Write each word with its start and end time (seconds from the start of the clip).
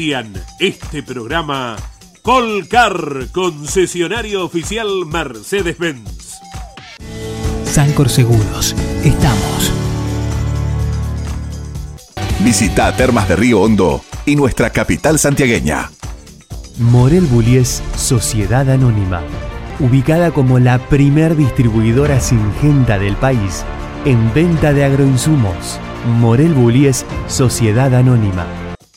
Auspician 0.00 0.32
este 0.58 1.02
programa 1.02 1.76
Colcar, 2.22 3.28
concesionario 3.32 4.42
oficial 4.42 4.88
Mercedes-Benz. 5.04 6.38
Sancor 7.64 8.08
Seguros, 8.08 8.74
estamos. 9.04 9.72
Visita 12.42 12.96
Termas 12.96 13.28
de 13.28 13.36
Río 13.36 13.60
Hondo 13.60 14.02
y 14.24 14.36
nuestra 14.36 14.70
capital 14.70 15.18
santiagueña. 15.18 15.90
Morel 16.78 17.26
Bullies 17.26 17.82
Sociedad 17.94 18.70
Anónima, 18.70 19.20
ubicada 19.80 20.30
como 20.30 20.58
la 20.58 20.78
primer 20.78 21.36
distribuidora 21.36 22.20
singenta 22.20 22.98
del 22.98 23.16
país 23.16 23.64
en 24.06 24.32
venta 24.32 24.72
de 24.72 24.84
agroinsumos. 24.84 25.78
Morel 26.20 26.54
Bullies 26.54 27.04
Sociedad 27.28 27.94
Anónima 27.94 28.46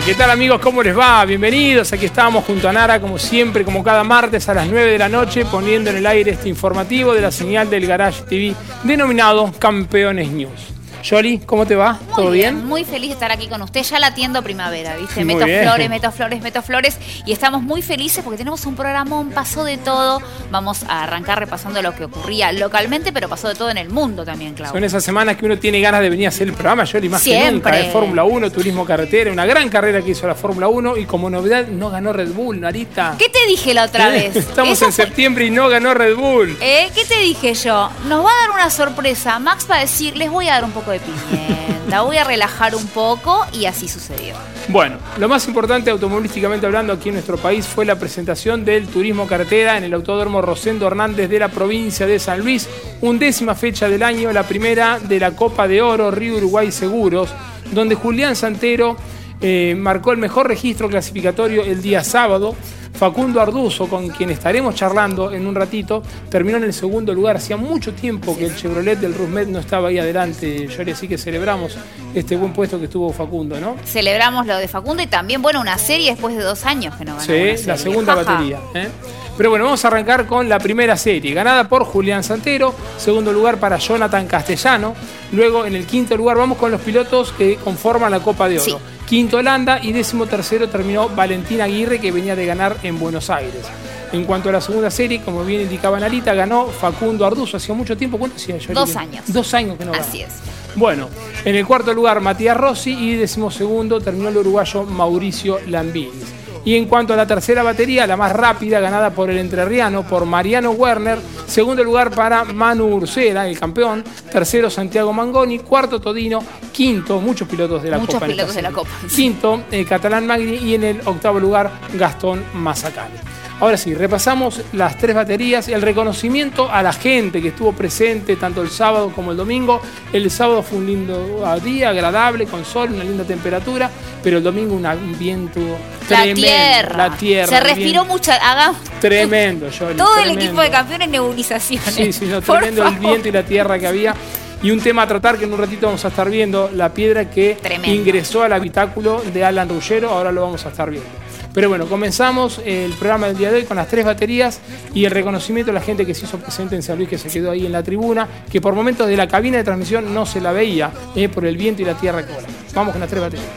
¿qué 0.00 0.14
tal 0.14 0.30
amigos? 0.30 0.58
¿Cómo 0.60 0.82
les 0.82 0.96
va? 0.96 1.22
Bienvenidos, 1.26 1.92
aquí 1.92 2.06
estamos 2.06 2.44
junto 2.44 2.66
a 2.66 2.72
Nara 2.72 2.98
como 2.98 3.18
siempre, 3.18 3.62
como 3.62 3.84
cada 3.84 4.02
martes 4.02 4.48
a 4.48 4.54
las 4.54 4.66
9 4.66 4.92
de 4.92 4.98
la 4.98 5.08
noche, 5.08 5.44
poniendo 5.44 5.90
en 5.90 5.96
el 5.96 6.06
aire 6.06 6.30
este 6.30 6.48
informativo 6.48 7.12
de 7.12 7.20
la 7.20 7.30
señal 7.30 7.68
del 7.68 7.86
Garage 7.86 8.22
TV 8.22 8.54
denominado 8.84 9.52
Campeones 9.58 10.30
News. 10.30 10.71
Yoli, 11.02 11.38
¿cómo 11.38 11.66
te 11.66 11.74
va? 11.74 11.98
¿Todo 12.14 12.30
bien, 12.30 12.64
Muy 12.66 12.84
feliz 12.84 13.08
de 13.08 13.14
estar 13.14 13.32
aquí 13.32 13.48
con 13.48 13.60
usted. 13.62 13.82
Ya 13.82 13.98
la 13.98 14.08
atiendo 14.08 14.42
primavera, 14.42 14.96
¿viste? 14.96 15.24
meto 15.24 15.44
flores, 15.46 15.90
meto 15.90 16.12
flores, 16.12 16.42
meto 16.42 16.62
flores. 16.62 16.98
Y 17.26 17.32
estamos 17.32 17.62
muy 17.62 17.82
felices 17.82 18.22
porque 18.22 18.38
tenemos 18.38 18.64
un 18.66 18.76
programón, 18.76 19.30
pasó 19.30 19.64
de 19.64 19.78
todo. 19.78 20.20
Vamos 20.50 20.84
a 20.88 21.02
arrancar 21.02 21.38
repasando 21.40 21.82
lo 21.82 21.94
que 21.94 22.04
ocurría 22.04 22.52
localmente, 22.52 23.12
pero 23.12 23.28
pasó 23.28 23.48
de 23.48 23.54
todo 23.54 23.70
en 23.70 23.78
el 23.78 23.90
mundo 23.90 24.24
también, 24.24 24.54
Claudio. 24.54 24.72
Son 24.72 24.84
esas 24.84 25.02
semanas 25.02 25.36
que 25.36 25.44
uno 25.44 25.58
tiene 25.58 25.80
ganas 25.80 26.02
de 26.02 26.10
venir 26.10 26.26
a 26.26 26.28
hacer 26.28 26.46
el 26.48 26.54
programa, 26.54 26.84
Yoli, 26.84 27.08
más 27.08 27.22
Siempre. 27.22 27.48
que 27.48 27.52
nunca. 27.52 27.72
De 27.72 27.90
Fórmula 27.90 28.24
1, 28.24 28.50
Turismo 28.50 28.84
Carretera, 28.84 29.32
una 29.32 29.44
gran 29.44 29.68
carrera 29.68 30.02
que 30.02 30.12
hizo 30.12 30.26
la 30.26 30.34
Fórmula 30.36 30.68
1. 30.68 30.96
Y 30.98 31.04
como 31.06 31.28
novedad, 31.28 31.66
no 31.66 31.90
ganó 31.90 32.12
Red 32.12 32.32
Bull, 32.32 32.60
Narita. 32.60 33.16
¿Qué 33.18 33.28
te 33.28 33.44
dije 33.48 33.74
la 33.74 33.84
otra 33.84 34.08
vez? 34.08 34.36
Estamos 34.36 34.80
en 34.82 34.92
septiembre 34.92 35.46
y 35.46 35.50
no 35.50 35.68
ganó 35.68 35.94
Red 35.94 36.14
Bull. 36.14 36.56
¿Eh? 36.60 36.90
¿Qué 36.94 37.04
te 37.04 37.18
dije 37.18 37.54
yo? 37.54 37.90
Nos 38.08 38.24
va 38.24 38.30
a 38.30 38.40
dar 38.46 38.50
una 38.54 38.70
sorpresa. 38.70 39.38
Max 39.40 39.66
va 39.68 39.76
a 39.76 39.80
decir, 39.80 40.16
les 40.16 40.30
voy 40.30 40.48
a 40.48 40.52
dar 40.54 40.64
un 40.64 40.70
poco 40.70 40.91
de 40.92 41.00
pimienta, 41.00 42.02
voy 42.02 42.16
a 42.16 42.24
relajar 42.24 42.74
un 42.74 42.86
poco 42.86 43.44
y 43.52 43.66
así 43.66 43.88
sucedió. 43.88 44.34
Bueno, 44.68 44.98
lo 45.18 45.28
más 45.28 45.46
importante 45.48 45.90
automovilísticamente 45.90 46.66
hablando 46.66 46.92
aquí 46.92 47.08
en 47.08 47.16
nuestro 47.16 47.36
país 47.36 47.66
fue 47.66 47.84
la 47.84 47.98
presentación 47.98 48.64
del 48.64 48.86
turismo 48.86 49.26
carretera 49.26 49.76
en 49.76 49.84
el 49.84 49.94
Autódromo 49.94 50.40
Rosendo 50.40 50.86
Hernández 50.86 51.28
de 51.28 51.38
la 51.40 51.48
provincia 51.48 52.06
de 52.06 52.18
San 52.18 52.40
Luis, 52.40 52.68
undécima 53.00 53.54
fecha 53.54 53.88
del 53.88 54.02
año, 54.02 54.32
la 54.32 54.44
primera 54.44 55.00
de 55.00 55.18
la 55.18 55.32
Copa 55.32 55.66
de 55.66 55.82
Oro 55.82 56.10
Río 56.10 56.36
Uruguay 56.36 56.70
Seguros, 56.70 57.30
donde 57.72 57.96
Julián 57.96 58.36
Santero 58.36 58.96
eh, 59.42 59.74
marcó 59.76 60.12
el 60.12 60.18
mejor 60.18 60.48
registro 60.48 60.88
clasificatorio 60.88 61.62
el 61.62 61.82
día 61.82 62.04
sábado 62.04 62.54
Facundo 63.02 63.40
Arduzo, 63.40 63.88
con 63.88 64.10
quien 64.10 64.30
estaremos 64.30 64.74
charlando 64.74 65.32
en 65.32 65.46
un 65.46 65.54
ratito, 65.54 66.02
terminó 66.30 66.58
en 66.58 66.64
el 66.64 66.72
segundo 66.72 67.12
lugar. 67.12 67.36
Hacía 67.36 67.56
mucho 67.56 67.92
tiempo 67.94 68.36
que 68.36 68.46
el 68.46 68.54
Chevrolet 68.54 68.98
del 68.98 69.14
Rusmet 69.14 69.48
no 69.48 69.58
estaba 69.58 69.88
ahí 69.88 69.98
adelante, 69.98 70.68
Yori, 70.68 70.92
así 70.92 71.08
que 71.08 71.18
celebramos 71.18 71.76
este 72.14 72.36
buen 72.36 72.52
puesto 72.52 72.78
que 72.78 72.88
tuvo 72.88 73.12
Facundo, 73.12 73.58
¿no? 73.58 73.76
Celebramos 73.84 74.46
lo 74.46 74.56
de 74.56 74.68
Facundo 74.68 75.02
y 75.02 75.08
también, 75.08 75.42
bueno, 75.42 75.60
una 75.60 75.78
serie 75.78 76.10
después 76.10 76.36
de 76.36 76.42
dos 76.42 76.64
años 76.64 76.94
que 76.94 77.04
no 77.04 77.16
ganó. 77.16 77.26
Sí, 77.26 77.66
la 77.66 77.76
segunda 77.76 78.14
batería. 78.14 78.60
¿eh? 78.74 78.88
Pero 79.36 79.50
bueno, 79.50 79.64
vamos 79.64 79.84
a 79.84 79.88
arrancar 79.88 80.26
con 80.26 80.48
la 80.48 80.58
primera 80.58 80.96
serie, 80.96 81.34
ganada 81.34 81.68
por 81.68 81.84
Julián 81.84 82.22
Santero, 82.22 82.74
segundo 82.98 83.32
lugar 83.32 83.58
para 83.58 83.78
Jonathan 83.78 84.26
Castellano, 84.26 84.94
luego 85.32 85.64
en 85.64 85.74
el 85.74 85.86
quinto 85.86 86.16
lugar 86.16 86.36
vamos 86.36 86.58
con 86.58 86.70
los 86.70 86.80
pilotos 86.80 87.32
que 87.32 87.56
conforman 87.56 88.10
la 88.10 88.20
Copa 88.20 88.48
de 88.48 88.60
Oro. 88.60 88.80
Quinto 89.12 89.36
Holanda 89.36 89.78
y 89.82 89.92
décimo 89.92 90.24
tercero 90.24 90.70
terminó 90.70 91.10
Valentín 91.10 91.60
Aguirre 91.60 92.00
que 92.00 92.10
venía 92.10 92.34
de 92.34 92.46
ganar 92.46 92.78
en 92.82 92.98
Buenos 92.98 93.28
Aires. 93.28 93.66
En 94.10 94.24
cuanto 94.24 94.48
a 94.48 94.52
la 94.52 94.60
segunda 94.62 94.90
serie, 94.90 95.20
como 95.20 95.44
bien 95.44 95.60
indicaba 95.60 96.00
Narita, 96.00 96.32
ganó 96.32 96.68
Facundo 96.68 97.26
Arduzo. 97.26 97.58
Hacía 97.58 97.74
mucho 97.74 97.94
tiempo, 97.94 98.18
¿cuánto 98.18 98.36
hacía 98.36 98.56
yo? 98.56 98.72
Dos 98.72 98.96
años. 98.96 99.24
Dos 99.26 99.52
años 99.52 99.76
que 99.76 99.84
no 99.84 99.92
ganó. 99.92 100.02
Así 100.02 100.22
es. 100.22 100.30
Bueno, 100.76 101.10
en 101.44 101.54
el 101.54 101.66
cuarto 101.66 101.92
lugar 101.92 102.22
Matías 102.22 102.56
Rossi 102.56 102.92
y 102.92 103.16
décimo 103.16 103.50
segundo 103.50 104.00
terminó 104.00 104.30
el 104.30 104.36
uruguayo 104.38 104.84
Mauricio 104.84 105.58
Lambinis. 105.66 106.32
Y 106.64 106.76
en 106.76 106.86
cuanto 106.86 107.12
a 107.12 107.16
la 107.16 107.26
tercera 107.26 107.62
batería, 107.62 108.06
la 108.06 108.16
más 108.16 108.32
rápida, 108.32 108.78
ganada 108.78 109.10
por 109.10 109.30
el 109.30 109.38
entrerriano, 109.38 110.04
por 110.04 110.24
Mariano 110.26 110.70
Werner. 110.70 111.18
Segundo 111.46 111.82
lugar 111.82 112.10
para 112.10 112.44
Manu 112.44 112.86
Ursera, 112.86 113.48
el 113.48 113.58
campeón. 113.58 114.04
Tercero, 114.30 114.70
Santiago 114.70 115.12
Mangoni. 115.12 115.58
Cuarto, 115.58 116.00
Todino. 116.00 116.42
Quinto, 116.72 117.20
muchos 117.20 117.48
pilotos 117.48 117.82
de 117.82 117.90
la 117.90 117.98
muchos 117.98 118.14
Copa. 118.14 118.26
pilotos 118.26 118.54
de 118.54 118.62
la 118.62 118.70
Copa. 118.70 118.90
Quinto, 119.14 119.62
eh, 119.70 119.84
Catalán 119.84 120.26
Magni. 120.26 120.56
Y 120.56 120.74
en 120.74 120.84
el 120.84 121.00
octavo 121.04 121.40
lugar, 121.40 121.70
Gastón 121.94 122.44
Mazacane. 122.54 123.31
Ahora 123.62 123.76
sí, 123.76 123.94
repasamos 123.94 124.60
las 124.72 124.98
tres 124.98 125.14
baterías, 125.14 125.68
el 125.68 125.82
reconocimiento 125.82 126.68
a 126.68 126.82
la 126.82 126.92
gente 126.92 127.40
que 127.40 127.48
estuvo 127.48 127.72
presente 127.72 128.34
tanto 128.34 128.60
el 128.60 128.70
sábado 128.70 129.12
como 129.14 129.30
el 129.30 129.36
domingo. 129.36 129.80
El 130.12 130.28
sábado 130.32 130.64
fue 130.64 130.78
un 130.78 130.86
lindo 130.88 131.44
día, 131.62 131.90
agradable, 131.90 132.46
con 132.46 132.64
sol, 132.64 132.90
una 132.92 133.04
linda 133.04 133.22
temperatura, 133.22 133.88
pero 134.20 134.38
el 134.38 134.42
domingo 134.42 134.74
un 134.74 135.16
viento 135.16 135.60
tremendo. 136.08 136.40
La 136.40 136.48
tierra. 136.48 136.96
La 136.96 137.16
tierra. 137.16 137.46
Se 137.46 137.60
respiró 137.60 138.04
mucho. 138.04 138.32
Hagamos. 138.32 138.80
Tremendo, 139.00 139.68
Todo 139.96 140.18
el 140.18 140.30
equipo 140.32 140.60
de 140.60 140.68
campeones 140.68 141.08
nebulizaciones. 141.08 141.94
Sí, 141.94 142.12
sí, 142.12 142.24
no, 142.24 142.42
tremendo 142.42 142.84
el 142.84 142.96
viento 142.96 143.28
y 143.28 143.30
la 143.30 143.44
tierra 143.44 143.78
que 143.78 143.86
había. 143.86 144.12
Y 144.60 144.72
un 144.72 144.80
tema 144.80 145.02
a 145.02 145.06
tratar 145.06 145.38
que 145.38 145.44
en 145.44 145.52
un 145.52 145.60
ratito 145.60 145.86
vamos 145.86 146.04
a 146.04 146.08
estar 146.08 146.28
viendo, 146.28 146.68
la 146.74 146.92
piedra 146.92 147.30
que 147.30 147.56
Tremendo. 147.62 147.94
ingresó 147.94 148.42
al 148.42 148.54
habitáculo 148.54 149.22
de 149.32 149.44
Alan 149.44 149.68
Ruggero, 149.68 150.10
ahora 150.10 150.32
lo 150.32 150.42
vamos 150.42 150.66
a 150.66 150.70
estar 150.70 150.90
viendo. 150.90 151.21
Pero 151.54 151.68
bueno, 151.68 151.86
comenzamos 151.86 152.60
el 152.64 152.92
programa 152.92 153.26
del 153.26 153.36
día 153.36 153.50
de 153.50 153.58
hoy 153.58 153.64
con 153.64 153.76
las 153.76 153.88
tres 153.88 154.04
baterías 154.04 154.60
y 154.94 155.04
el 155.04 155.10
reconocimiento 155.10 155.70
a 155.70 155.74
la 155.74 155.82
gente 155.82 156.06
que 156.06 156.14
se 156.14 156.24
hizo 156.24 156.38
presente 156.38 156.76
en 156.76 156.82
San 156.82 156.96
Luis, 156.96 157.08
que 157.08 157.18
se 157.18 157.28
quedó 157.28 157.50
ahí 157.50 157.66
en 157.66 157.72
la 157.72 157.82
tribuna, 157.82 158.26
que 158.50 158.60
por 158.60 158.74
momentos 158.74 159.06
de 159.06 159.16
la 159.16 159.28
cabina 159.28 159.58
de 159.58 159.64
transmisión 159.64 160.14
no 160.14 160.24
se 160.24 160.40
la 160.40 160.52
veía 160.52 160.90
por 161.34 161.44
el 161.44 161.56
viento 161.56 161.82
y 161.82 161.84
la 161.84 161.94
tierra 161.94 162.26
que. 162.26 162.32
Vamos 162.74 162.92
con 162.92 163.00
las 163.00 163.10
tres 163.10 163.22
baterías. 163.22 163.48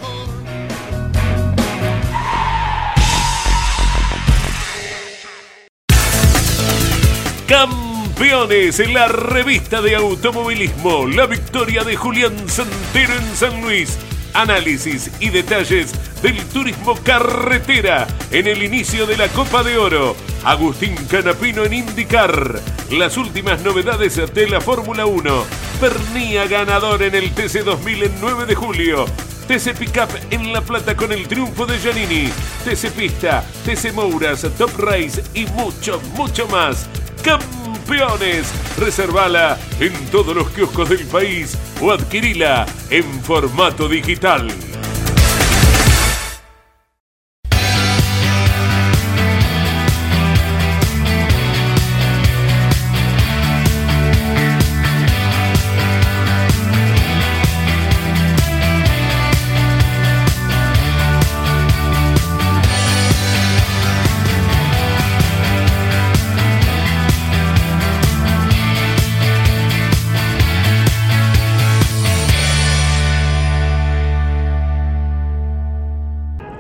Campeones 7.47 8.80
en 8.80 8.94
la 8.94 9.07
revista 9.07 9.81
de 9.81 9.95
automovilismo. 9.95 11.06
La 11.06 11.27
victoria 11.27 11.83
de 11.83 11.95
Julián 11.95 12.50
Santero 12.50 13.13
en 13.13 13.36
San 13.36 13.62
Luis. 13.62 13.97
Análisis 14.35 15.09
y 15.21 15.29
detalles 15.29 15.93
del 16.21 16.37
turismo 16.49 16.95
carretera 17.03 18.05
en 18.31 18.47
el 18.47 18.63
inicio 18.63 19.07
de 19.07 19.15
la 19.15 19.29
Copa 19.29 19.63
de 19.63 19.77
Oro. 19.77 20.15
Agustín 20.43 20.93
Canapino 21.09 21.63
en 21.63 21.73
IndyCar. 21.73 22.59
Las 22.91 23.15
últimas 23.15 23.61
novedades 23.61 24.21
de 24.33 24.49
la 24.49 24.59
Fórmula 24.59 25.05
1. 25.05 25.45
Pernía 25.79 26.47
ganador 26.47 27.01
en 27.03 27.15
el 27.15 27.31
TC 27.31 27.63
2000 27.63 28.03
en 28.03 28.11
9 28.19 28.45
de 28.45 28.55
julio. 28.55 29.05
TC 29.47 29.73
Pickup 29.77 30.09
en 30.31 30.51
La 30.51 30.61
Plata 30.61 30.97
con 30.97 31.13
el 31.13 31.27
triunfo 31.27 31.65
de 31.65 31.79
Giannini. 31.79 32.29
TC 32.65 32.91
Pista, 32.91 33.41
TC 33.63 33.93
Mouras, 33.93 34.45
Top 34.57 34.71
Race 34.77 35.23
y 35.33 35.45
mucho, 35.45 36.01
mucho 36.15 36.45
más. 36.47 36.89
Campeones. 37.23 38.51
Reservala 38.77 39.57
en 39.79 39.94
todos 40.07 40.35
los 40.35 40.50
kioscos 40.50 40.89
del 40.89 41.06
país 41.06 41.57
o 41.81 41.91
adquirila 41.91 42.65
en 42.89 43.03
formato 43.23 43.88
digital. 43.88 44.47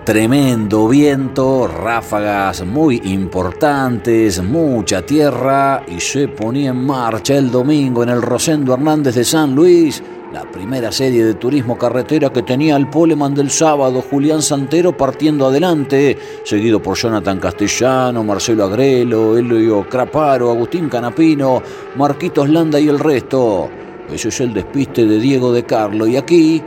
Tremendo 0.05 0.87
viento, 0.87 1.67
ráfagas 1.67 2.63
muy 2.63 3.01
importantes, 3.05 4.39
mucha 4.43 5.03
tierra 5.03 5.83
y 5.87 5.99
se 5.99 6.27
ponía 6.27 6.69
en 6.69 6.85
marcha 6.85 7.35
el 7.35 7.49
domingo 7.49 8.03
en 8.03 8.09
el 8.09 8.21
Rosendo 8.21 8.75
Hernández 8.75 9.15
de 9.15 9.23
San 9.23 9.55
Luis, 9.55 10.03
la 10.31 10.43
primera 10.43 10.91
serie 10.91 11.25
de 11.25 11.33
turismo 11.33 11.75
carretera 11.75 12.29
que 12.29 12.43
tenía 12.43 12.75
el 12.75 12.87
poleman 12.87 13.33
del 13.33 13.49
sábado, 13.49 14.03
Julián 14.07 14.43
Santero 14.43 14.95
partiendo 14.95 15.47
adelante, 15.47 16.15
seguido 16.43 16.79
por 16.79 16.95
Jonathan 16.95 17.39
Castellano, 17.39 18.23
Marcelo 18.23 18.65
Agrelo, 18.65 19.35
Elio 19.35 19.89
Craparo, 19.89 20.51
Agustín 20.51 20.87
Canapino, 20.87 21.63
Marquitos 21.95 22.47
Landa 22.47 22.79
y 22.79 22.89
el 22.89 22.99
resto. 22.99 23.71
Ese 24.13 24.27
es 24.27 24.39
el 24.39 24.53
despiste 24.53 25.03
de 25.03 25.19
Diego 25.19 25.51
de 25.51 25.63
Carlo 25.63 26.05
y 26.05 26.15
aquí 26.15 26.61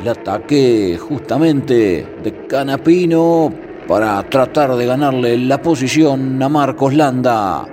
el 0.00 0.08
ataque 0.08 0.98
justamente 0.98 2.16
de 2.22 2.46
Canapino 2.46 3.52
para 3.86 4.22
tratar 4.22 4.74
de 4.74 4.86
ganarle 4.86 5.36
la 5.36 5.60
posición 5.60 6.42
a 6.42 6.48
Marcos 6.48 6.94
Landa. 6.94 7.66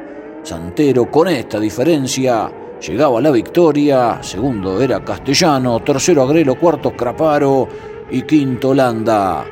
Santero 0.43 1.09
con 1.09 1.29
esta 1.29 1.57
diferencia 1.57 2.51
llegaba 2.81 3.19
a 3.19 3.21
la 3.21 3.31
victoria. 3.31 4.21
Segundo 4.21 4.81
era 4.81 5.03
Castellano, 5.05 5.79
tercero 5.81 6.23
Agrelo, 6.23 6.55
cuarto 6.55 6.91
Craparo 6.91 7.67
y 8.11 8.23
quinto 8.23 8.73
Landa. 8.73 9.45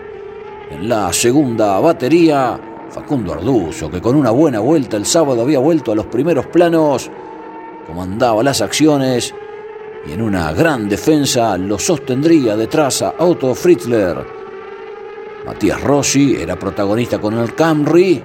En 0.69 0.89
la 0.89 1.13
segunda 1.13 1.79
batería, 1.79 2.59
Facundo 2.89 3.33
Arduzo, 3.33 3.89
que 3.89 4.01
con 4.01 4.15
una 4.15 4.31
buena 4.31 4.59
vuelta 4.59 4.97
el 4.97 5.05
sábado 5.05 5.43
había 5.43 5.59
vuelto 5.59 5.93
a 5.93 5.95
los 5.95 6.07
primeros 6.07 6.47
planos, 6.47 7.09
comandaba 7.87 8.43
las 8.43 8.59
acciones 8.61 9.33
y 10.07 10.13
en 10.13 10.21
una 10.21 10.51
gran 10.53 10.87
defensa 10.87 11.57
lo 11.57 11.79
sostendría 11.79 12.55
detrás 12.55 13.01
a 13.01 13.15
Otto 13.19 13.55
Fritzler. 13.55 14.17
Matías 15.45 15.81
Rossi 15.81 16.35
era 16.35 16.57
protagonista 16.57 17.19
con 17.19 17.37
el 17.37 17.53
Camry, 17.53 18.21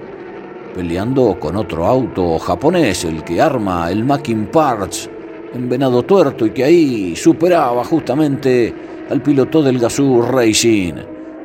peleando 0.73 1.37
con 1.39 1.55
otro 1.55 1.85
auto 1.85 2.39
japonés, 2.39 3.05
el 3.05 3.23
que 3.23 3.41
arma 3.41 3.91
el 3.91 4.03
Mackin 4.03 4.47
Parts 4.47 5.09
en 5.53 5.69
Venado 5.69 6.03
Tuerto 6.03 6.45
y 6.45 6.51
que 6.51 6.63
ahí 6.63 7.15
superaba 7.15 7.83
justamente 7.83 8.73
al 9.09 9.21
piloto 9.21 9.61
del 9.61 9.79
Gazoo 9.79 10.21
Racing. 10.21 10.93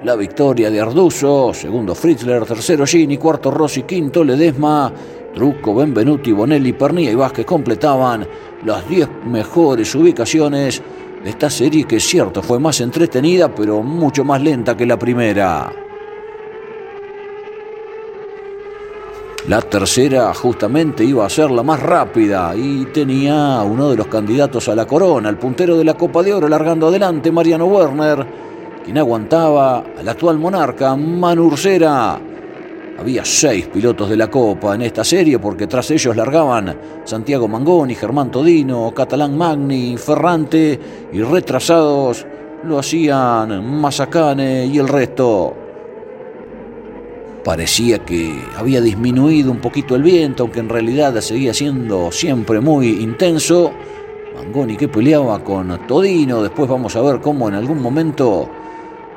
La 0.04 0.14
victoria 0.14 0.70
de 0.70 0.80
Arduzo, 0.80 1.52
segundo 1.52 1.94
Fritzler, 1.94 2.44
tercero 2.44 2.86
Gini, 2.86 3.16
cuarto 3.16 3.50
Rossi, 3.50 3.82
quinto 3.82 4.22
Ledesma, 4.22 4.92
Trucco, 5.34 5.74
Benvenuti, 5.74 6.32
Bonelli, 6.32 6.72
Pernilla 6.72 7.10
y 7.10 7.14
Vázquez 7.14 7.44
completaban 7.44 8.26
las 8.64 8.88
10 8.88 9.08
mejores 9.26 9.94
ubicaciones 9.94 10.82
de 11.22 11.30
esta 11.30 11.50
serie 11.50 11.84
que 11.84 11.96
es 11.96 12.04
cierto 12.04 12.42
fue 12.42 12.58
más 12.58 12.80
entretenida 12.80 13.54
pero 13.54 13.82
mucho 13.82 14.24
más 14.24 14.40
lenta 14.40 14.76
que 14.76 14.86
la 14.86 14.98
primera. 14.98 15.72
La 19.48 19.60
tercera 19.60 20.34
justamente 20.34 21.04
iba 21.04 21.24
a 21.24 21.30
ser 21.30 21.52
la 21.52 21.62
más 21.62 21.80
rápida 21.80 22.52
y 22.56 22.86
tenía 22.86 23.62
uno 23.62 23.90
de 23.90 23.96
los 23.96 24.08
candidatos 24.08 24.68
a 24.68 24.74
la 24.74 24.86
corona, 24.86 25.28
el 25.28 25.36
puntero 25.36 25.76
de 25.76 25.84
la 25.84 25.94
Copa 25.94 26.24
de 26.24 26.34
Oro 26.34 26.48
largando 26.48 26.88
adelante 26.88 27.30
Mariano 27.30 27.66
Werner, 27.66 28.26
quien 28.84 28.98
aguantaba 28.98 29.84
al 29.96 30.08
actual 30.08 30.38
monarca 30.38 30.96
Manu 30.96 31.44
Ursera. 31.44 32.18
Había 32.98 33.24
seis 33.24 33.66
pilotos 33.66 34.08
de 34.08 34.16
la 34.16 34.30
Copa 34.30 34.74
en 34.74 34.82
esta 34.82 35.04
serie 35.04 35.38
porque 35.38 35.66
tras 35.66 35.90
ellos 35.90 36.16
largaban 36.16 36.76
Santiago 37.04 37.46
Mangoni, 37.46 37.94
Germán 37.94 38.30
Todino, 38.30 38.92
Catalán 38.94 39.36
Magni, 39.36 39.96
Ferrante 39.98 40.80
y 41.12 41.20
retrasados 41.20 42.26
lo 42.64 42.78
hacían 42.78 43.80
Mazacane 43.80 44.66
y 44.66 44.78
el 44.78 44.88
resto. 44.88 45.54
Parecía 47.44 47.98
que 47.98 48.34
había 48.56 48.80
disminuido 48.80 49.52
un 49.52 49.58
poquito 49.58 49.94
el 49.94 50.02
viento, 50.02 50.42
aunque 50.42 50.60
en 50.60 50.68
realidad 50.68 51.20
seguía 51.20 51.54
siendo 51.54 52.10
siempre 52.10 52.60
muy 52.60 52.88
intenso. 52.88 53.72
Mangoni 54.34 54.76
que 54.76 54.88
peleaba 54.88 55.38
con 55.44 55.86
Todino, 55.86 56.42
después 56.42 56.68
vamos 56.68 56.96
a 56.96 57.02
ver 57.02 57.20
cómo 57.20 57.48
en 57.48 57.54
algún 57.54 57.80
momento 57.80 58.48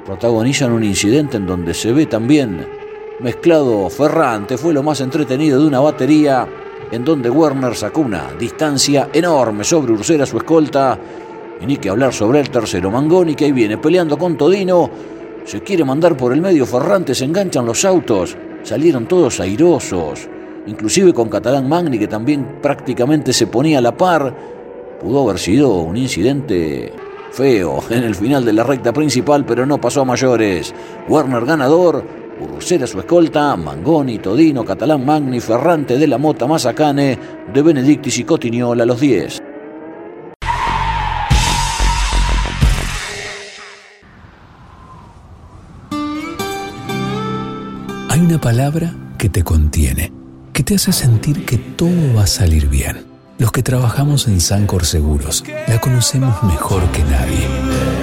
protagonizan 0.06 0.72
un 0.72 0.84
incidente 0.84 1.38
en 1.38 1.48
donde 1.48 1.74
se 1.74 1.92
ve 1.92 2.06
también 2.06 2.79
mezclado 3.20 3.90
Ferrante, 3.90 4.58
fue 4.58 4.74
lo 4.74 4.84
más 4.84 5.02
entretenido 5.02 5.60
de 5.60 5.68
una 5.68 5.80
batería 5.80 6.48
en 6.92 7.04
donde 7.04 7.30
Werner 7.30 7.76
sacó 7.76 8.02
una 8.02 8.32
distancia 8.40 9.10
enorme 9.14 9.64
sobre 9.64 9.92
Ursera, 9.92 10.26
su 10.26 10.38
escolta, 10.38 10.98
y 11.62 11.66
ni 11.66 11.78
que 11.78 11.90
hablar 11.90 12.14
sobre 12.14 12.40
el 12.40 12.50
tercero 12.50 12.90
Mangoni, 12.90 13.36
que 13.36 13.46
ahí 13.46 13.52
viene 13.52 13.78
peleando 13.78 14.18
con 14.18 14.38
Todino, 14.38 14.90
se 15.44 15.62
quiere 15.62 15.84
mandar 15.84 16.16
por 16.16 16.34
el 16.34 16.42
medio 16.42 16.66
Ferrante, 16.66 17.14
se 17.14 17.26
enganchan 17.26 17.66
los 17.66 17.84
autos, 17.86 18.36
salieron 18.64 19.08
todos 19.08 19.40
airosos, 19.40 20.28
inclusive 20.68 21.14
con 21.14 21.30
Catalán 21.30 21.68
Magni, 21.68 22.00
que 22.00 22.08
también 22.08 22.60
prácticamente 22.62 23.34
se 23.34 23.48
ponía 23.48 23.80
a 23.80 23.82
la 23.82 23.96
par, 23.96 24.34
pudo 25.02 25.28
haber 25.28 25.40
sido 25.40 25.74
un 25.76 25.98
incidente 25.98 26.92
feo 27.32 27.84
en 27.90 28.04
el 28.04 28.16
final 28.16 28.44
de 28.46 28.54
la 28.54 28.64
recta 28.64 28.94
principal, 28.94 29.46
pero 29.46 29.66
no 29.66 29.80
pasó 29.80 30.02
a 30.02 30.06
mayores. 30.06 30.74
Werner 31.08 31.46
ganador, 31.46 32.04
Ursera 32.40 32.88
su 32.88 33.00
escolta, 33.00 33.56
Mangoni, 33.56 34.20
Todino, 34.20 34.64
Catalán 34.64 35.06
Magni, 35.06 35.40
Ferrante 35.40 35.98
de 35.98 36.08
la 36.08 36.18
Mota, 36.18 36.48
Mazacane, 36.48 37.20
de 37.54 37.62
Benedictis 37.62 38.20
y 38.20 38.24
Cotiñola 38.24 38.84
a 38.84 38.86
los 38.86 39.00
10. 39.00 39.42
Hay 48.10 48.20
una 48.22 48.40
palabra 48.40 48.94
que 49.18 49.30
te 49.30 49.44
contiene, 49.44 50.12
que 50.54 50.64
te 50.64 50.76
hace 50.76 50.94
sentir 50.94 51.46
que 51.46 51.58
todo 51.58 52.16
va 52.16 52.24
a 52.24 52.28
salir 52.28 52.70
bien. 52.70 53.06
Los 53.38 53.52
que 53.52 53.64
trabajamos 53.64 54.28
en 54.28 54.42
Sancor 54.42 54.86
Seguros 54.86 55.44
la 55.68 55.80
conocemos 55.80 56.42
mejor 56.44 56.84
que 56.92 57.04
nadie. 57.04 57.99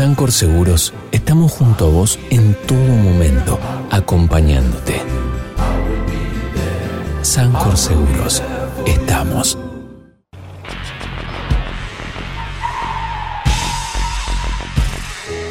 Sancor 0.00 0.32
Seguros 0.32 0.94
estamos 1.12 1.52
junto 1.52 1.84
a 1.84 1.90
vos 1.90 2.18
en 2.30 2.56
todo 2.66 2.78
momento, 2.78 3.58
acompañándote. 3.90 4.94
Sancor 7.20 7.76
Seguros, 7.76 8.42
estamos. 8.86 9.58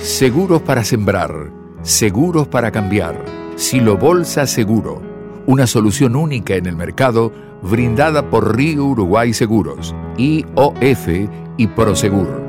Seguros 0.01 0.63
para 0.63 0.83
sembrar, 0.83 1.51
seguros 1.83 2.47
para 2.47 2.71
cambiar. 2.71 3.23
Silo 3.55 3.97
Bolsa 3.97 4.47
Seguro, 4.47 4.99
una 5.45 5.67
solución 5.67 6.15
única 6.15 6.55
en 6.55 6.65
el 6.65 6.75
mercado 6.75 7.31
brindada 7.61 8.31
por 8.31 8.57
Río 8.57 8.83
Uruguay 8.85 9.31
Seguros, 9.31 9.93
IOF 10.17 11.07
y 11.55 11.67
Prosegur 11.67 12.48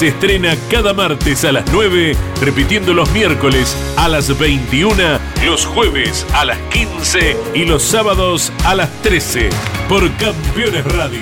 se 0.00 0.06
estrena 0.06 0.56
cada 0.70 0.94
martes 0.94 1.44
a 1.44 1.52
las 1.52 1.70
9, 1.70 2.16
repitiendo 2.40 2.94
los 2.94 3.12
miércoles 3.12 3.76
a 3.98 4.08
las 4.08 4.38
21, 4.38 4.94
los 5.44 5.66
jueves 5.66 6.24
a 6.32 6.46
las 6.46 6.56
15 6.70 7.36
y 7.54 7.66
los 7.66 7.82
sábados 7.82 8.50
a 8.64 8.74
las 8.74 8.90
13 9.02 9.50
por 9.90 10.10
Campeones 10.12 10.86
Radio. 10.86 11.20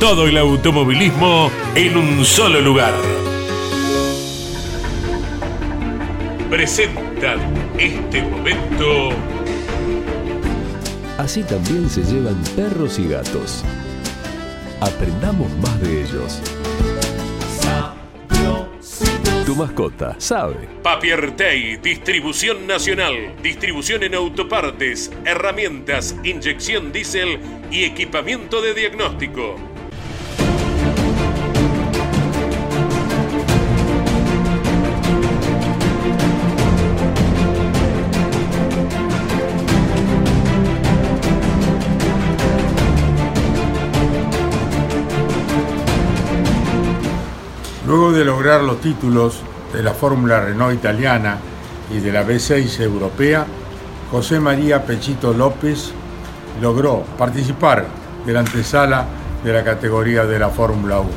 Todo 0.00 0.26
el 0.26 0.36
automovilismo 0.36 1.52
en 1.76 1.96
un 1.96 2.24
solo 2.24 2.60
lugar. 2.60 2.94
Presentan 6.50 7.38
este 7.78 8.20
momento. 8.22 9.10
Así 11.18 11.44
también 11.44 11.88
se 11.88 12.02
llevan 12.02 12.42
perros 12.56 12.98
y 12.98 13.06
gatos. 13.06 13.64
Aprendamos 14.80 15.50
más 15.58 15.80
de 15.82 16.02
ellos. 16.02 16.40
Tu 19.44 19.56
mascota 19.56 20.14
sabe. 20.18 20.68
Papiertei, 20.82 21.78
distribución 21.78 22.66
nacional, 22.66 23.34
distribución 23.42 24.04
en 24.04 24.14
autopartes, 24.14 25.10
herramientas, 25.24 26.14
inyección 26.22 26.92
diésel 26.92 27.40
y 27.70 27.84
equipamiento 27.84 28.62
de 28.62 28.74
diagnóstico. 28.74 29.56
De 48.18 48.24
lograr 48.24 48.62
los 48.62 48.80
títulos 48.80 49.42
de 49.72 49.80
la 49.80 49.94
Fórmula 49.94 50.40
Renault 50.40 50.74
italiana 50.74 51.38
y 51.88 52.00
de 52.00 52.10
la 52.10 52.26
V6 52.26 52.80
europea, 52.80 53.46
José 54.10 54.40
María 54.40 54.84
Pechito 54.84 55.32
López 55.32 55.92
logró 56.60 57.04
participar 57.16 57.86
de 58.26 58.32
la 58.32 58.40
antesala 58.40 59.06
de 59.44 59.52
la 59.52 59.62
categoría 59.62 60.26
de 60.26 60.36
la 60.36 60.48
Fórmula 60.48 60.98
1. 60.98 61.08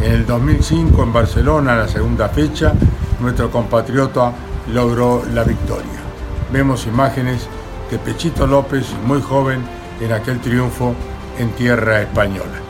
En 0.00 0.12
el 0.12 0.26
2005 0.26 1.02
en 1.02 1.12
Barcelona, 1.12 1.74
la 1.74 1.88
segunda 1.88 2.28
fecha, 2.28 2.72
nuestro 3.18 3.50
compatriota 3.50 4.32
logró 4.72 5.24
la 5.34 5.42
victoria. 5.42 5.98
Vemos 6.52 6.86
imágenes 6.86 7.48
de 7.90 7.98
Pechito 7.98 8.46
López, 8.46 8.86
muy 9.04 9.20
joven, 9.20 9.60
en 10.00 10.12
aquel 10.12 10.40
triunfo 10.40 10.94
en 11.36 11.50
tierra 11.50 12.00
española. 12.00 12.67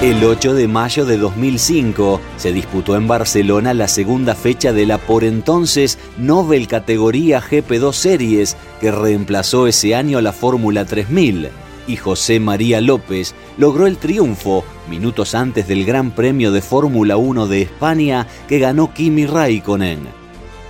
El 0.00 0.22
8 0.22 0.54
de 0.54 0.68
mayo 0.68 1.04
de 1.04 1.18
2005 1.18 2.20
se 2.36 2.52
disputó 2.52 2.94
en 2.94 3.08
Barcelona 3.08 3.74
la 3.74 3.88
segunda 3.88 4.36
fecha 4.36 4.72
de 4.72 4.86
la 4.86 4.96
por 4.98 5.24
entonces 5.24 5.98
Nobel 6.16 6.68
categoría 6.68 7.42
GP2 7.42 7.92
Series 7.94 8.56
que 8.80 8.92
reemplazó 8.92 9.66
ese 9.66 9.96
año 9.96 10.18
a 10.18 10.22
la 10.22 10.32
Fórmula 10.32 10.84
3000 10.84 11.48
y 11.88 11.96
José 11.96 12.38
María 12.38 12.80
López 12.80 13.34
logró 13.56 13.88
el 13.88 13.96
triunfo 13.96 14.64
minutos 14.88 15.34
antes 15.34 15.66
del 15.66 15.84
Gran 15.84 16.12
Premio 16.12 16.52
de 16.52 16.62
Fórmula 16.62 17.16
1 17.16 17.48
de 17.48 17.62
España 17.62 18.28
que 18.46 18.60
ganó 18.60 18.94
Kimi 18.94 19.26
Raikkonen. 19.26 19.98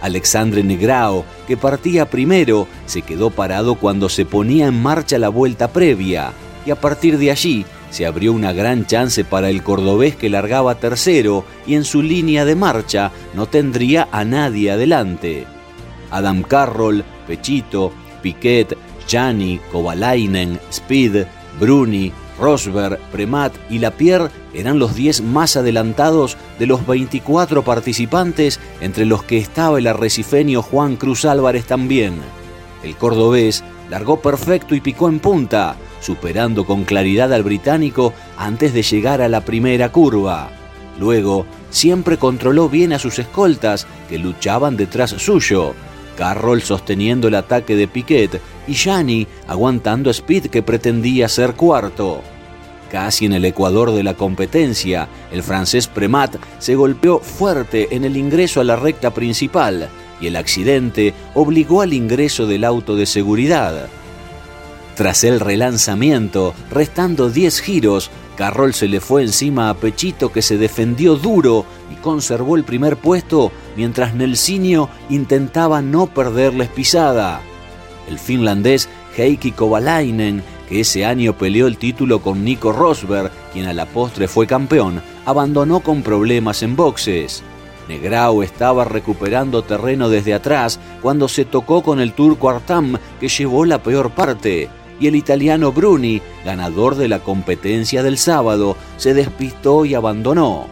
Alexandre 0.00 0.62
Negrao, 0.62 1.26
que 1.46 1.58
partía 1.58 2.08
primero, 2.08 2.66
se 2.86 3.02
quedó 3.02 3.28
parado 3.28 3.74
cuando 3.74 4.08
se 4.08 4.24
ponía 4.24 4.68
en 4.68 4.80
marcha 4.80 5.18
la 5.18 5.28
vuelta 5.28 5.68
previa 5.68 6.32
y 6.64 6.70
a 6.70 6.76
partir 6.76 7.18
de 7.18 7.30
allí 7.30 7.66
se 7.90 8.06
abrió 8.06 8.32
una 8.32 8.52
gran 8.52 8.86
chance 8.86 9.24
para 9.24 9.50
el 9.50 9.62
cordobés 9.62 10.16
que 10.16 10.28
largaba 10.28 10.76
tercero 10.76 11.44
y 11.66 11.74
en 11.74 11.84
su 11.84 12.02
línea 12.02 12.44
de 12.44 12.54
marcha 12.54 13.10
no 13.34 13.46
tendría 13.46 14.08
a 14.12 14.24
nadie 14.24 14.70
adelante. 14.70 15.46
Adam 16.10 16.42
Carroll, 16.42 17.04
Pechito, 17.26 17.92
Piquet, 18.22 18.76
Gianni, 19.06 19.60
Kovalainen, 19.72 20.58
Speed, 20.70 21.26
Bruni, 21.58 22.12
Rosberg, 22.38 22.98
Premat 23.10 23.54
y 23.68 23.78
Lapierre 23.78 24.30
eran 24.54 24.78
los 24.78 24.94
10 24.94 25.22
más 25.22 25.56
adelantados 25.56 26.36
de 26.58 26.66
los 26.66 26.86
24 26.86 27.64
participantes, 27.64 28.60
entre 28.80 29.04
los 29.04 29.22
que 29.24 29.38
estaba 29.38 29.78
el 29.78 29.86
arrecifeño 29.86 30.62
Juan 30.62 30.96
Cruz 30.96 31.24
Álvarez 31.24 31.66
también. 31.66 32.14
El 32.82 32.96
cordobés 32.96 33.64
largó 33.90 34.20
perfecto 34.20 34.74
y 34.74 34.80
picó 34.80 35.08
en 35.08 35.18
punta, 35.18 35.76
superando 36.00 36.64
con 36.64 36.84
claridad 36.84 37.32
al 37.32 37.42
británico 37.42 38.12
antes 38.36 38.72
de 38.72 38.82
llegar 38.82 39.20
a 39.20 39.28
la 39.28 39.42
primera 39.42 39.90
curva. 39.90 40.50
Luego, 40.98 41.46
siempre 41.70 42.16
controló 42.16 42.68
bien 42.68 42.92
a 42.92 42.98
sus 42.98 43.18
escoltas, 43.18 43.86
que 44.08 44.18
luchaban 44.18 44.76
detrás 44.76 45.10
suyo, 45.10 45.74
Carroll 46.18 46.62
sosteniendo 46.62 47.28
el 47.28 47.36
ataque 47.36 47.76
de 47.76 47.86
Piquet 47.86 48.40
y 48.66 48.74
Gianni 48.74 49.28
aguantando 49.46 50.10
a 50.10 50.12
Speed 50.12 50.46
que 50.46 50.62
pretendía 50.62 51.28
ser 51.28 51.54
cuarto. 51.54 52.22
Casi 52.90 53.26
en 53.26 53.34
el 53.34 53.44
ecuador 53.44 53.92
de 53.92 54.02
la 54.02 54.14
competencia, 54.14 55.08
el 55.30 55.42
francés 55.42 55.86
Premat 55.86 56.36
se 56.58 56.74
golpeó 56.74 57.20
fuerte 57.20 57.94
en 57.94 58.04
el 58.04 58.16
ingreso 58.16 58.60
a 58.60 58.64
la 58.64 58.76
recta 58.76 59.12
principal 59.12 59.88
y 60.20 60.26
el 60.26 60.36
accidente 60.36 61.14
obligó 61.34 61.82
al 61.82 61.92
ingreso 61.92 62.46
del 62.46 62.64
auto 62.64 62.96
de 62.96 63.06
seguridad. 63.06 63.88
Tras 64.98 65.22
el 65.22 65.38
relanzamiento, 65.38 66.54
restando 66.72 67.30
10 67.30 67.60
giros, 67.60 68.10
Carroll 68.36 68.74
se 68.74 68.88
le 68.88 69.00
fue 69.00 69.22
encima 69.22 69.70
a 69.70 69.74
Pechito 69.74 70.32
que 70.32 70.42
se 70.42 70.58
defendió 70.58 71.14
duro 71.14 71.64
y 71.92 71.94
conservó 72.02 72.56
el 72.56 72.64
primer 72.64 72.96
puesto 72.96 73.52
mientras 73.76 74.16
Nelsinio 74.16 74.88
intentaba 75.08 75.82
no 75.82 76.08
perderles 76.08 76.68
pisada. 76.70 77.40
el 78.08 78.18
finlandés 78.18 78.88
Heikki 79.16 79.52
Kovalainen, 79.52 80.42
que 80.68 80.80
ese 80.80 81.04
año 81.04 81.38
peleó 81.38 81.68
el 81.68 81.78
título 81.78 82.20
con 82.20 82.44
Nico 82.44 82.72
Rosberg, 82.72 83.30
quien 83.52 83.66
a 83.66 83.74
la 83.74 83.86
postre 83.86 84.26
fue 84.26 84.48
campeón, 84.48 85.00
abandonó 85.26 85.78
con 85.78 86.02
problemas 86.02 86.64
en 86.64 86.74
boxes. 86.74 87.44
Negrao 87.88 88.42
estaba 88.42 88.84
recuperando 88.84 89.62
terreno 89.62 90.08
desde 90.08 90.34
atrás 90.34 90.80
cuando 91.00 91.28
se 91.28 91.44
tocó 91.44 91.84
con 91.84 92.00
el 92.00 92.14
turco 92.14 92.50
Artam, 92.50 92.98
que 93.20 93.28
llevó 93.28 93.64
la 93.64 93.80
peor 93.80 94.10
parte, 94.10 94.68
y 95.00 95.06
el 95.06 95.16
italiano 95.16 95.72
Bruni, 95.72 96.20
ganador 96.44 96.96
de 96.96 97.08
la 97.08 97.20
competencia 97.20 98.02
del 98.02 98.18
sábado, 98.18 98.76
se 98.96 99.14
despistó 99.14 99.84
y 99.84 99.94
abandonó. 99.94 100.66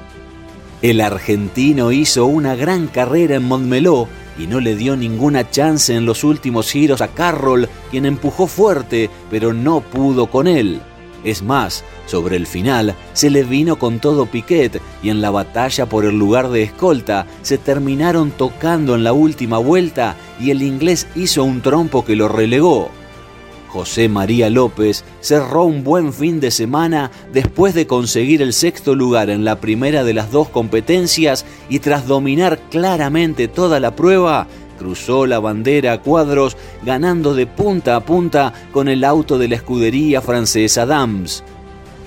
El 0.83 1.01
argentino 1.01 1.93
hizo 1.93 2.27
una 2.27 2.55
gran 2.55 2.87
carrera 2.87 3.37
en 3.37 3.45
Montmeló 3.45 4.09
y 4.39 4.47
no 4.47 4.61
le 4.61 4.77
dio 4.77 4.97
ninguna 4.97 5.51
chance 5.51 5.95
en 5.95 6.05
los 6.05 6.23
últimos 6.25 6.71
giros 6.71 7.01
a 7.01 7.09
Carroll, 7.09 7.69
quien 7.91 8.05
empujó 8.05 8.47
fuerte, 8.47 9.09
pero 9.31 9.53
no 9.53 9.81
pudo 9.81 10.27
con 10.27 10.47
él. 10.47 10.81
Es 11.25 11.43
más, 11.43 11.83
sobre 12.07 12.37
el 12.37 12.47
final 12.47 12.95
se 13.13 13.31
le 13.31 13.43
vino 13.43 13.79
con 13.79 13.99
todo 13.99 14.27
Piquet 14.27 14.81
y 15.03 15.09
en 15.09 15.21
la 15.21 15.31
batalla 15.31 15.87
por 15.87 16.05
el 16.05 16.17
lugar 16.17 16.51
de 16.51 16.63
escolta 16.63 17.27
se 17.43 17.59
terminaron 17.59 18.31
tocando 18.31 18.95
en 18.95 19.03
la 19.03 19.13
última 19.13 19.59
vuelta 19.59 20.15
y 20.39 20.51
el 20.51 20.63
inglés 20.63 21.09
hizo 21.17 21.43
un 21.43 21.63
trompo 21.63 22.05
que 22.05 22.15
lo 22.15 22.29
relegó. 22.29 22.91
José 23.77 24.09
María 24.09 24.49
López 24.49 25.05
cerró 25.21 25.65
un 25.65 25.85
buen 25.85 26.15
fin 26.15 26.41
de 26.41 26.51
semana 26.51 27.11
después 27.35 27.75
de 27.75 27.87
conseguir 27.87 28.41
el 28.41 28.55
sexto 28.55 28.95
lugar 28.95 29.29
en 29.29 29.45
la 29.45 29.61
primera 29.61 30.03
de 30.03 30.15
las 30.15 30.31
dos 30.31 30.49
competencias 30.49 31.45
y 31.69 31.81
tras 31.81 32.07
dominar 32.07 32.59
claramente 32.71 33.49
toda 33.49 33.79
la 33.79 33.95
prueba, 33.95 34.47
cruzó 34.79 35.27
la 35.27 35.41
bandera 35.41 35.93
a 35.93 36.01
cuadros 36.01 36.57
ganando 36.87 37.35
de 37.35 37.47
punta 37.47 37.97
a 37.97 38.01
punta 38.01 38.55
con 38.73 38.89
el 38.89 39.05
auto 39.05 39.37
de 39.37 39.49
la 39.49 39.57
escudería 39.57 40.23
francesa 40.23 40.87
Dams. 40.87 41.45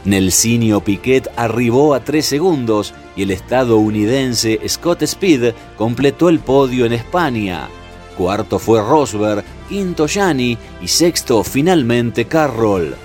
Nelsinio 0.05 0.79
Piquet 0.79 1.29
arribó 1.35 1.93
a 1.93 2.03
tres 2.03 2.25
segundos 2.25 2.95
y 3.15 3.21
el 3.21 3.29
estadounidense 3.29 4.59
Scott 4.67 5.03
Speed 5.03 5.53
completó 5.77 6.29
el 6.29 6.39
podio 6.39 6.87
en 6.87 6.93
España. 6.93 7.69
Cuarto 8.17 8.57
fue 8.57 8.81
Rosberg, 8.81 9.45
quinto 9.69 10.07
Gianni 10.07 10.57
y 10.81 10.87
sexto 10.87 11.43
finalmente 11.43 12.25
Carroll. 12.25 12.95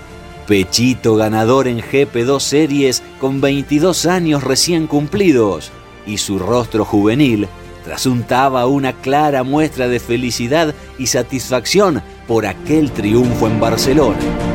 Pechito 0.47 1.15
ganador 1.15 1.67
en 1.67 1.79
GP2 1.79 2.39
Series 2.39 3.03
con 3.19 3.39
22 3.39 4.07
años 4.07 4.43
recién 4.43 4.87
cumplidos 4.87 5.71
y 6.05 6.17
su 6.17 6.39
rostro 6.39 6.83
juvenil 6.83 7.47
trasuntaba 7.83 8.65
una 8.65 8.93
clara 8.93 9.43
muestra 9.43 9.87
de 9.87 9.99
felicidad 9.99 10.73
y 10.97 11.07
satisfacción 11.07 12.01
por 12.27 12.47
aquel 12.47 12.91
triunfo 12.91 13.47
en 13.47 13.59
Barcelona. 13.59 14.54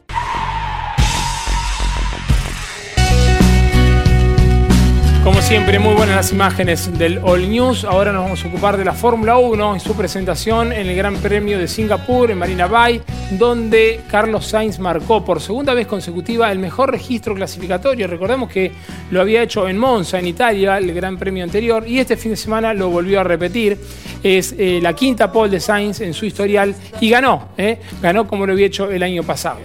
Como 5.23 5.39
siempre, 5.43 5.77
muy 5.77 5.93
buenas 5.93 6.15
las 6.15 6.31
imágenes 6.31 6.97
del 6.97 7.19
All 7.23 7.47
News. 7.47 7.83
Ahora 7.85 8.11
nos 8.11 8.23
vamos 8.23 8.43
a 8.43 8.47
ocupar 8.47 8.75
de 8.75 8.83
la 8.83 8.93
Fórmula 8.93 9.37
1 9.37 9.75
y 9.75 9.79
su 9.79 9.93
presentación 9.93 10.73
en 10.73 10.87
el 10.87 10.95
Gran 10.95 11.15
Premio 11.17 11.59
de 11.59 11.67
Singapur, 11.67 12.31
en 12.31 12.39
Marina 12.39 12.65
Bay, 12.65 13.03
donde 13.29 13.99
Carlos 14.09 14.47
Sainz 14.47 14.79
marcó 14.79 15.23
por 15.23 15.39
segunda 15.39 15.75
vez 15.75 15.85
consecutiva 15.85 16.51
el 16.51 16.57
mejor 16.57 16.89
registro 16.89 17.35
clasificatorio. 17.35 18.07
Recordemos 18.07 18.49
que 18.49 18.71
lo 19.11 19.21
había 19.21 19.43
hecho 19.43 19.69
en 19.69 19.77
Monza, 19.77 20.17
en 20.17 20.25
Italia, 20.25 20.79
el 20.79 20.91
Gran 20.91 21.17
Premio 21.17 21.43
anterior, 21.43 21.87
y 21.87 21.99
este 21.99 22.17
fin 22.17 22.31
de 22.31 22.37
semana 22.37 22.73
lo 22.73 22.89
volvió 22.89 23.19
a 23.19 23.23
repetir. 23.23 23.77
Es 24.23 24.55
eh, 24.57 24.79
la 24.81 24.93
quinta 24.93 25.31
pole 25.31 25.51
de 25.51 25.59
Sainz 25.59 26.01
en 26.01 26.15
su 26.15 26.25
historial 26.25 26.73
y 26.99 27.11
ganó, 27.11 27.49
¿eh? 27.59 27.77
ganó 28.01 28.27
como 28.27 28.47
lo 28.47 28.53
había 28.53 28.65
hecho 28.65 28.89
el 28.89 29.03
año 29.03 29.21
pasado. 29.21 29.59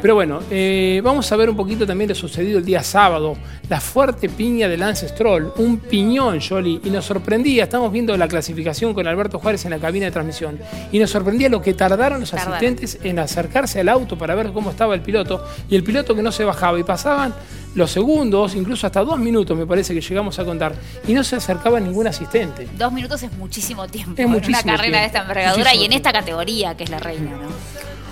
Pero 0.00 0.14
bueno, 0.14 0.40
eh, 0.50 1.00
vamos 1.02 1.30
a 1.30 1.36
ver 1.36 1.50
un 1.50 1.56
poquito 1.56 1.86
también 1.86 2.08
lo 2.08 2.14
sucedido 2.14 2.58
el 2.58 2.64
día 2.64 2.82
sábado. 2.82 3.36
La 3.68 3.80
fuerte 3.80 4.28
piña 4.28 4.68
de 4.68 4.76
Lance 4.76 5.08
Stroll, 5.08 5.52
un 5.56 5.78
piñón, 5.78 6.40
Jolly, 6.40 6.80
y 6.84 6.90
nos 6.90 7.04
sorprendía. 7.04 7.64
Estamos 7.64 7.92
viendo 7.92 8.16
la 8.16 8.28
clasificación 8.28 8.94
con 8.94 9.06
Alberto 9.06 9.38
Juárez 9.38 9.64
en 9.64 9.70
la 9.70 9.78
cabina 9.78 10.06
de 10.06 10.12
transmisión, 10.12 10.58
y 10.92 10.98
nos 10.98 11.10
sorprendía 11.10 11.48
lo 11.48 11.60
que 11.62 11.74
tardaron 11.74 12.20
los 12.20 12.34
asistentes 12.34 12.98
en 13.02 13.18
acercarse 13.18 13.80
al 13.80 13.88
auto 13.88 14.16
para 14.16 14.34
ver 14.34 14.52
cómo 14.52 14.70
estaba 14.70 14.94
el 14.94 15.00
piloto, 15.00 15.44
y 15.68 15.76
el 15.76 15.84
piloto 15.84 16.14
que 16.14 16.22
no 16.22 16.32
se 16.32 16.44
bajaba, 16.44 16.78
y 16.78 16.82
pasaban 16.82 17.34
los 17.74 17.90
segundos, 17.90 18.56
incluso 18.56 18.86
hasta 18.86 19.04
dos 19.04 19.18
minutos 19.18 19.56
me 19.56 19.64
parece 19.64 19.94
que 19.94 20.00
llegamos 20.00 20.38
a 20.38 20.44
contar, 20.44 20.74
y 21.06 21.12
no 21.12 21.22
se 21.22 21.36
acercaba 21.36 21.78
ningún 21.78 22.06
asistente. 22.06 22.68
Dos 22.76 22.92
minutos 22.92 23.22
es 23.22 23.32
muchísimo 23.34 23.86
tiempo 23.86 24.14
Es 24.14 24.24
en 24.24 24.30
muchísimo 24.30 24.58
una 24.64 24.76
carrera 24.76 24.82
tiempo. 24.82 24.98
de 24.98 25.06
esta 25.06 25.20
envergadura 25.20 25.64
Muchísimo 25.64 25.82
y 25.82 25.86
en 25.86 25.92
esta 25.92 26.12
categoría 26.12 26.76
que 26.76 26.84
es 26.84 26.90
la 26.90 26.98
reina, 26.98 27.30
¿no? 27.30 27.48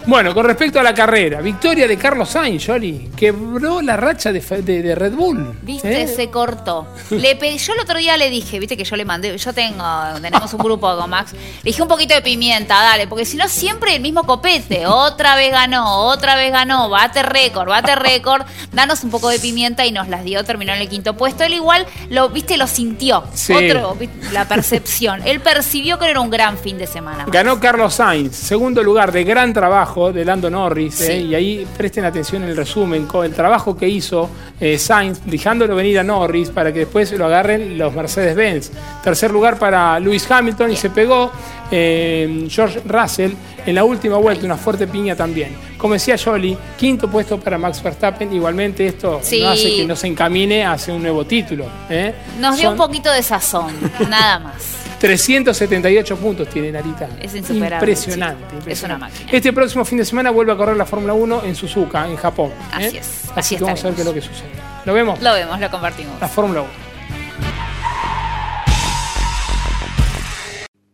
Bueno, 0.08 0.32
con 0.32 0.46
respecto 0.46 0.80
a 0.80 0.82
la 0.82 0.94
carrera, 0.94 1.42
victoria 1.42 1.86
de 1.86 1.98
Carlos 1.98 2.30
Sainz, 2.30 2.64
Jolly, 2.66 3.10
quebró 3.14 3.82
la 3.82 3.94
racha 3.94 4.32
de, 4.32 4.40
de- 4.40 4.82
de 4.82 4.94
Red 4.94 5.12
Bull. 5.12 5.54
Viste, 5.60 6.02
¿eh? 6.02 6.08
se 6.08 6.30
cortó. 6.30 6.86
Le 7.10 7.38
pedí- 7.38 7.58
yo 7.58 7.74
el 7.74 7.80
otro 7.80 7.98
día 7.98 8.16
le 8.16 8.30
dije, 8.30 8.58
viste 8.58 8.74
que 8.74 8.84
yo 8.84 8.96
le 8.96 9.04
mandé, 9.04 9.36
yo 9.36 9.52
tengo, 9.52 9.84
tenemos 10.22 10.50
un 10.54 10.60
grupo 10.60 10.96
con 10.96 11.10
Max, 11.10 11.32
le 11.34 11.38
dije 11.62 11.82
un 11.82 11.88
poquito 11.88 12.14
de 12.14 12.22
pimienta, 12.22 12.74
dale, 12.82 13.06
porque 13.06 13.26
si 13.26 13.36
no 13.36 13.48
siempre 13.48 13.94
el 13.96 14.00
mismo 14.00 14.24
copete, 14.24 14.86
otra 14.86 15.36
vez 15.36 15.52
ganó, 15.52 16.06
otra 16.06 16.36
vez 16.36 16.52
ganó, 16.52 16.88
bate 16.88 17.22
récord, 17.22 17.68
bate 17.68 17.94
récord, 17.94 18.46
danos 18.72 19.04
un 19.04 19.10
poco 19.10 19.28
de 19.28 19.38
pimienta 19.38 19.84
y 19.84 19.92
nos 19.92 20.08
las 20.08 20.24
dio, 20.24 20.42
terminó 20.42 20.72
en 20.72 20.80
el 20.80 20.88
quinto 20.88 21.18
puesto. 21.18 21.44
Él 21.44 21.52
igual 21.52 21.86
lo, 22.08 22.30
viste, 22.30 22.56
lo 22.56 22.66
sintió. 22.66 23.24
Sí. 23.34 23.52
Otro, 23.52 23.94
la 24.32 24.48
percepción. 24.48 25.20
Él 25.26 25.40
percibió 25.40 25.98
que 25.98 26.08
era 26.08 26.20
un 26.20 26.30
gran 26.30 26.56
fin 26.56 26.78
de 26.78 26.86
semana. 26.86 27.26
Ganó 27.28 27.60
Carlos 27.60 27.92
Sainz, 27.92 28.34
segundo 28.34 28.82
lugar 28.82 29.12
de 29.12 29.24
gran 29.24 29.52
trabajo 29.52 29.97
de 30.12 30.24
Lando 30.24 30.48
Norris, 30.48 31.00
¿eh? 31.02 31.20
y 31.20 31.34
ahí 31.34 31.66
presten 31.76 32.04
atención 32.04 32.42
en 32.44 32.50
el 32.50 32.56
resumen, 32.56 33.06
con 33.06 33.26
el 33.26 33.32
trabajo 33.34 33.76
que 33.76 33.88
hizo 33.88 34.30
eh, 34.60 34.78
Sainz, 34.78 35.20
dejándolo 35.24 35.74
venir 35.74 35.98
a 35.98 36.02
Norris 36.04 36.50
para 36.50 36.72
que 36.72 36.80
después 36.80 37.10
lo 37.12 37.26
agarren 37.26 37.76
los 37.76 37.92
Mercedes-Benz. 37.94 38.70
Tercer 39.02 39.30
lugar 39.30 39.58
para 39.58 39.98
Lewis 40.00 40.30
Hamilton 40.30 40.70
y 40.72 40.76
se 40.76 40.90
pegó 40.90 41.30
eh, 41.70 42.46
George 42.48 42.80
Russell 42.86 43.32
en 43.66 43.74
la 43.74 43.84
última 43.84 44.16
vuelta, 44.16 44.46
una 44.46 44.56
fuerte 44.56 44.86
piña 44.86 45.14
también. 45.14 45.50
Como 45.76 45.94
decía 45.94 46.16
Jolly, 46.22 46.56
quinto 46.78 47.08
puesto 47.10 47.38
para 47.38 47.58
Max 47.58 47.82
Verstappen, 47.82 48.32
igualmente 48.32 48.86
esto 48.86 49.20
Sí. 49.22 49.42
no 49.42 49.50
hace 49.50 49.76
que 49.76 49.84
no 49.86 49.94
se 49.96 50.06
encamine 50.06 50.64
hacia 50.64 50.94
un 50.94 51.02
nuevo 51.02 51.24
título. 51.26 51.66
¿eh? 51.90 52.14
Nos 52.40 52.56
dio 52.56 52.70
un 52.70 52.76
poquito 52.76 53.10
de 53.12 53.22
sazón, 53.22 53.72
nada 54.08 54.38
más. 54.38 54.54
378 55.00 56.16
puntos 56.16 56.48
tiene 56.48 56.72
Narita. 56.72 57.08
Es 57.20 57.34
insuperable, 57.34 57.76
Impresionante. 57.92 58.44
sí. 58.50 58.56
impresionante. 58.56 58.72
Es 58.72 58.82
una 58.82 58.98
máquina. 58.98 59.30
Este 59.32 59.52
próximo 59.52 59.84
fin 59.84 59.98
de 59.98 60.04
semana 60.04 60.30
vuelve 60.30 60.52
a 60.52 60.56
correr 60.56 60.76
la 60.76 60.86
Fórmula 60.86 61.12
1 61.14 61.44
en 61.44 61.54
Suzuka, 61.54 62.06
en 62.08 62.16
Japón. 62.16 62.50
¿eh? 62.50 62.64
Así 62.72 62.96
es, 62.98 63.06
Así, 63.24 63.32
así 63.36 63.56
que 63.56 63.64
vamos 63.64 63.84
a 63.84 63.86
ver 63.88 63.94
qué 63.94 64.00
es 64.02 64.06
lo 64.06 64.14
que 64.14 64.20
sucede. 64.22 64.48
¿Lo 64.84 64.92
vemos? 64.94 65.20
Lo 65.22 65.32
vemos, 65.34 65.60
lo 65.60 65.70
compartimos. 65.70 66.20
La 66.20 66.28
Fórmula 66.28 66.62
1. 66.62 66.70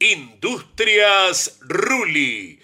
Industrias 0.01 1.59
Ruli. 1.63 2.61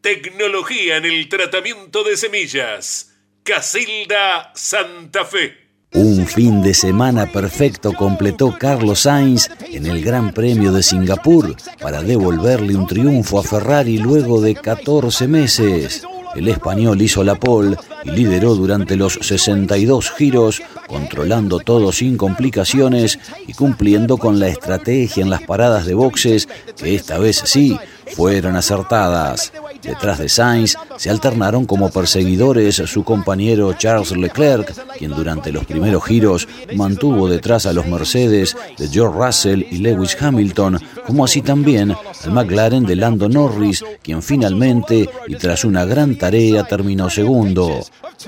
Tecnología 0.00 0.96
en 0.96 1.04
el 1.04 1.28
tratamiento 1.28 2.02
de 2.04 2.16
semillas. 2.16 3.14
Casilda 3.44 4.52
Santa 4.54 5.24
Fe. 5.24 5.61
Un 5.94 6.26
fin 6.26 6.62
de 6.62 6.72
semana 6.72 7.26
perfecto 7.26 7.92
completó 7.92 8.56
Carlos 8.58 9.00
Sainz 9.00 9.50
en 9.70 9.84
el 9.84 10.02
Gran 10.02 10.32
Premio 10.32 10.72
de 10.72 10.82
Singapur 10.82 11.54
para 11.80 12.02
devolverle 12.02 12.74
un 12.74 12.86
triunfo 12.86 13.38
a 13.38 13.42
Ferrari 13.42 13.98
luego 13.98 14.40
de 14.40 14.54
14 14.54 15.28
meses. 15.28 16.02
El 16.34 16.48
español 16.48 17.02
hizo 17.02 17.22
la 17.22 17.34
pole 17.34 17.76
y 18.04 18.10
lideró 18.10 18.54
durante 18.54 18.96
los 18.96 19.18
62 19.20 20.10
giros, 20.12 20.62
controlando 20.88 21.58
todo 21.58 21.92
sin 21.92 22.16
complicaciones 22.16 23.18
y 23.46 23.52
cumpliendo 23.52 24.16
con 24.16 24.40
la 24.40 24.48
estrategia 24.48 25.22
en 25.22 25.28
las 25.28 25.42
paradas 25.42 25.84
de 25.84 25.92
boxes, 25.92 26.48
que 26.76 26.94
esta 26.94 27.18
vez 27.18 27.42
sí 27.44 27.78
fueron 28.06 28.56
acertadas. 28.56 29.52
Detrás 29.82 30.18
de 30.18 30.28
Sainz 30.28 30.76
se 30.96 31.10
alternaron 31.10 31.66
como 31.66 31.90
perseguidores 31.90 32.76
su 32.86 33.02
compañero 33.02 33.72
Charles 33.72 34.12
Leclerc, 34.12 34.72
quien 34.96 35.10
durante 35.10 35.50
los 35.50 35.64
primeros 35.64 36.04
giros 36.04 36.46
mantuvo 36.76 37.28
detrás 37.28 37.66
a 37.66 37.72
los 37.72 37.86
Mercedes 37.86 38.56
de 38.78 38.88
George 38.88 39.18
Russell 39.18 39.64
y 39.70 39.78
Lewis 39.78 40.16
Hamilton, 40.20 40.78
como 41.04 41.24
así 41.24 41.42
también 41.42 41.90
al 41.90 42.32
McLaren 42.32 42.84
de 42.84 42.94
Lando 42.94 43.28
Norris, 43.28 43.84
quien 44.02 44.22
finalmente 44.22 45.10
y 45.26 45.34
tras 45.34 45.64
una 45.64 45.84
gran 45.84 46.16
tarea 46.16 46.62
terminó 46.62 47.10
segundo. 47.10 47.80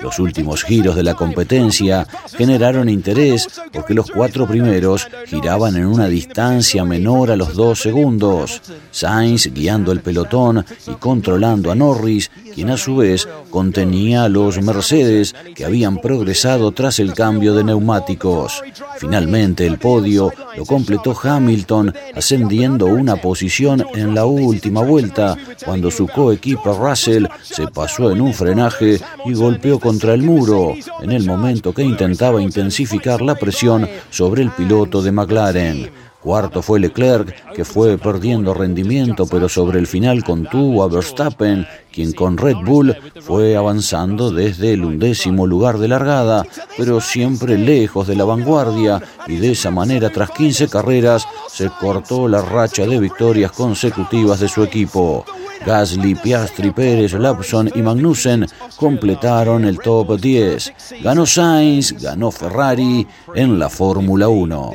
Los 0.02 0.18
últimos 0.18 0.64
giros 0.64 0.96
de 0.96 1.04
la 1.04 1.14
competencia 1.14 2.06
generaron 2.36 2.88
interés 2.88 3.46
porque 3.72 3.94
los 3.94 4.10
cuatro 4.10 4.48
primeros 4.48 5.06
giraban 5.26 5.76
en 5.76 5.86
una 5.86 6.08
distancia 6.08 6.84
menor 6.84 7.30
a 7.30 7.36
los 7.36 7.54
dos 7.54 7.80
segundos. 7.80 8.60
Sainz, 8.90 9.52
guiando 9.52 9.92
el 9.92 10.00
pelotón 10.00 10.64
y 10.88 10.94
controlando 10.94 11.43
a 11.44 11.74
Norris, 11.74 12.30
quien 12.54 12.70
a 12.70 12.76
su 12.78 12.96
vez 12.96 13.28
contenía 13.50 14.24
a 14.24 14.28
los 14.28 14.62
Mercedes 14.62 15.34
que 15.54 15.64
habían 15.64 15.98
progresado 15.98 16.72
tras 16.72 16.98
el 16.98 17.12
cambio 17.12 17.54
de 17.54 17.64
neumáticos. 17.64 18.62
Finalmente 18.98 19.66
el 19.66 19.78
podio 19.78 20.32
lo 20.56 20.64
completó 20.64 21.14
Hamilton 21.20 21.94
ascendiendo 22.14 22.86
una 22.86 23.16
posición 23.16 23.84
en 23.94 24.14
la 24.14 24.24
última 24.24 24.82
vuelta 24.82 25.36
cuando 25.64 25.90
su 25.90 26.06
coequipa 26.06 26.72
Russell 26.72 27.26
se 27.42 27.66
pasó 27.68 28.10
en 28.10 28.22
un 28.22 28.32
frenaje 28.32 29.00
y 29.26 29.34
golpeó 29.34 29.78
contra 29.78 30.14
el 30.14 30.22
muro 30.22 30.74
en 31.02 31.12
el 31.12 31.26
momento 31.26 31.74
que 31.74 31.82
intentaba 31.82 32.40
intensificar 32.40 33.20
la 33.20 33.34
presión 33.34 33.86
sobre 34.10 34.42
el 34.42 34.50
piloto 34.50 35.02
de 35.02 35.12
McLaren. 35.12 36.03
Cuarto 36.24 36.62
fue 36.62 36.80
Leclerc, 36.80 37.52
que 37.52 37.66
fue 37.66 37.98
perdiendo 37.98 38.54
rendimiento, 38.54 39.26
pero 39.26 39.46
sobre 39.46 39.78
el 39.78 39.86
final 39.86 40.24
contuvo 40.24 40.82
a 40.82 40.88
Verstappen, 40.88 41.66
quien 41.92 42.14
con 42.14 42.38
Red 42.38 42.56
Bull 42.64 42.96
fue 43.20 43.58
avanzando 43.58 44.30
desde 44.30 44.72
el 44.72 44.86
undécimo 44.86 45.46
lugar 45.46 45.76
de 45.76 45.88
largada, 45.88 46.46
pero 46.78 47.02
siempre 47.02 47.58
lejos 47.58 48.06
de 48.06 48.16
la 48.16 48.24
vanguardia, 48.24 49.02
y 49.26 49.36
de 49.36 49.50
esa 49.50 49.70
manera, 49.70 50.08
tras 50.08 50.30
15 50.30 50.68
carreras, 50.68 51.28
se 51.46 51.68
cortó 51.68 52.26
la 52.26 52.40
racha 52.40 52.86
de 52.86 52.98
victorias 52.98 53.52
consecutivas 53.52 54.40
de 54.40 54.48
su 54.48 54.64
equipo. 54.64 55.26
Gasly, 55.66 56.14
Piastri, 56.14 56.70
Pérez, 56.70 57.12
Lapson 57.12 57.70
y 57.74 57.82
Magnussen 57.82 58.46
completaron 58.76 59.66
el 59.66 59.78
top 59.78 60.18
10. 60.18 60.72
Ganó 61.02 61.26
Sainz, 61.26 61.92
ganó 62.02 62.30
Ferrari 62.30 63.06
en 63.34 63.58
la 63.58 63.68
Fórmula 63.68 64.28
1. 64.28 64.72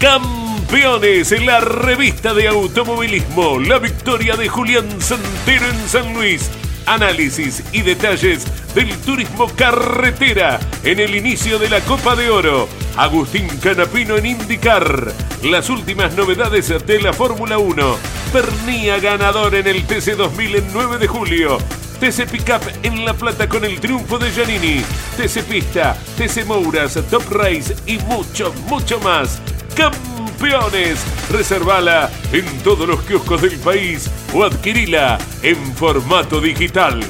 Campeones 0.00 1.32
en 1.32 1.44
la 1.44 1.58
revista 1.58 2.32
de 2.32 2.46
automovilismo. 2.46 3.58
La 3.58 3.80
victoria 3.80 4.36
de 4.36 4.48
Julián 4.48 5.00
Santero 5.00 5.66
en 5.66 5.88
San 5.88 6.14
Luis. 6.14 6.50
Análisis 6.86 7.64
y 7.72 7.82
detalles 7.82 8.46
del 8.76 8.96
turismo 8.98 9.48
carretera 9.56 10.60
en 10.84 11.00
el 11.00 11.16
inicio 11.16 11.58
de 11.58 11.68
la 11.68 11.80
Copa 11.80 12.14
de 12.14 12.30
Oro. 12.30 12.68
Agustín 12.96 13.48
Canapino 13.60 14.16
en 14.16 14.26
IndyCar. 14.26 15.12
Las 15.42 15.68
últimas 15.68 16.14
novedades 16.14 16.68
de 16.86 17.02
la 17.02 17.12
Fórmula 17.12 17.58
1. 17.58 17.96
Pernía 18.32 19.00
ganador 19.00 19.56
en 19.56 19.66
el 19.66 19.84
TC 19.84 20.16
2000 20.16 20.56
en 20.56 20.72
9 20.72 20.98
de 20.98 21.08
julio. 21.08 21.58
TC 22.00 22.30
Pickup 22.30 22.62
en 22.84 23.04
La 23.04 23.12
Plata 23.12 23.48
con 23.48 23.64
el 23.64 23.80
triunfo 23.80 24.18
de 24.18 24.30
Giannini. 24.30 24.82
TC 25.16 25.42
Pista, 25.42 25.96
TC 26.16 26.44
Mouras, 26.46 26.98
Top 27.10 27.24
Race 27.30 27.74
y 27.86 27.98
mucho, 27.98 28.52
mucho 28.68 29.00
más 29.00 29.40
campeones. 29.74 31.04
Reservala 31.30 32.10
en 32.32 32.44
todos 32.62 32.86
los 32.88 33.02
kioscos 33.02 33.42
del 33.42 33.58
país 33.58 34.08
o 34.32 34.44
adquirila 34.44 35.18
en 35.42 35.56
formato 35.74 36.40
digital. 36.40 37.00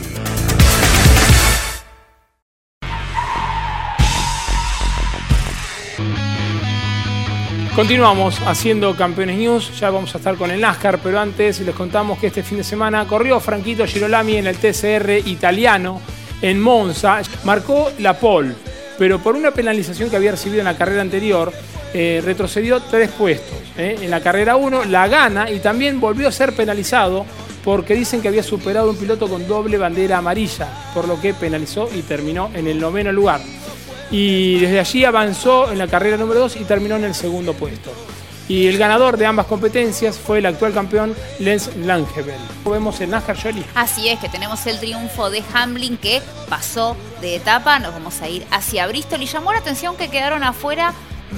Continuamos 7.79 8.41
haciendo 8.45 8.97
Campeones 8.97 9.39
News, 9.39 9.79
ya 9.79 9.91
vamos 9.91 10.13
a 10.13 10.19
estar 10.19 10.35
con 10.35 10.51
el 10.51 10.61
NASCAR, 10.61 10.99
pero 10.99 11.21
antes 11.21 11.61
les 11.61 11.77
contamos 11.77 12.19
que 12.19 12.27
este 12.27 12.43
fin 12.43 12.59
de 12.59 12.65
semana 12.65 13.07
corrió 13.07 13.39
Franquito 13.39 13.87
Girolami 13.87 14.35
en 14.35 14.49
el 14.49 14.57
TCR 14.57 15.29
italiano 15.29 16.01
en 16.43 16.59
Monza, 16.59 17.21
marcó 17.45 17.93
la 18.01 18.19
pole, 18.19 18.53
pero 18.99 19.21
por 19.21 19.37
una 19.37 19.53
penalización 19.53 20.11
que 20.11 20.17
había 20.17 20.33
recibido 20.33 20.59
en 20.59 20.65
la 20.65 20.77
carrera 20.77 21.03
anterior, 21.03 21.53
eh, 21.95 22.21
retrocedió 22.25 22.81
tres 22.81 23.11
puestos. 23.13 23.57
Eh. 23.77 23.97
En 24.03 24.11
la 24.11 24.21
carrera 24.21 24.57
1 24.57 24.87
la 24.87 25.07
gana 25.07 25.49
y 25.49 25.61
también 25.61 26.01
volvió 26.01 26.27
a 26.27 26.33
ser 26.33 26.57
penalizado 26.57 27.27
porque 27.65 27.95
dicen 27.95 28.21
que 28.21 28.27
había 28.27 28.43
superado 28.43 28.91
un 28.91 28.97
piloto 28.97 29.29
con 29.29 29.47
doble 29.47 29.79
bandera 29.79 30.19
amarilla, 30.19 30.67
por 30.93 31.07
lo 31.07 31.21
que 31.21 31.33
penalizó 31.33 31.89
y 31.95 32.03
terminó 32.03 32.51
en 32.55 32.67
el 32.67 32.81
noveno 32.81 33.13
lugar. 33.13 33.41
Y 34.11 34.59
desde 34.61 34.81
allí 34.81 35.05
avanzó 35.05 35.71
en 35.71 35.79
la 35.79 35.87
carrera 35.87 36.17
número 36.17 36.41
2 36.41 36.57
y 36.57 36.65
terminó 36.65 36.97
en 36.97 37.05
el 37.05 37.15
segundo 37.15 37.55
puesto. 37.55 37.93
Y 38.49 38.67
el 38.67 38.79
ganador 38.79 39.19
de 39.19 39.27
ambas 39.27 39.45
competencias 39.45 40.17
fue 40.19 40.39
el 40.39 40.47
actual 40.47 40.73
campeón 40.73 41.15
Lens 41.39 41.71
Langeveld. 41.77 42.41
Vemos 42.65 42.99
en 43.03 43.11
NASCAR 43.11 43.37
Jolie. 43.41 43.65
Así 43.75 44.09
es, 44.09 44.19
que 44.21 44.31
tenemos 44.31 44.67
el 44.67 44.79
triunfo 44.81 45.29
de 45.29 45.43
Hamlin 45.53 45.99
que 45.99 46.23
pasó 46.49 46.97
de 47.21 47.37
etapa. 47.37 47.79
Nos 47.79 47.93
vamos 47.93 48.23
a 48.23 48.29
ir 48.29 48.47
hacia 48.51 48.87
Bristol 48.87 49.21
y 49.23 49.27
llamó 49.27 49.53
la 49.53 49.59
atención 49.59 49.97
que 49.97 50.09
quedaron 50.09 50.43
afuera 50.43 50.95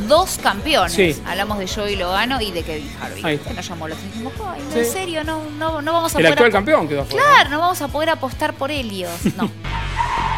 dos 0.07 0.39
campeones. 0.41 1.21
Hablamos 1.27 1.59
de 1.59 1.67
Joey 1.67 1.97
Logano 1.97 2.41
y 2.41 2.53
de 2.53 2.63
Kevin. 2.63 2.89
Ahí 3.25 3.39
Que 3.39 3.55
nos 3.55 3.67
llamó 3.67 3.89
la 3.89 3.97
atención. 3.97 4.31
En 4.77 4.87
serio, 4.87 5.25
no, 5.25 5.43
no, 5.59 5.83
no 5.83 5.93
vamos 5.93 6.15
a 6.15 6.19
el 6.19 6.23
poder. 6.23 6.33
actual 6.35 6.53
campeón 6.53 6.87
quedó 6.89 7.01
afuera. 7.01 7.27
Claro, 7.27 7.51
no 7.51 7.59
vamos 7.59 7.83
a 7.83 7.89
poder 7.89 8.11
apostar 8.11 8.55
por 8.55 8.71
ellos. 8.71 9.11
No. 9.37 9.51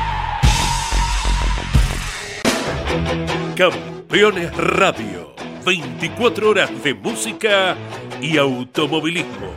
Campeones 3.56 4.56
Radio. 4.56 5.34
24 5.64 6.50
horas 6.50 6.70
de 6.82 6.94
música 6.94 7.76
y 8.20 8.36
automovilismo. 8.36 9.52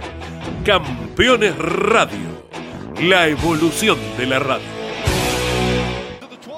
Campeones 0.63 1.57
Radio. 1.57 2.45
La 3.01 3.27
evolución 3.27 3.97
de 4.17 4.25
la 4.25 4.39
radio. 4.39 4.75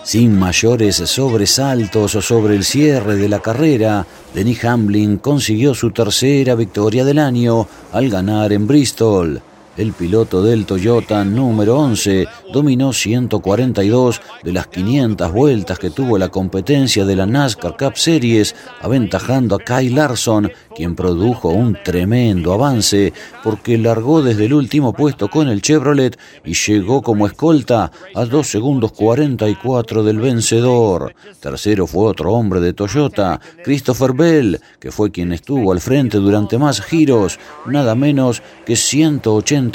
Sin 0.03 0.37
mayores 0.39 0.95
sobresaltos 0.95 2.11
sobre 2.11 2.55
el 2.55 2.63
cierre 2.63 3.15
de 3.15 3.27
la 3.27 3.39
carrera, 3.39 4.05
Denny 4.33 4.57
Hamlin 4.63 5.17
consiguió 5.17 5.73
su 5.73 5.91
tercera 5.91 6.55
victoria 6.55 7.03
del 7.03 7.19
año 7.19 7.67
al 7.91 8.09
ganar 8.09 8.53
en 8.53 8.67
Bristol. 8.67 9.41
El 9.77 9.93
piloto 9.93 10.41
del 10.41 10.65
Toyota 10.65 11.23
número 11.23 11.77
11 11.77 12.27
dominó 12.51 12.93
142 12.93 14.21
de 14.43 14.51
las 14.51 14.65
500 14.65 15.31
vueltas 15.31 15.77
que 15.77 15.91
tuvo 15.91 16.17
la 16.17 16.29
competencia 16.29 17.05
de 17.05 17.15
la 17.15 17.27
NASCAR 17.27 17.77
Cup 17.77 17.95
Series, 17.95 18.55
aventajando 18.81 19.55
a 19.55 19.59
Kyle 19.59 19.93
Larson, 19.93 20.51
quien 20.75 20.95
produjo 20.95 21.49
un 21.49 21.77
tremendo 21.83 22.53
avance 22.53 23.13
porque 23.43 23.77
largó 23.77 24.23
desde 24.23 24.45
el 24.45 24.55
último 24.55 24.93
puesto 24.93 25.27
con 25.27 25.47
el 25.47 25.61
Chevrolet 25.61 26.17
y 26.43 26.55
llegó 26.55 27.03
como 27.03 27.27
escolta 27.27 27.91
a 28.15 28.25
2 28.25 28.47
segundos 28.47 28.93
44 28.93 30.03
del 30.03 30.17
vencedor. 30.19 31.13
Tercero 31.39 31.85
fue 31.85 32.05
otro 32.05 32.33
hombre 32.33 32.59
de 32.61 32.73
Toyota, 32.73 33.39
Christopher 33.63 34.13
Bell, 34.13 34.59
que 34.79 34.91
fue 34.91 35.11
quien 35.11 35.33
estuvo 35.33 35.71
al 35.71 35.81
frente 35.81 36.17
durante 36.17 36.57
más 36.57 36.81
giros, 36.81 37.39
nada 37.67 37.93
menos 37.93 38.41
que 38.65 38.75
180 38.75 39.66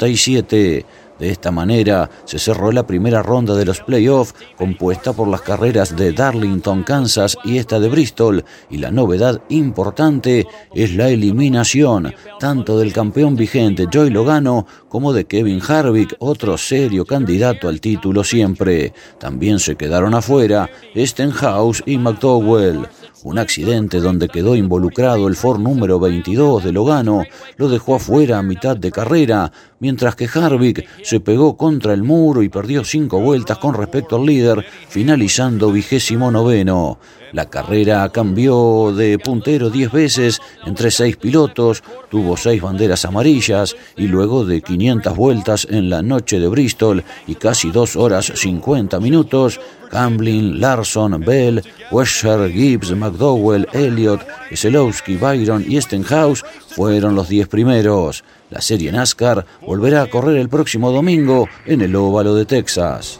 de 1.19 1.29
esta 1.29 1.51
manera 1.51 2.09
se 2.25 2.39
cerró 2.39 2.71
la 2.71 2.87
primera 2.87 3.21
ronda 3.21 3.55
de 3.55 3.65
los 3.65 3.79
playoffs 3.81 4.33
compuesta 4.57 5.13
por 5.13 5.27
las 5.27 5.41
carreras 5.41 5.95
de 5.95 6.11
Darlington, 6.11 6.83
Kansas 6.83 7.37
y 7.43 7.57
esta 7.57 7.79
de 7.79 7.87
Bristol 7.87 8.43
y 8.69 8.77
la 8.77 8.91
novedad 8.91 9.41
importante 9.49 10.47
es 10.73 10.95
la 10.95 11.09
eliminación 11.09 12.13
tanto 12.39 12.79
del 12.79 12.93
campeón 12.93 13.35
vigente 13.35 13.87
Joy 13.91 14.09
Logano 14.09 14.65
como 14.89 15.13
de 15.13 15.25
Kevin 15.25 15.61
Harvick, 15.65 16.15
otro 16.19 16.57
serio 16.57 17.05
candidato 17.05 17.67
al 17.67 17.79
título 17.79 18.23
siempre. 18.23 18.93
También 19.17 19.59
se 19.59 19.75
quedaron 19.75 20.13
afuera 20.13 20.69
Stenhouse 20.95 21.83
y 21.85 21.97
McDowell. 21.97 22.87
Un 23.23 23.39
accidente 23.39 24.01
donde 24.01 24.27
quedó 24.27 24.53
involucrado 24.53 25.29
el 25.29 25.37
Ford 25.37 25.57
número 25.61 25.97
22 25.97 26.61
de 26.61 26.73
Logano 26.73 27.23
lo 27.55 27.69
dejó 27.69 27.95
afuera 27.95 28.37
a 28.37 28.43
mitad 28.43 28.75
de 28.75 28.91
carrera, 28.91 29.49
mientras 29.79 30.17
que 30.17 30.27
Harvick 30.27 30.85
se 31.03 31.21
pegó 31.21 31.55
contra 31.55 31.93
el 31.93 32.03
muro 32.03 32.43
y 32.43 32.49
perdió 32.49 32.83
cinco 32.83 33.21
vueltas 33.21 33.59
con 33.59 33.75
respecto 33.75 34.17
al 34.17 34.25
líder, 34.25 34.65
finalizando 34.89 35.71
vigésimo 35.71 36.31
noveno. 36.31 36.99
La 37.33 37.49
carrera 37.49 38.07
cambió 38.09 38.93
de 38.95 39.17
puntero 39.17 39.71
diez 39.71 39.91
veces 39.91 40.39
entre 40.67 40.91
seis 40.91 41.17
pilotos, 41.17 41.83
tuvo 42.09 42.37
seis 42.37 42.61
banderas 42.61 43.05
amarillas 43.05 43.75
y 43.97 44.07
luego 44.07 44.45
de 44.45 44.61
500 44.61 45.17
vueltas 45.17 45.67
en 45.67 45.89
la 45.89 46.03
noche 46.03 46.39
de 46.39 46.47
Bristol 46.47 47.03
y 47.25 47.33
casi 47.33 47.71
dos 47.71 47.95
horas 47.95 48.31
50 48.35 48.99
minutos, 48.99 49.59
Hamlin, 49.91 50.61
Larson, 50.61 51.19
Bell, 51.21 51.63
Wesher, 51.91 52.51
Gibbs, 52.51 52.95
McDowell, 52.95 53.67
Elliott, 53.73 54.21
Selowski, 54.51 55.15
Byron 55.15 55.65
y 55.67 55.81
Stenhouse 55.81 56.43
fueron 56.67 57.15
los 57.15 57.29
diez 57.29 57.47
primeros. 57.47 58.23
La 58.51 58.61
serie 58.61 58.91
NASCAR 58.91 59.43
volverá 59.65 60.03
a 60.03 60.07
correr 60.07 60.37
el 60.37 60.49
próximo 60.49 60.91
domingo 60.91 61.49
en 61.65 61.81
el 61.81 61.95
óvalo 61.95 62.35
de 62.35 62.45
Texas. 62.45 63.19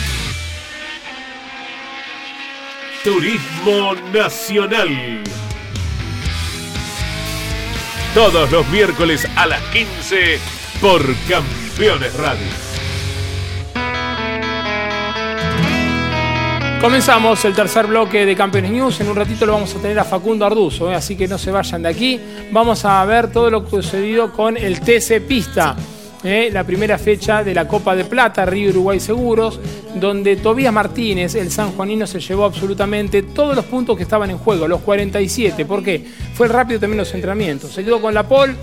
Turismo 3.03 3.95
Nacional. 4.13 5.23
Todos 8.13 8.51
los 8.51 8.67
miércoles 8.67 9.27
a 9.35 9.47
las 9.47 9.61
15 9.71 10.37
por 10.79 11.01
Campeones 11.27 12.13
Radio. 12.13 12.45
Comenzamos 16.79 17.43
el 17.45 17.55
tercer 17.55 17.87
bloque 17.87 18.23
de 18.23 18.35
Campeones 18.35 18.69
News. 18.69 19.01
En 19.01 19.09
un 19.09 19.15
ratito 19.15 19.47
lo 19.47 19.53
vamos 19.53 19.75
a 19.75 19.79
tener 19.79 19.97
a 19.97 20.03
Facundo 20.03 20.45
Arduzo, 20.45 20.91
¿eh? 20.91 20.95
así 20.95 21.15
que 21.15 21.27
no 21.27 21.39
se 21.39 21.49
vayan 21.49 21.81
de 21.81 21.89
aquí. 21.89 22.19
Vamos 22.51 22.85
a 22.85 23.03
ver 23.05 23.31
todo 23.31 23.49
lo 23.49 23.67
sucedido 23.67 24.31
con 24.31 24.57
el 24.57 24.79
TC 24.79 25.21
Pista. 25.27 25.75
¿Eh? 26.23 26.49
La 26.51 26.63
primera 26.63 26.97
fecha 26.97 27.43
de 27.43 27.53
la 27.53 27.67
Copa 27.67 27.95
de 27.95 28.05
Plata, 28.05 28.45
Río 28.45 28.69
Uruguay 28.69 28.99
Seguros, 28.99 29.59
donde 29.95 30.35
Tobías 30.35 30.73
Martínez, 30.73 31.35
el 31.35 31.51
sanjuanino, 31.51 32.07
se 32.07 32.19
llevó 32.19 32.45
absolutamente 32.45 33.23
todos 33.23 33.55
los 33.55 33.65
puntos 33.65 33.97
que 33.97 34.03
estaban 34.03 34.29
en 34.29 34.37
juego, 34.37 34.67
los 34.67 34.81
47. 34.81 35.65
¿Por 35.65 35.83
qué? 35.83 36.05
Fue 36.33 36.47
rápido 36.47 36.79
también 36.79 36.99
los 36.99 37.13
entrenamientos. 37.13 37.71
Se 37.71 37.83
quedó 37.83 38.01
con 38.01 38.13
la 38.13 38.27
pole, 38.27 38.55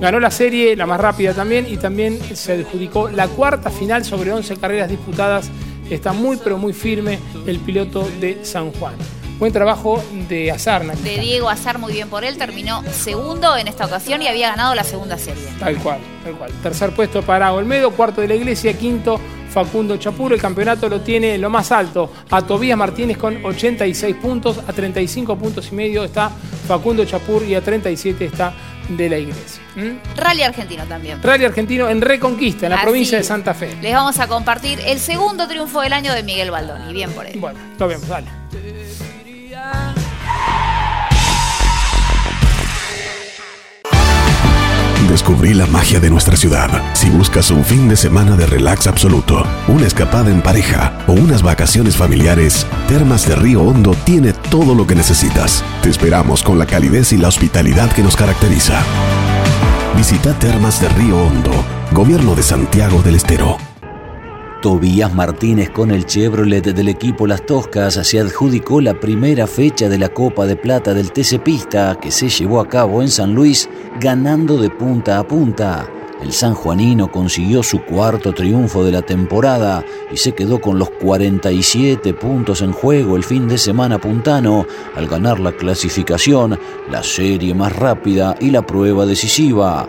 ganó 0.00 0.20
la 0.20 0.30
serie, 0.30 0.76
la 0.76 0.86
más 0.86 1.00
rápida 1.00 1.34
también, 1.34 1.66
y 1.68 1.76
también 1.76 2.18
se 2.34 2.52
adjudicó 2.52 3.08
la 3.08 3.28
cuarta 3.28 3.70
final 3.70 4.04
sobre 4.04 4.32
11 4.32 4.56
carreras 4.56 4.88
disputadas 4.88 5.50
está 5.90 6.12
muy 6.12 6.36
pero 6.42 6.58
muy 6.58 6.72
firme 6.72 7.18
el 7.46 7.58
piloto 7.60 8.08
de 8.20 8.44
San 8.44 8.72
Juan. 8.72 8.94
Buen 9.38 9.52
trabajo 9.52 10.02
de 10.28 10.50
Azar, 10.50 10.82
De 10.84 11.18
Diego 11.18 11.50
Azar, 11.50 11.78
muy 11.78 11.92
bien 11.92 12.08
por 12.08 12.24
él. 12.24 12.38
Terminó 12.38 12.82
segundo 12.90 13.54
en 13.56 13.68
esta 13.68 13.84
ocasión 13.84 14.22
y 14.22 14.28
había 14.28 14.48
ganado 14.48 14.74
la 14.74 14.82
segunda 14.82 15.18
serie. 15.18 15.44
Tal 15.58 15.76
cual, 15.76 15.98
tal 16.24 16.34
cual. 16.36 16.50
Tercer 16.62 16.94
puesto 16.94 17.20
para 17.22 17.52
Olmedo, 17.52 17.90
cuarto 17.90 18.22
de 18.22 18.28
la 18.28 18.34
Iglesia, 18.34 18.72
quinto 18.78 19.20
Facundo 19.50 19.98
Chapuro. 19.98 20.34
El 20.34 20.40
campeonato 20.40 20.88
lo 20.88 21.02
tiene 21.02 21.36
lo 21.36 21.50
más 21.50 21.70
alto 21.70 22.10
a 22.30 22.40
Tobías 22.40 22.78
Martínez 22.78 23.18
con 23.18 23.44
86 23.44 24.16
puntos. 24.16 24.58
A 24.66 24.72
35 24.72 25.36
puntos 25.36 25.68
y 25.70 25.74
medio 25.74 26.04
está 26.04 26.30
Facundo 26.66 27.04
Chapur 27.04 27.42
y 27.42 27.54
a 27.54 27.60
37 27.60 28.24
está 28.24 28.54
de 28.88 29.08
la 29.10 29.18
iglesia. 29.18 29.62
Rally 30.16 30.44
argentino 30.44 30.84
también. 30.84 31.22
Rally 31.22 31.44
argentino 31.44 31.90
en 31.90 32.00
Reconquista, 32.00 32.66
en 32.66 32.72
la 32.72 32.80
provincia 32.80 33.18
de 33.18 33.24
Santa 33.24 33.52
Fe. 33.52 33.76
Les 33.82 33.92
vamos 33.92 34.18
a 34.18 34.28
compartir 34.28 34.80
el 34.86 34.98
segundo 34.98 35.46
triunfo 35.46 35.82
del 35.82 35.92
año 35.92 36.14
de 36.14 36.22
Miguel 36.22 36.50
Baldoni. 36.50 36.92
Bien 36.92 37.10
por 37.12 37.26
él. 37.26 37.38
Bueno, 37.38 37.58
lo 37.78 37.88
vemos, 37.88 38.08
dale. 38.08 38.45
Descubrí 45.16 45.54
la 45.54 45.64
magia 45.66 45.98
de 45.98 46.10
nuestra 46.10 46.36
ciudad. 46.36 46.68
Si 46.92 47.08
buscas 47.08 47.50
un 47.50 47.64
fin 47.64 47.88
de 47.88 47.96
semana 47.96 48.36
de 48.36 48.44
relax 48.44 48.86
absoluto, 48.86 49.44
una 49.66 49.86
escapada 49.86 50.30
en 50.30 50.42
pareja 50.42 50.92
o 51.06 51.12
unas 51.12 51.42
vacaciones 51.42 51.96
familiares, 51.96 52.66
Termas 52.86 53.26
de 53.26 53.34
Río 53.34 53.62
Hondo 53.62 53.96
tiene 54.04 54.34
todo 54.34 54.74
lo 54.74 54.86
que 54.86 54.94
necesitas. 54.94 55.64
Te 55.82 55.88
esperamos 55.88 56.42
con 56.42 56.58
la 56.58 56.66
calidez 56.66 57.14
y 57.14 57.16
la 57.16 57.28
hospitalidad 57.28 57.90
que 57.92 58.02
nos 58.02 58.14
caracteriza. 58.14 58.78
Visita 59.96 60.38
Termas 60.38 60.82
de 60.82 60.90
Río 60.90 61.16
Hondo, 61.16 61.64
Gobierno 61.92 62.34
de 62.34 62.42
Santiago 62.42 63.00
del 63.00 63.14
Estero. 63.14 63.56
Tobías 64.62 65.14
Martínez 65.14 65.70
con 65.70 65.90
el 65.90 66.06
Chevrolet 66.06 66.64
del 66.64 66.88
equipo 66.88 67.26
Las 67.26 67.44
Toscas 67.44 67.94
se 67.94 68.18
adjudicó 68.18 68.80
la 68.80 68.98
primera 68.98 69.46
fecha 69.46 69.88
de 69.88 69.98
la 69.98 70.08
Copa 70.08 70.46
de 70.46 70.56
Plata 70.56 70.94
del 70.94 71.12
TC 71.12 71.38
Pista 71.42 71.98
que 72.00 72.10
se 72.10 72.28
llevó 72.28 72.60
a 72.60 72.68
cabo 72.68 73.02
en 73.02 73.08
San 73.08 73.34
Luis 73.34 73.68
ganando 74.00 74.56
de 74.58 74.70
punta 74.70 75.18
a 75.18 75.26
punta. 75.26 75.86
El 76.22 76.32
sanjuanino 76.32 77.12
consiguió 77.12 77.62
su 77.62 77.84
cuarto 77.84 78.32
triunfo 78.32 78.82
de 78.82 78.92
la 78.92 79.02
temporada 79.02 79.84
y 80.10 80.16
se 80.16 80.32
quedó 80.32 80.58
con 80.60 80.78
los 80.78 80.88
47 80.88 82.14
puntos 82.14 82.62
en 82.62 82.72
juego 82.72 83.16
el 83.16 83.24
fin 83.24 83.46
de 83.46 83.58
semana 83.58 83.98
puntano 83.98 84.66
al 84.94 85.06
ganar 85.06 85.38
la 85.38 85.52
clasificación, 85.52 86.58
la 86.90 87.02
serie 87.02 87.54
más 87.54 87.76
rápida 87.76 88.34
y 88.40 88.50
la 88.50 88.64
prueba 88.64 89.04
decisiva. 89.04 89.86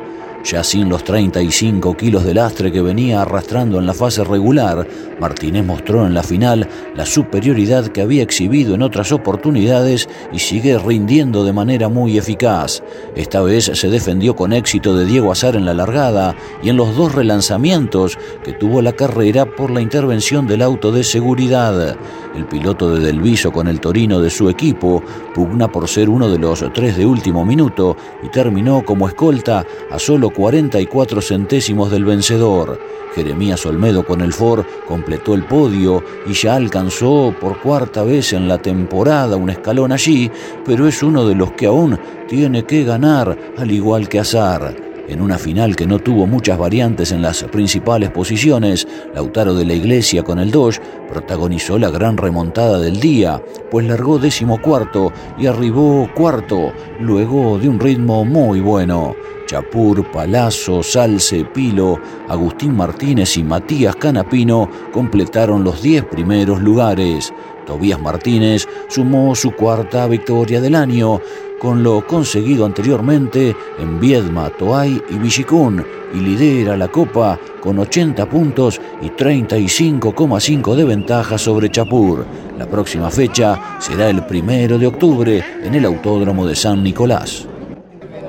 Ya 0.50 0.64
sin 0.64 0.88
los 0.88 1.04
35 1.04 1.98
kilos 1.98 2.24
de 2.24 2.34
lastre 2.34 2.72
que 2.72 2.82
venía 2.82 3.22
arrastrando 3.22 3.80
en 3.80 3.86
la 3.86 3.94
fase 3.94 4.24
regular, 4.24 4.88
Martínez 5.20 5.66
mostró 5.66 6.06
en 6.06 6.14
la 6.14 6.24
final 6.24 6.70
la 6.96 7.06
superioridad 7.06 7.88
que 7.88 8.02
había 8.02 8.24
exhibido 8.24 8.74
en 8.74 8.82
otras 8.82 9.12
oportunidades 9.12 10.08
y 10.32 10.40
sigue 10.40 10.80
rindiendo 10.80 11.44
de 11.44 11.52
manera 11.52 11.90
muy 11.90 12.18
eficaz. 12.18 12.82
Esta 13.14 13.42
vez 13.42 13.66
se 13.74 13.90
defendió 13.90 14.38
con 14.38 14.54
éxito 14.54 14.96
de 14.96 15.06
Diego 15.06 15.34
Azar 15.34 15.58
en 15.58 15.66
la 15.66 15.74
largada 15.74 16.34
y 16.64 16.70
en 16.70 16.78
los 16.78 16.96
dos 16.96 17.14
relanzamientos 17.14 18.18
que 18.46 18.54
tuvo 18.54 18.82
la 18.82 18.94
carrera 18.94 19.54
por 19.54 19.70
la 19.70 19.82
intervención 19.82 20.48
del 20.48 20.62
auto 20.62 20.94
de 20.94 21.04
seguridad. 21.04 21.98
El 22.38 22.46
piloto 22.46 22.94
de 22.94 23.04
Delviso 23.04 23.52
con 23.52 23.68
el 23.68 23.80
Torino 23.80 24.22
de 24.22 24.30
su 24.30 24.48
equipo 24.48 25.02
pugna 25.34 25.72
por 25.72 25.88
ser 25.88 26.08
uno 26.08 26.30
de 26.30 26.38
los 26.38 26.64
tres 26.72 26.96
de 26.96 27.04
último 27.04 27.44
minuto 27.44 27.98
y 28.22 28.30
terminó 28.30 28.86
como 28.86 29.08
escolta 29.08 29.66
a 29.90 29.98
solo 29.98 30.30
44 30.30 31.20
centésimos 31.20 31.90
del 31.90 32.06
vencedor. 32.06 32.80
Jeremías 33.16 33.66
Olmedo 33.66 34.06
con 34.06 34.22
el 34.22 34.34
Ford 34.34 34.66
completó 34.88 35.34
el 35.34 35.46
podio 35.46 36.04
y 36.28 36.34
ya 36.34 36.54
alcanzó 36.54 37.34
por 37.42 37.60
cuarta 37.60 38.04
vez 38.04 38.34
en 38.34 38.48
la 38.48 38.60
temporada 38.60 39.36
un 39.36 39.50
escalón 39.50 39.92
allí, 39.92 40.30
pero 40.64 40.88
es 40.88 41.02
uno 41.02 41.28
de 41.28 41.34
los 41.34 41.54
que 41.54 41.66
aún 41.66 42.00
tiene 42.28 42.66
que 42.66 42.84
ganar, 42.84 43.36
al 43.58 43.72
igual 43.72 44.08
que 44.08 44.20
Azar. 44.20 44.87
En 45.08 45.22
una 45.22 45.38
final 45.38 45.78
que 45.78 45.88
no 45.88 46.00
tuvo 46.00 46.28
muchas 46.28 46.58
variantes 46.58 47.14
en 47.14 47.22
las 47.22 47.44
principales 47.46 48.12
posiciones, 48.12 48.86
Lautaro 49.14 49.54
de 49.54 49.64
la 49.64 49.74
Iglesia 49.74 50.22
con 50.22 50.38
el 50.38 50.52
Dodge 50.52 50.82
protagonizó 51.08 51.80
la 51.80 51.90
gran 51.90 52.18
remontada 52.18 52.78
del 52.80 53.00
día, 53.00 53.42
pues 53.72 53.88
largó 53.88 54.20
décimo 54.20 54.62
cuarto 54.62 55.14
y 55.38 55.46
arribó 55.46 56.10
cuarto, 56.14 56.74
luego 57.00 57.58
de 57.58 57.70
un 57.70 57.80
ritmo 57.80 58.26
muy 58.26 58.60
bueno. 58.60 59.16
Chapur, 59.46 60.12
Palazzo, 60.12 60.84
Salce, 60.84 61.46
Pilo, 61.46 61.98
Agustín 62.28 62.76
Martínez 62.76 63.38
y 63.38 63.44
Matías 63.44 63.96
Canapino 63.96 64.70
completaron 64.92 65.64
los 65.64 65.82
diez 65.82 66.04
primeros 66.04 66.62
lugares. 66.62 67.34
Tobías 67.66 68.02
Martínez 68.02 68.68
sumó 68.90 69.36
su 69.36 69.52
cuarta 69.52 70.08
victoria 70.08 70.60
del 70.60 70.76
año, 70.76 71.22
con 71.60 71.84
lo 71.84 72.06
conseguido 72.06 72.66
anteriormente 72.66 73.56
en 73.80 74.00
Viedma, 74.00 74.50
Toay 74.50 75.02
y 75.10 75.18
Villicún, 75.18 75.86
y 76.14 76.20
lidera 76.20 76.78
la 76.78 76.88
Copa 76.88 77.38
con 77.60 77.80
80 77.80 78.26
puntos 78.28 78.80
y 79.02 79.10
35,5 79.10 80.76
de 80.76 80.86
ventaja 80.86 81.38
sobre 81.38 81.70
Chapur. 81.70 82.26
La 82.58 82.68
próxima 82.68 83.10
fecha 83.10 83.78
será 83.80 84.10
el 84.10 84.26
primero 84.26 84.78
de 84.78 84.88
octubre 84.88 85.44
en 85.64 85.76
el 85.76 85.86
Autódromo 85.86 86.46
de 86.46 86.56
San 86.56 86.84
Nicolás. 86.84 87.48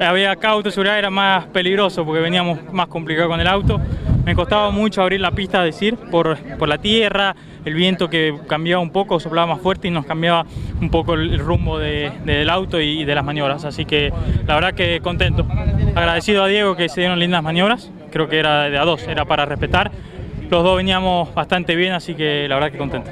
Había 0.01 0.33
acá 0.33 0.51
autoseguridad 0.51 0.99
era 0.99 1.11
más 1.11 1.47
peligroso 1.47 2.05
porque 2.05 2.21
veníamos 2.21 2.59
más 2.73 2.87
complicado 2.87 3.29
con 3.29 3.41
el 3.41 3.47
auto. 3.47 3.81
Me 4.29 4.37
costaba 4.37 4.71
mucho 4.71 5.01
abrir 5.01 5.23
la 5.23 5.31
pista, 5.31 5.63
decir, 5.63 5.97
por, 5.97 6.37
por 6.59 6.69
la 6.69 6.77
tierra, 6.77 7.35
el 7.65 7.73
viento 7.73 8.11
que 8.11 8.39
cambiaba 8.47 8.83
un 8.83 8.91
poco, 8.91 9.19
soplaba 9.19 9.55
más 9.55 9.63
fuerte 9.63 9.89
y 9.89 9.91
nos 9.91 10.05
cambiaba 10.05 10.45
un 10.83 10.91
poco 10.91 11.15
el 11.15 11.39
rumbo 11.39 11.79
del 11.79 12.51
auto 12.51 12.79
y 12.79 13.07
de 13.07 13.15
las 13.15 13.25
maniobras. 13.25 13.65
Así 13.65 13.87
que 13.87 14.13
la 14.47 14.57
verdad 14.57 14.75
que 14.75 15.01
contento. 15.01 15.47
Agradecido 15.95 16.45
a 16.45 16.47
Diego 16.47 16.77
que 16.77 16.91
se 16.91 17.01
dieron 17.01 17.19
lindas 17.19 17.43
maniobras, 17.43 17.91
creo 18.13 18.29
que 18.29 18.39
era 18.39 18.69
de 18.69 18.77
a 18.77 18.85
dos, 18.85 19.09
era 19.09 19.25
para 19.25 19.47
respetar. 19.47 19.91
Los 20.51 20.63
dos 20.63 20.77
veníamos 20.77 21.35
bastante 21.35 21.75
bien, 21.75 21.95
así 21.95 22.15
que 22.15 22.47
la 22.51 22.57
verdad 22.57 22.71
que 22.71 22.77
contento. 22.77 23.11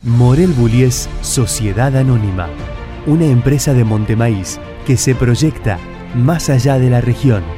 Morel 0.00 0.52
Bullies 0.52 1.10
Sociedad 1.20 1.94
Anónima, 1.94 2.48
una 3.04 3.26
empresa 3.26 3.74
de 3.74 3.84
Montemaíz 3.84 4.58
que 4.86 4.96
se 4.96 5.14
proyecta 5.14 5.78
más 6.14 6.48
allá 6.48 6.78
de 6.78 6.88
la 6.88 7.02
región 7.02 7.57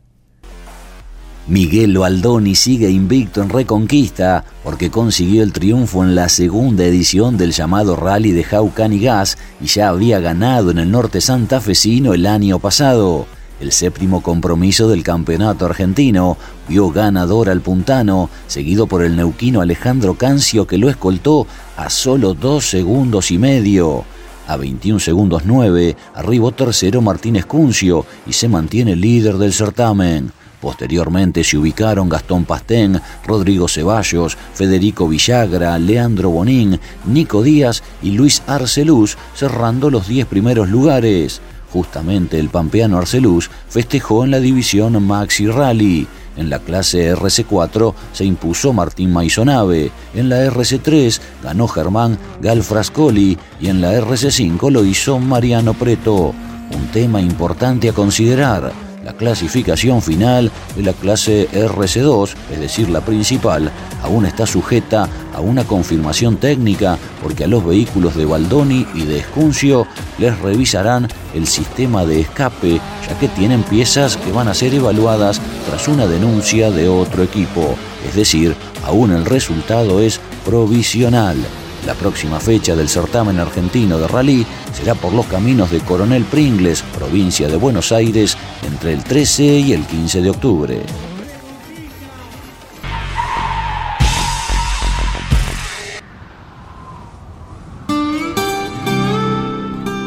Miguel 1.51 1.97
Baldoni 1.97 2.55
sigue 2.55 2.89
invicto 2.89 3.41
en 3.41 3.49
Reconquista 3.49 4.45
porque 4.63 4.89
consiguió 4.89 5.43
el 5.43 5.51
triunfo 5.51 6.01
en 6.01 6.15
la 6.15 6.29
segunda 6.29 6.85
edición 6.85 7.35
del 7.35 7.51
llamado 7.51 7.97
Rally 7.97 8.31
de 8.31 8.45
Jaucan 8.45 8.93
y 8.93 9.01
Gas 9.01 9.37
y 9.59 9.65
ya 9.65 9.89
había 9.89 10.21
ganado 10.21 10.71
en 10.71 10.77
el 10.77 10.89
norte 10.89 11.19
santafesino 11.19 12.13
el 12.13 12.25
año 12.25 12.57
pasado. 12.59 13.25
El 13.59 13.73
séptimo 13.73 14.23
compromiso 14.23 14.87
del 14.87 15.03
campeonato 15.03 15.65
argentino 15.65 16.37
vio 16.69 16.89
ganador 16.89 17.49
al 17.49 17.59
puntano, 17.59 18.29
seguido 18.47 18.87
por 18.87 19.03
el 19.03 19.17
neuquino 19.17 19.59
Alejandro 19.59 20.13
Cancio 20.13 20.65
que 20.65 20.77
lo 20.77 20.89
escoltó 20.89 21.47
a 21.75 21.89
solo 21.89 22.33
dos 22.33 22.69
segundos 22.69 23.29
y 23.29 23.37
medio. 23.37 24.05
A 24.47 24.55
21 24.55 25.01
segundos 25.01 25.41
9 25.43 25.97
arribó 26.15 26.53
tercero 26.53 27.01
Martínez 27.01 27.45
Cuncio 27.45 28.05
y 28.25 28.31
se 28.31 28.47
mantiene 28.47 28.95
líder 28.95 29.37
del 29.37 29.51
certamen. 29.51 30.31
Posteriormente 30.61 31.43
se 31.43 31.57
ubicaron 31.57 32.07
Gastón 32.07 32.45
Pastén, 32.45 33.01
Rodrigo 33.25 33.67
Ceballos, 33.67 34.37
Federico 34.53 35.07
Villagra, 35.07 35.77
Leandro 35.79 36.29
Bonín, 36.29 36.79
Nico 37.05 37.41
Díaz 37.41 37.81
y 38.03 38.11
Luis 38.11 38.43
Arceluz, 38.45 39.17
cerrando 39.33 39.89
los 39.89 40.07
10 40.07 40.27
primeros 40.27 40.69
lugares. 40.69 41.41
Justamente 41.73 42.39
el 42.39 42.49
pampeano 42.49 42.99
Arceluz 42.99 43.49
festejó 43.69 44.23
en 44.23 44.31
la 44.31 44.39
división 44.39 45.01
Maxi 45.03 45.47
Rally. 45.47 46.07
En 46.37 46.51
la 46.51 46.59
clase 46.59 47.15
RC4 47.15 47.93
se 48.13 48.23
impuso 48.23 48.71
Martín 48.71 49.11
Maisonave, 49.11 49.91
en 50.13 50.29
la 50.29 50.45
RC3 50.45 51.19
ganó 51.43 51.67
Germán 51.67 52.19
Galfrascoli 52.39 53.37
y 53.59 53.67
en 53.67 53.81
la 53.81 53.93
RC5 53.99 54.69
lo 54.69 54.85
hizo 54.85 55.17
Mariano 55.17 55.73
Preto. 55.73 56.33
Un 56.73 56.87
tema 56.93 57.19
importante 57.19 57.89
a 57.89 57.93
considerar 57.93 58.90
la 59.03 59.13
clasificación 59.13 60.01
final 60.01 60.51
de 60.75 60.83
la 60.83 60.93
clase 60.93 61.49
RC2, 61.51 62.33
es 62.51 62.59
decir, 62.59 62.89
la 62.89 63.01
principal, 63.01 63.71
aún 64.03 64.25
está 64.25 64.45
sujeta 64.45 65.09
a 65.33 65.39
una 65.39 65.63
confirmación 65.63 66.37
técnica 66.37 66.97
porque 67.21 67.45
a 67.45 67.47
los 67.47 67.65
vehículos 67.65 68.15
de 68.15 68.25
Baldoni 68.25 68.85
y 68.93 69.03
de 69.03 69.19
Escuncio 69.19 69.87
les 70.17 70.37
revisarán 70.39 71.07
el 71.33 71.47
sistema 71.47 72.05
de 72.05 72.21
escape, 72.21 72.79
ya 73.07 73.19
que 73.19 73.27
tienen 73.29 73.63
piezas 73.63 74.17
que 74.17 74.31
van 74.31 74.47
a 74.47 74.53
ser 74.53 74.73
evaluadas 74.73 75.41
tras 75.67 75.87
una 75.87 76.07
denuncia 76.07 76.71
de 76.71 76.87
otro 76.87 77.23
equipo. 77.23 77.75
Es 78.07 78.15
decir, 78.15 78.55
aún 78.83 79.11
el 79.11 79.25
resultado 79.25 80.01
es 80.01 80.19
provisional. 80.45 81.37
La 81.85 81.95
próxima 81.95 82.39
fecha 82.39 82.75
del 82.75 82.89
certamen 82.89 83.39
argentino 83.39 83.97
de 83.97 84.07
rally 84.07 84.45
será 84.71 84.93
por 84.95 85.13
los 85.13 85.25
caminos 85.25 85.71
de 85.71 85.79
Coronel 85.79 86.23
Pringles, 86.25 86.83
provincia 86.83 87.47
de 87.47 87.55
Buenos 87.55 87.91
Aires, 87.91 88.37
entre 88.65 88.93
el 88.93 89.03
13 89.03 89.43
y 89.43 89.73
el 89.73 89.85
15 89.85 90.21
de 90.21 90.29
octubre. 90.29 90.81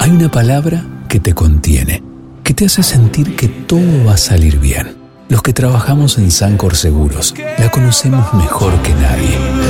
Hay 0.01 0.11
una 0.11 0.31
palabra 0.31 0.85
que 1.09 1.19
te 1.19 1.35
contiene, 1.35 2.03
que 2.45 2.55
te 2.55 2.67
hace 2.67 2.83
sentir 2.83 3.35
que 3.37 3.49
todo 3.49 4.05
va 4.05 4.15
a 4.15 4.19
salir 4.19 4.59
bien. 4.59 4.97
Los 5.29 5.43
que 5.43 5.53
trabajamos 5.53 6.19
en 6.19 6.31
Sancor 6.31 6.77
Seguros 6.77 7.35
la 7.59 7.71
conocemos 7.71 8.33
mejor 8.35 8.81
que 8.83 8.93
nadie. 8.95 9.63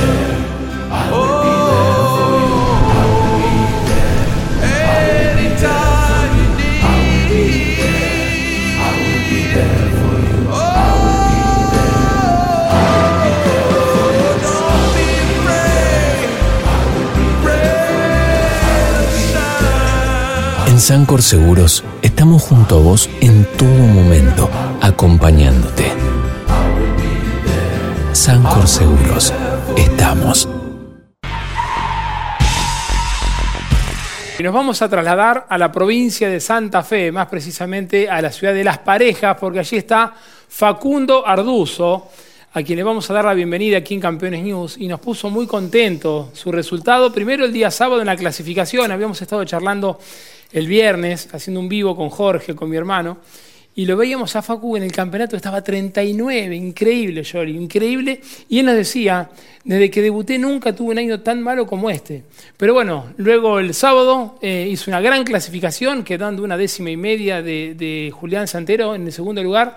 Sancor 20.85 21.23
Seguros 21.23 21.83
estamos 22.03 22.43
junto 22.43 22.75
a 22.75 22.79
vos 22.79 23.09
en 23.19 23.43
todo 23.57 23.67
momento, 23.67 24.47
acompañándote. 24.83 25.91
Sancor 28.13 28.67
Seguros, 28.67 29.33
estamos. 29.75 30.47
Y 34.37 34.43
nos 34.43 34.53
vamos 34.53 34.83
a 34.83 34.87
trasladar 34.87 35.47
a 35.49 35.57
la 35.57 35.71
provincia 35.71 36.29
de 36.29 36.39
Santa 36.39 36.83
Fe, 36.83 37.11
más 37.11 37.29
precisamente 37.29 38.07
a 38.07 38.21
la 38.21 38.31
ciudad 38.31 38.53
de 38.53 38.63
Las 38.63 38.77
Parejas, 38.77 39.37
porque 39.39 39.57
allí 39.57 39.77
está 39.77 40.13
Facundo 40.47 41.25
Arduzo, 41.25 42.09
a 42.53 42.61
quien 42.61 42.77
le 42.77 42.83
vamos 42.83 43.09
a 43.09 43.13
dar 43.15 43.25
la 43.25 43.33
bienvenida 43.33 43.79
aquí 43.79 43.95
en 43.95 44.01
Campeones 44.01 44.43
News, 44.43 44.75
y 44.77 44.87
nos 44.87 44.99
puso 44.99 45.31
muy 45.31 45.47
contento 45.47 46.29
su 46.33 46.51
resultado. 46.51 47.11
Primero 47.11 47.43
el 47.43 47.51
día 47.51 47.71
sábado 47.71 48.01
en 48.01 48.05
la 48.05 48.15
clasificación, 48.15 48.91
habíamos 48.91 49.19
estado 49.19 49.43
charlando 49.45 49.97
el 50.51 50.67
viernes, 50.67 51.29
haciendo 51.33 51.59
un 51.59 51.69
vivo 51.69 51.95
con 51.95 52.09
Jorge, 52.09 52.55
con 52.55 52.69
mi 52.69 52.77
hermano, 52.77 53.17
y 53.77 53.85
lo 53.85 53.97
veíamos 53.97 54.33
a 54.37 54.41
Facu 54.41 54.77
en 54.77 54.83
el 54.83 54.91
campeonato, 54.93 55.35
estaba 55.35 55.61
39, 55.61 56.55
increíble, 56.55 57.23
Yori, 57.23 57.57
increíble. 57.57 58.21
Y 58.47 58.59
él 58.59 58.67
nos 58.67 58.75
decía, 58.75 59.29
desde 59.65 59.91
que 59.91 60.01
debuté 60.01 60.39
nunca 60.39 60.73
tuve 60.73 60.91
un 60.91 60.97
año 60.97 61.19
tan 61.19 61.41
malo 61.41 61.67
como 61.67 61.89
este. 61.89 62.23
Pero 62.55 62.73
bueno, 62.73 63.07
luego 63.17 63.59
el 63.59 63.73
sábado 63.73 64.39
eh, 64.41 64.69
hizo 64.71 64.89
una 64.89 65.01
gran 65.01 65.25
clasificación, 65.25 66.05
quedando 66.05 66.41
una 66.41 66.55
décima 66.55 66.89
y 66.89 66.95
media 66.95 67.41
de, 67.41 67.75
de 67.75 68.11
Julián 68.11 68.47
Santero 68.47 68.95
en 68.95 69.07
el 69.07 69.11
segundo 69.11 69.43
lugar. 69.43 69.75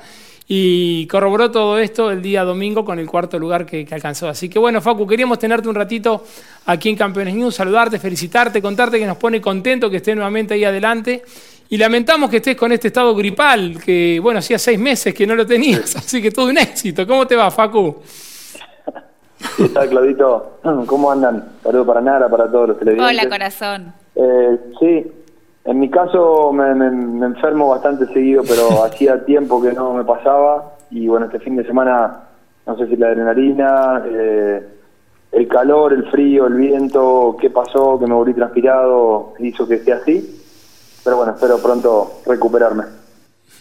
Y 0.50 1.06
corroboró 1.08 1.50
todo 1.50 1.78
esto 1.78 2.10
el 2.10 2.22
día 2.22 2.42
domingo 2.42 2.82
con 2.82 2.98
el 2.98 3.06
cuarto 3.06 3.38
lugar 3.38 3.66
que, 3.66 3.84
que, 3.84 3.94
alcanzó. 3.94 4.28
Así 4.28 4.48
que 4.48 4.58
bueno, 4.58 4.80
Facu, 4.80 5.06
queríamos 5.06 5.38
tenerte 5.38 5.68
un 5.68 5.74
ratito 5.74 6.24
aquí 6.64 6.88
en 6.88 6.96
Campeones 6.96 7.34
News, 7.34 7.54
saludarte, 7.54 7.98
felicitarte, 7.98 8.62
contarte 8.62 8.98
que 8.98 9.06
nos 9.06 9.18
pone 9.18 9.42
contento 9.42 9.90
que 9.90 9.98
estés 9.98 10.16
nuevamente 10.16 10.54
ahí 10.54 10.64
adelante. 10.64 11.22
Y 11.68 11.76
lamentamos 11.76 12.30
que 12.30 12.38
estés 12.38 12.56
con 12.56 12.72
este 12.72 12.88
estado 12.88 13.14
gripal, 13.14 13.78
que 13.84 14.18
bueno, 14.22 14.38
hacía 14.38 14.58
seis 14.58 14.78
meses 14.78 15.12
que 15.12 15.26
no 15.26 15.34
lo 15.34 15.46
tenías, 15.46 15.94
así 15.96 16.22
que 16.22 16.30
todo 16.30 16.46
un 16.46 16.56
éxito. 16.56 17.06
¿Cómo 17.06 17.26
te 17.26 17.36
va, 17.36 17.50
Facu? 17.50 18.02
¿Qué 19.56 19.68
tal, 19.68 19.88
Claudito? 19.90 20.60
¿Cómo 20.86 21.12
andan? 21.12 21.44
Saludos 21.62 21.86
para 21.86 22.00
Nara, 22.00 22.28
para 22.28 22.50
todos 22.50 22.68
los 22.70 22.78
televidentes. 22.78 23.20
Hola, 23.20 23.28
corazón. 23.28 23.92
Eh, 24.14 24.58
sí, 24.80 25.12
en 25.68 25.78
mi 25.78 25.90
caso 25.90 26.50
me, 26.50 26.74
me, 26.74 26.90
me 26.90 27.26
enfermo 27.26 27.68
bastante 27.68 28.06
seguido, 28.06 28.42
pero 28.42 28.84
hacía 28.84 29.22
tiempo 29.24 29.60
que 29.60 29.72
no 29.72 29.92
me 29.92 30.04
pasaba. 30.04 30.76
Y 30.90 31.06
bueno, 31.08 31.26
este 31.26 31.40
fin 31.40 31.56
de 31.56 31.64
semana, 31.64 32.22
no 32.66 32.76
sé 32.78 32.86
si 32.86 32.96
la 32.96 33.08
adrenalina, 33.08 34.02
eh, 34.06 34.66
el 35.32 35.46
calor, 35.46 35.92
el 35.92 36.10
frío, 36.10 36.46
el 36.46 36.54
viento, 36.54 37.36
qué 37.38 37.50
pasó, 37.50 37.98
que 37.98 38.06
me 38.06 38.14
volví 38.14 38.32
transpirado, 38.32 39.34
hizo 39.40 39.68
que 39.68 39.74
esté 39.74 39.92
así. 39.92 40.42
Pero 41.04 41.18
bueno, 41.18 41.32
espero 41.32 41.58
pronto 41.58 42.22
recuperarme. 42.24 42.84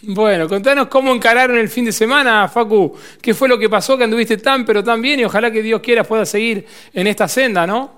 Bueno, 0.02 0.48
contanos 0.48 0.86
cómo 0.86 1.12
encararon 1.12 1.58
el 1.58 1.68
fin 1.68 1.84
de 1.84 1.92
semana, 1.92 2.48
Facu. 2.48 2.94
¿Qué 3.20 3.34
fue 3.34 3.48
lo 3.48 3.58
que 3.58 3.68
pasó 3.68 3.98
que 3.98 4.04
anduviste 4.04 4.38
tan 4.38 4.64
pero 4.64 4.82
tan 4.82 5.02
bien 5.02 5.20
y 5.20 5.24
ojalá 5.24 5.50
que 5.50 5.62
Dios 5.62 5.82
quiera 5.82 6.04
pueda 6.04 6.24
seguir 6.24 6.64
en 6.94 7.06
esta 7.06 7.28
senda, 7.28 7.66
¿no? 7.66 7.90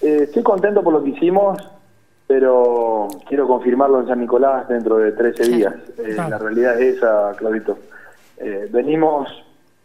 Eh, 0.00 0.20
estoy 0.22 0.42
contento 0.42 0.82
por 0.82 0.92
lo 0.92 1.02
que 1.02 1.10
hicimos, 1.10 1.58
pero 2.28 3.08
quiero 3.26 3.48
confirmarlo 3.48 4.00
en 4.00 4.06
San 4.06 4.20
Nicolás 4.20 4.68
dentro 4.68 4.98
de 4.98 5.12
13 5.12 5.48
días. 5.48 5.74
Eh. 5.96 6.14
La 6.14 6.36
realidad 6.36 6.78
es 6.78 6.96
esa, 6.96 7.32
Claudito. 7.36 7.78
Eh, 8.36 8.68
venimos, 8.70 9.28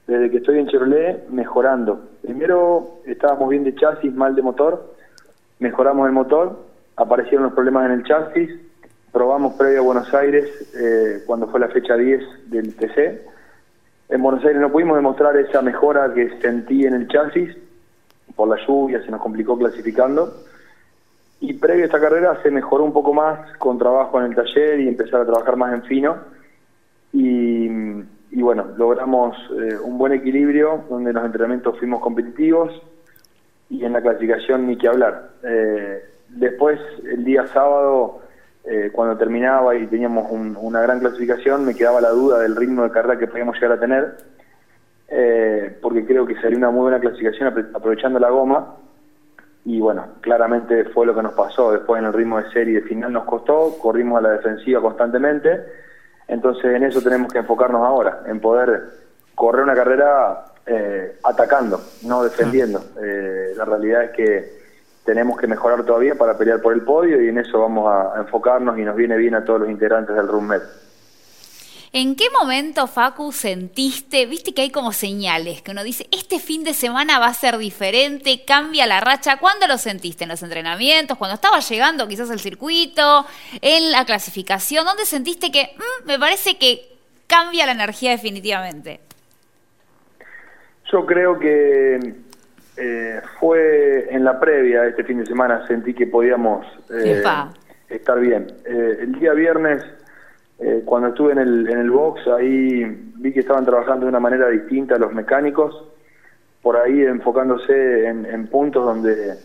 desde 0.06 0.30
que 0.30 0.38
estoy 0.38 0.60
en 0.60 0.68
Chevrolet, 0.68 1.30
mejorando. 1.30 2.02
Primero 2.22 3.00
estábamos 3.06 3.50
bien 3.50 3.64
de 3.64 3.74
chasis, 3.74 4.14
mal 4.14 4.36
de 4.36 4.42
motor. 4.42 4.94
Mejoramos 5.60 6.06
el 6.06 6.12
motor, 6.12 6.60
aparecieron 6.98 7.44
los 7.44 7.54
problemas 7.54 7.86
en 7.86 7.92
el 7.94 8.04
chasis. 8.04 8.50
Probamos 9.14 9.54
previo 9.54 9.80
a 9.80 9.84
Buenos 9.84 10.14
Aires, 10.14 10.50
eh, 10.76 11.24
cuando 11.26 11.48
fue 11.48 11.62
la 11.62 11.70
fecha 11.70 11.96
10 11.96 12.50
del 12.52 12.76
TC. 12.76 13.22
En 14.10 14.22
Buenos 14.22 14.44
Aires 14.44 14.60
no 14.60 14.70
pudimos 14.70 14.98
demostrar 14.98 15.38
esa 15.38 15.62
mejora 15.62 16.14
que 16.14 16.42
sentí 16.42 16.86
en 16.86 16.96
el 16.96 17.08
chasis. 17.08 17.56
Por 18.36 18.50
la 18.50 18.58
lluvia 18.68 19.02
se 19.02 19.12
nos 19.12 19.22
complicó 19.22 19.58
clasificando 19.58 20.34
y 21.40 21.54
previo 21.54 21.84
a 21.84 21.86
esta 21.88 22.00
carrera 22.00 22.40
se 22.42 22.52
mejoró 22.52 22.84
un 22.84 22.94
poco 22.94 23.14
más 23.14 23.58
con 23.58 23.78
trabajo 23.78 24.20
en 24.20 24.28
el 24.28 24.36
taller 24.36 24.80
y 24.80 24.88
empezar 24.88 25.22
a 25.22 25.26
trabajar 25.26 25.58
más 25.58 25.74
en 25.74 25.84
fino. 25.84 26.18
Y, 27.12 27.68
y 28.34 28.42
bueno, 28.42 28.66
logramos 28.78 29.38
eh, 29.52 29.78
un 29.84 29.98
buen 29.98 30.12
equilibrio 30.14 30.86
donde 30.90 31.12
en 31.12 31.16
los 31.16 31.26
entrenamientos 31.26 31.78
fuimos 31.78 32.02
competitivos 32.02 32.82
y 33.70 33.86
en 33.86 33.94
la 33.94 34.02
clasificación 34.02 34.66
ni 34.66 34.78
que 34.78 34.88
hablar. 34.88 35.30
Eh, 35.44 36.04
después, 36.30 36.80
el 37.04 37.24
día 37.24 37.46
sábado, 37.48 38.22
eh, 38.66 38.90
cuando 38.92 39.18
terminaba 39.18 39.76
y 39.76 39.86
teníamos 39.86 40.32
un, 40.32 40.58
una 40.60 40.82
gran 40.82 41.00
clasificación, 41.00 41.64
me 41.64 41.76
quedaba 41.76 42.02
la 42.02 42.10
duda 42.10 42.40
del 42.40 42.56
ritmo 42.56 42.84
de 42.84 42.92
carrera 42.92 43.20
que 43.20 43.28
podíamos 43.28 43.56
llegar 43.56 43.74
a 43.74 43.80
tener, 43.80 44.16
porque 45.82 46.04
creo 46.06 46.26
que 46.26 46.36
sería 46.42 46.58
una 46.58 46.72
muy 46.72 46.84
buena 46.84 47.00
clasificación 47.00 47.70
aprovechando 47.76 48.18
la 48.18 48.32
goma 48.32 48.78
y 49.66 49.80
bueno, 49.80 50.16
claramente 50.22 50.86
fue 50.86 51.06
lo 51.06 51.16
que 51.16 51.24
nos 51.24 51.34
pasó. 51.34 51.72
Después 51.72 52.00
en 52.00 52.08
el 52.08 52.14
ritmo 52.14 52.40
de 52.40 52.52
serie 52.52 52.82
de 52.82 52.88
final 52.88 53.14
nos 53.14 53.24
costó, 53.24 53.78
corrimos 53.80 54.20
a 54.20 54.22
la 54.22 54.32
defensiva 54.32 54.82
constantemente 54.82 55.64
Entonces 56.28 56.66
en 56.66 56.84
eso 56.84 57.02
tenemos 57.02 57.32
que 57.32 57.40
enfocarnos 57.40 57.82
ahora, 57.82 58.24
en 58.28 58.40
poder 58.40 58.84
correr 59.36 59.64
una 59.64 59.74
carrera 59.74 60.46
eh, 60.66 61.18
atacando, 61.24 61.80
no 62.04 62.24
defendiendo. 62.24 62.82
Eh, 63.02 63.54
la 63.56 63.66
realidad 63.66 64.04
es 64.04 64.12
que 64.12 64.64
tenemos 65.06 65.38
que 65.38 65.48
mejorar 65.48 65.84
todavía 65.84 66.16
para 66.16 66.38
pelear 66.38 66.62
por 66.62 66.74
el 66.74 66.82
podio 66.82 67.22
y 67.22 67.30
en 67.30 67.38
eso 67.38 67.60
vamos 67.60 67.92
a, 67.92 68.20
enfocarnos 68.20 68.78
y 68.78 68.84
nos 68.84 68.96
viene 68.96 69.18
bien 69.18 69.36
a 69.36 69.44
todos 69.44 69.62
los 69.62 69.70
integrantes 69.70 70.16
del 70.16 70.28
RUMED. 70.28 70.62
¿En 71.96 72.16
qué 72.16 72.24
momento, 72.32 72.88
Facu, 72.88 73.32
sentiste, 73.32 74.26
viste 74.26 74.52
que 74.56 74.64
hay 74.64 74.72
como 74.72 74.92
señales, 74.92 75.62
que 75.62 75.70
uno 75.70 75.84
dice, 75.84 76.08
este 76.12 76.40
fin 76.40 76.64
de 76.64 76.74
semana 76.74 77.20
va 77.20 77.28
a 77.28 77.34
ser 77.36 77.60
diferente, 77.60 78.44
cambia 78.48 78.88
la 78.88 79.00
racha? 79.00 79.38
¿Cuándo 79.38 79.68
lo 79.68 79.78
sentiste? 79.78 80.24
¿En 80.24 80.32
los 80.32 80.42
entrenamientos? 80.42 81.20
¿Cuando 81.20 81.36
estaba 81.36 81.60
llegando 81.60 82.08
quizás 82.08 82.32
al 82.32 82.40
circuito? 82.40 83.28
¿En 83.62 83.92
la 83.92 84.06
clasificación? 84.06 84.86
¿Dónde 84.86 85.06
sentiste 85.06 85.52
que 85.52 85.76
mm, 85.78 86.08
me 86.08 86.18
parece 86.18 86.58
que 86.58 86.82
cambia 87.28 87.68
la 87.68 87.74
energía 87.74 88.10
definitivamente? 88.10 89.00
Yo 90.92 91.06
creo 91.06 91.38
que 91.38 92.16
eh, 92.76 93.22
fue 93.40 94.08
en 94.10 94.24
la 94.24 94.40
previa 94.40 94.88
este 94.88 95.04
fin 95.04 95.20
de 95.20 95.28
semana, 95.28 95.68
sentí 95.68 95.94
que 95.94 96.08
podíamos 96.08 96.66
eh, 96.90 97.24
estar 97.88 98.20
bien. 98.20 98.48
Eh, 98.66 98.98
el 99.02 99.20
día 99.20 99.34
viernes 99.34 99.84
eh, 100.60 100.84
cuando 100.86 101.10
estuve 101.10 101.34
en 101.34 101.40
el, 101.40 101.70
en 101.70 101.80
el 101.80 101.92
box, 101.92 102.28
ahí 102.28 102.84
vi 103.16 103.34
que 103.34 103.42
estaban 103.42 103.66
trabajando 103.66 104.06
de 104.06 104.10
una 104.10 104.20
manera 104.20 104.50
distinta 104.50 104.98
los 104.98 105.14
mecánicos, 105.14 105.90
por 106.62 106.78
ahí 106.78 107.02
enfocándose 107.02 108.06
en, 108.08 108.48
puntos 108.48 108.86
donde 108.86 109.36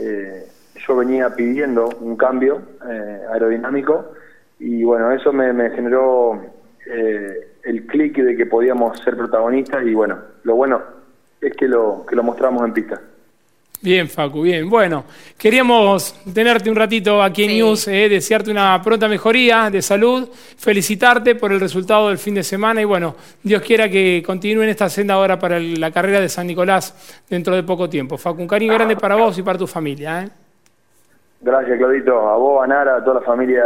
eh, 0.00 0.46
yo 0.74 0.96
venía 0.96 1.34
pidiendo 1.34 1.88
un 2.00 2.16
cambio 2.16 2.62
eh, 2.88 3.20
aerodinámico 3.32 4.12
y 4.58 4.82
bueno, 4.84 5.10
eso 5.12 5.32
me, 5.32 5.52
me 5.52 5.70
generó 5.70 6.40
el 6.86 7.86
clic 7.86 8.18
de 8.18 8.36
que 8.36 8.46
podíamos 8.46 8.98
ser 9.00 9.16
protagonistas 9.16 9.86
y 9.86 9.94
bueno, 9.94 10.18
lo 10.42 10.54
bueno 10.54 10.82
es 11.40 11.54
que 11.54 11.66
lo, 11.66 12.04
que 12.06 12.16
lo 12.16 12.22
mostramos 12.22 12.62
en 12.64 12.72
pista. 12.72 13.00
Bien, 13.80 14.08
Facu, 14.08 14.42
bien. 14.42 14.70
Bueno, 14.70 15.04
queríamos 15.36 16.14
tenerte 16.32 16.70
un 16.70 16.76
ratito 16.76 17.22
aquí 17.22 17.44
en 17.44 17.50
News, 17.50 17.86
eh, 17.88 18.08
desearte 18.08 18.50
una 18.50 18.80
pronta 18.82 19.08
mejoría 19.08 19.68
de 19.70 19.82
salud, 19.82 20.28
felicitarte 20.56 21.34
por 21.34 21.52
el 21.52 21.60
resultado 21.60 22.08
del 22.08 22.16
fin 22.16 22.34
de 22.34 22.42
semana 22.42 22.80
y 22.80 22.84
bueno, 22.84 23.14
Dios 23.42 23.60
quiera 23.60 23.90
que 23.90 24.22
continúe 24.24 24.62
en 24.62 24.70
esta 24.70 24.88
senda 24.88 25.14
ahora 25.14 25.38
para 25.38 25.60
la 25.60 25.90
carrera 25.90 26.20
de 26.20 26.30
San 26.30 26.46
Nicolás 26.46 27.22
dentro 27.28 27.54
de 27.54 27.62
poco 27.62 27.88
tiempo. 27.90 28.16
Facu, 28.16 28.40
un 28.40 28.48
cariño 28.48 28.72
grande 28.72 28.96
para 28.96 29.16
vos 29.16 29.36
y 29.38 29.42
para 29.42 29.58
tu 29.58 29.66
familia. 29.66 30.22
¿eh? 30.22 30.28
Gracias, 31.42 31.76
Claudito. 31.76 32.26
A 32.26 32.36
vos, 32.36 32.64
a 32.64 32.66
Nara, 32.66 32.96
a 32.96 33.04
toda 33.04 33.20
la 33.20 33.26
familia 33.26 33.64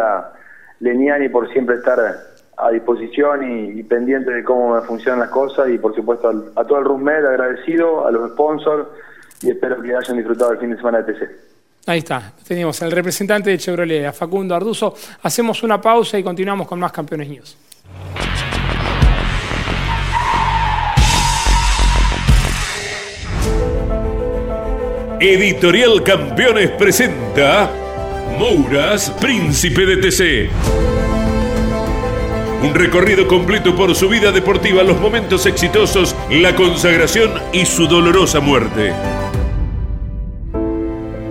Leniani 0.81 1.29
por 1.29 1.49
siempre 1.53 1.77
estar 1.77 1.99
a 2.57 2.71
disposición 2.71 3.79
y, 3.79 3.83
pendiente 3.85 4.33
de 4.33 4.43
cómo 4.43 4.81
funcionan 4.83 5.21
las 5.21 5.31
cosas 5.31 5.69
y 5.69 5.79
por 5.79 5.95
supuesto 5.95 6.29
a 6.57 6.65
todo 6.65 6.79
el 6.81 6.85
RUMED 6.85 7.25
agradecido, 7.25 8.05
a 8.05 8.11
los 8.11 8.33
sponsors 8.33 8.89
y 9.43 9.51
espero 9.51 9.81
que 9.81 9.95
hayan 9.95 10.17
disfrutado 10.17 10.53
el 10.53 10.59
fin 10.59 10.71
de 10.71 10.77
semana 10.77 11.03
de 11.03 11.13
TC. 11.13 11.31
Ahí 11.87 12.01
está, 12.01 12.35
teníamos 12.47 12.83
al 12.83 12.93
representante 12.93 13.51
de 13.51 13.59
Chevrolet, 13.59 14.07
a 14.07 14.13
Facundo 14.13 14.55
Arduzo. 14.55 14.95
Hacemos 15.23 15.63
una 15.63 15.81
pausa 15.81 16.19
y 16.19 16.23
continuamos 16.23 16.69
con 16.69 16.79
más 16.79 16.93
Campeones 16.93 17.29
News. 17.29 17.57
Editorial 25.21 26.05
Campeones 26.05 26.71
presenta 26.73 27.71
Mouras, 28.39 29.11
Príncipe 29.21 29.85
de 29.85 29.97
TC. 29.97 30.51
Un 32.63 32.75
recorrido 32.75 33.27
completo 33.27 33.75
por 33.75 33.95
su 33.95 34.09
vida 34.09 34.31
deportiva, 34.31 34.83
los 34.83 35.01
momentos 35.01 35.47
exitosos, 35.47 36.15
la 36.31 36.55
consagración 36.55 37.33
y 37.53 37.65
su 37.65 37.89
dolorosa 37.89 38.41
muerte. 38.41 38.93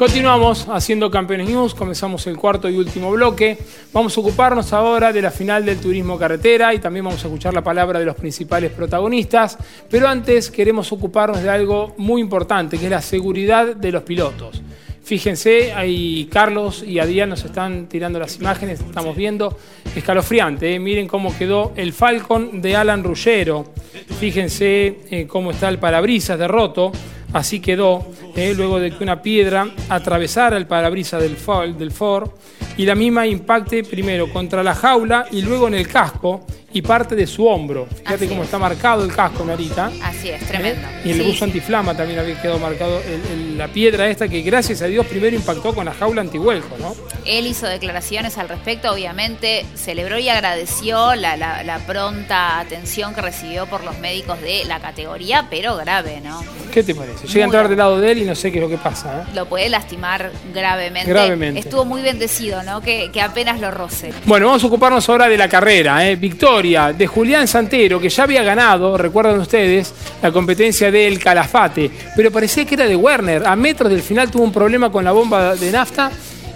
Continuamos 0.00 0.66
haciendo 0.70 1.10
Campeones 1.10 1.46
News, 1.46 1.74
comenzamos 1.74 2.26
el 2.26 2.38
cuarto 2.38 2.70
y 2.70 2.78
último 2.78 3.10
bloque. 3.10 3.58
Vamos 3.92 4.16
a 4.16 4.20
ocuparnos 4.22 4.72
ahora 4.72 5.12
de 5.12 5.20
la 5.20 5.30
final 5.30 5.62
del 5.66 5.78
turismo 5.78 6.18
carretera 6.18 6.72
y 6.72 6.78
también 6.78 7.04
vamos 7.04 7.22
a 7.22 7.26
escuchar 7.26 7.52
la 7.52 7.62
palabra 7.62 7.98
de 7.98 8.06
los 8.06 8.16
principales 8.16 8.72
protagonistas. 8.72 9.58
Pero 9.90 10.08
antes 10.08 10.50
queremos 10.50 10.90
ocuparnos 10.90 11.42
de 11.42 11.50
algo 11.50 11.92
muy 11.98 12.22
importante, 12.22 12.78
que 12.78 12.86
es 12.86 12.90
la 12.90 13.02
seguridad 13.02 13.76
de 13.76 13.92
los 13.92 14.02
pilotos. 14.02 14.62
Fíjense, 15.02 15.74
ahí 15.74 16.30
Carlos 16.32 16.82
y 16.82 16.98
Adrián 16.98 17.28
nos 17.28 17.44
están 17.44 17.86
tirando 17.86 18.18
las 18.18 18.38
imágenes, 18.38 18.80
estamos 18.80 19.14
viendo, 19.14 19.58
escalofriante, 19.94 20.74
¿eh? 20.74 20.78
miren 20.78 21.08
cómo 21.08 21.36
quedó 21.36 21.72
el 21.76 21.92
Falcon 21.92 22.62
de 22.62 22.74
Alan 22.74 23.04
Ruggero, 23.04 23.72
fíjense 24.18 25.00
eh, 25.10 25.26
cómo 25.26 25.50
está 25.50 25.68
el 25.68 25.78
parabrisas 25.78 26.38
de 26.38 26.48
roto, 26.48 26.92
Así 27.32 27.60
quedó, 27.60 28.06
eh, 28.34 28.54
luego 28.56 28.80
de 28.80 28.90
que 28.90 29.04
una 29.04 29.22
piedra 29.22 29.68
atravesara 29.88 30.56
el 30.56 30.66
parabrisas 30.66 31.22
del, 31.22 31.36
del 31.78 31.90
Ford 31.90 32.30
y 32.76 32.86
la 32.86 32.94
misma 32.94 33.26
impacte 33.26 33.84
primero 33.84 34.32
contra 34.32 34.62
la 34.62 34.74
jaula 34.74 35.26
y 35.30 35.42
luego 35.42 35.68
en 35.68 35.74
el 35.74 35.86
casco 35.86 36.44
y 36.72 36.82
parte 36.82 37.16
de 37.16 37.26
su 37.26 37.46
hombro. 37.46 37.86
Fíjate 38.04 38.28
cómo 38.28 38.44
está 38.44 38.58
marcado 38.58 39.04
el 39.04 39.12
casco, 39.12 39.44
Narita. 39.44 39.90
Así 40.02 40.28
es, 40.30 40.46
tremendo. 40.46 40.86
¿Eh? 40.86 41.02
Y 41.06 41.10
el 41.12 41.22
buzo 41.22 41.44
antiflama 41.44 41.96
también 41.96 42.20
había 42.20 42.40
quedado 42.40 42.58
marcado, 42.58 43.00
la 43.56 43.68
piedra 43.68 44.08
esta 44.08 44.28
que 44.28 44.42
gracias 44.42 44.82
a 44.82 44.86
Dios 44.86 45.06
primero 45.06 45.34
impactó 45.34 45.74
con 45.74 45.84
la 45.84 45.92
jaula 45.92 46.20
antihuelco, 46.20 46.76
¿no? 46.78 46.94
Él 47.24 47.46
hizo 47.46 47.66
declaraciones 47.66 48.38
al 48.38 48.48
respecto, 48.48 48.92
obviamente 48.92 49.64
celebró 49.74 50.18
y 50.18 50.28
agradeció 50.28 51.14
la, 51.14 51.80
pronta 51.86 52.60
atención 52.60 53.14
que 53.14 53.20
recibió 53.20 53.66
por 53.66 53.82
los 53.82 53.98
médicos 53.98 54.40
de 54.40 54.64
la 54.64 54.80
categoría, 54.80 55.46
pero 55.50 55.76
grave, 55.76 56.20
¿no? 56.22 56.42
¿Qué 56.72 56.82
te 56.82 56.94
parece? 56.94 57.26
Llega 57.26 57.44
a 57.44 57.46
entrar 57.46 57.68
del 57.68 57.78
lado 57.78 58.00
de 58.00 58.12
él 58.12 58.18
y 58.18 58.24
no 58.24 58.34
sé 58.34 58.52
qué 58.52 58.58
es 58.58 58.62
lo 58.62 58.70
que 58.70 58.78
pasa. 58.78 59.22
¿eh? 59.22 59.30
Lo 59.34 59.46
puede 59.46 59.68
lastimar 59.68 60.30
gravemente. 60.54 61.10
Gravemente. 61.10 61.60
Estuvo 61.60 61.84
muy 61.84 62.02
bendecido, 62.02 62.62
¿no? 62.62 62.80
Que, 62.80 63.10
que 63.12 63.20
apenas 63.20 63.60
lo 63.60 63.70
roce. 63.70 64.12
Bueno, 64.24 64.46
vamos 64.46 64.62
a 64.62 64.66
ocuparnos 64.68 65.08
ahora 65.08 65.28
de 65.28 65.36
la 65.36 65.48
carrera, 65.48 66.08
¿eh? 66.08 66.14
Victoria 66.16 66.59
de 66.60 67.06
Julián 67.06 67.48
Santero, 67.48 67.98
que 67.98 68.10
ya 68.10 68.24
había 68.24 68.42
ganado, 68.42 68.98
recuerdan 68.98 69.40
ustedes, 69.40 69.94
la 70.20 70.30
competencia 70.30 70.90
del 70.90 71.18
Calafate, 71.18 71.90
pero 72.14 72.30
parecía 72.30 72.66
que 72.66 72.74
era 72.74 72.86
de 72.86 72.96
Werner. 72.96 73.46
A 73.46 73.56
metros 73.56 73.90
del 73.90 74.02
final 74.02 74.30
tuvo 74.30 74.44
un 74.44 74.52
problema 74.52 74.92
con 74.92 75.02
la 75.02 75.12
bomba 75.12 75.56
de 75.56 75.72
nafta 75.72 76.10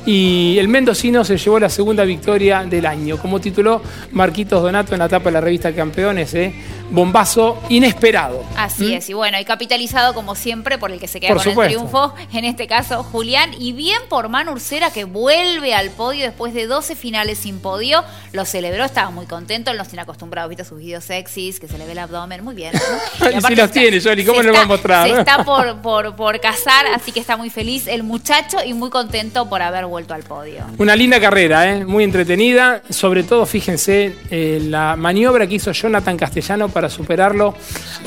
y 0.07 0.57
el 0.59 0.69
mendocino 0.69 1.25
se 1.25 1.39
llevó 1.39 1.59
la 1.59 1.69
segunda 1.69 2.05
victoria 2.05 2.65
del 2.65 2.87
año, 2.87 3.17
como 3.19 3.41
tituló 3.41 3.83
Marquitos 4.13 4.63
Donato 4.63 4.93
en 4.95 4.99
la 4.99 5.07
etapa 5.07 5.27
de 5.27 5.33
la 5.33 5.41
revista 5.41 5.75
Campeones. 5.75 6.35
¿eh? 6.35 6.55
bombazo 6.91 7.61
inesperado. 7.69 8.45
Así 8.57 8.87
¿Mm? 8.87 8.93
es, 8.93 9.09
y 9.09 9.15
bueno, 9.15 9.39
y 9.41 9.45
capitalizado 9.45 10.15
como 10.15 10.35
siempre 10.35 10.79
por 10.79 10.93
el 10.93 11.01
que 11.01 11.09
se 11.09 11.19
queda 11.19 11.35
con 11.35 11.47
el 11.47 11.69
triunfo, 11.69 12.15
en 12.33 12.45
este 12.45 12.67
caso 12.67 13.03
Julián, 13.03 13.51
y 13.59 13.73
bien 13.73 14.01
por 14.09 14.29
Manu 14.29 14.53
Ursera 14.53 14.91
que 14.91 15.05
vuelve 15.05 15.75
al 15.75 15.91
podio 15.91 16.25
después 16.25 16.55
de 16.55 16.67
12 16.67 16.95
finales 16.95 17.39
sin 17.39 17.59
podio, 17.59 18.05
lo 18.33 18.45
celebró, 18.45 18.85
estaba 18.85 19.11
muy 19.11 19.27
contento, 19.27 19.71
él 19.71 19.79
nos 19.79 19.89
tiene 19.89 20.03
acostumbrado, 20.03 20.49
viste 20.49 20.65
sus 20.65 20.79
videos 20.79 21.05
sexys, 21.05 21.59
que 21.59 21.69
se 21.69 21.79
le 21.79 21.87
ve 21.87 21.93
el 21.93 21.99
abdomen, 21.99 22.45
muy 22.45 22.55
bien. 22.55 22.73
¿no? 22.75 23.41
si 23.49 23.57
los 23.57 23.71
tiene, 23.71 24.01
Johnny, 24.01 24.25
¿cómo 24.25 24.43
lo 24.43 24.53
va 24.53 24.63
a 24.63 24.67
mostrar? 24.67 25.09
Se 25.09 25.19
está 25.19 25.43
por, 25.45 25.81
por, 25.81 26.15
por 26.15 26.41
casar, 26.41 26.87
así 26.95 27.13
que 27.13 27.21
está 27.21 27.37
muy 27.37 27.51
feliz 27.51 27.87
el 27.87 28.03
muchacho 28.03 28.59
y 28.65 28.75
muy 28.75 28.91
contento 28.91 29.49
por 29.49 29.63
haber 29.63 29.87
vuelto 29.87 29.94
vuelto 29.95 30.13
al 30.13 30.25
podio. 30.25 30.65
Una 30.79 30.97
linda 30.97 31.21
carrera, 31.21 31.71
¿eh? 31.71 31.85
muy 31.85 32.03
entretenida. 32.03 32.83
Sobre 32.91 33.23
todo, 33.23 33.47
fíjense, 33.47 34.13
eh, 34.29 34.61
la 34.61 34.97
maniobra 34.97 35.47
que 35.47 35.55
hizo 35.55 35.71
Jonathan 35.71 36.17
Castellano 36.17 36.69
para 36.69 36.91
superarlo 36.91 37.55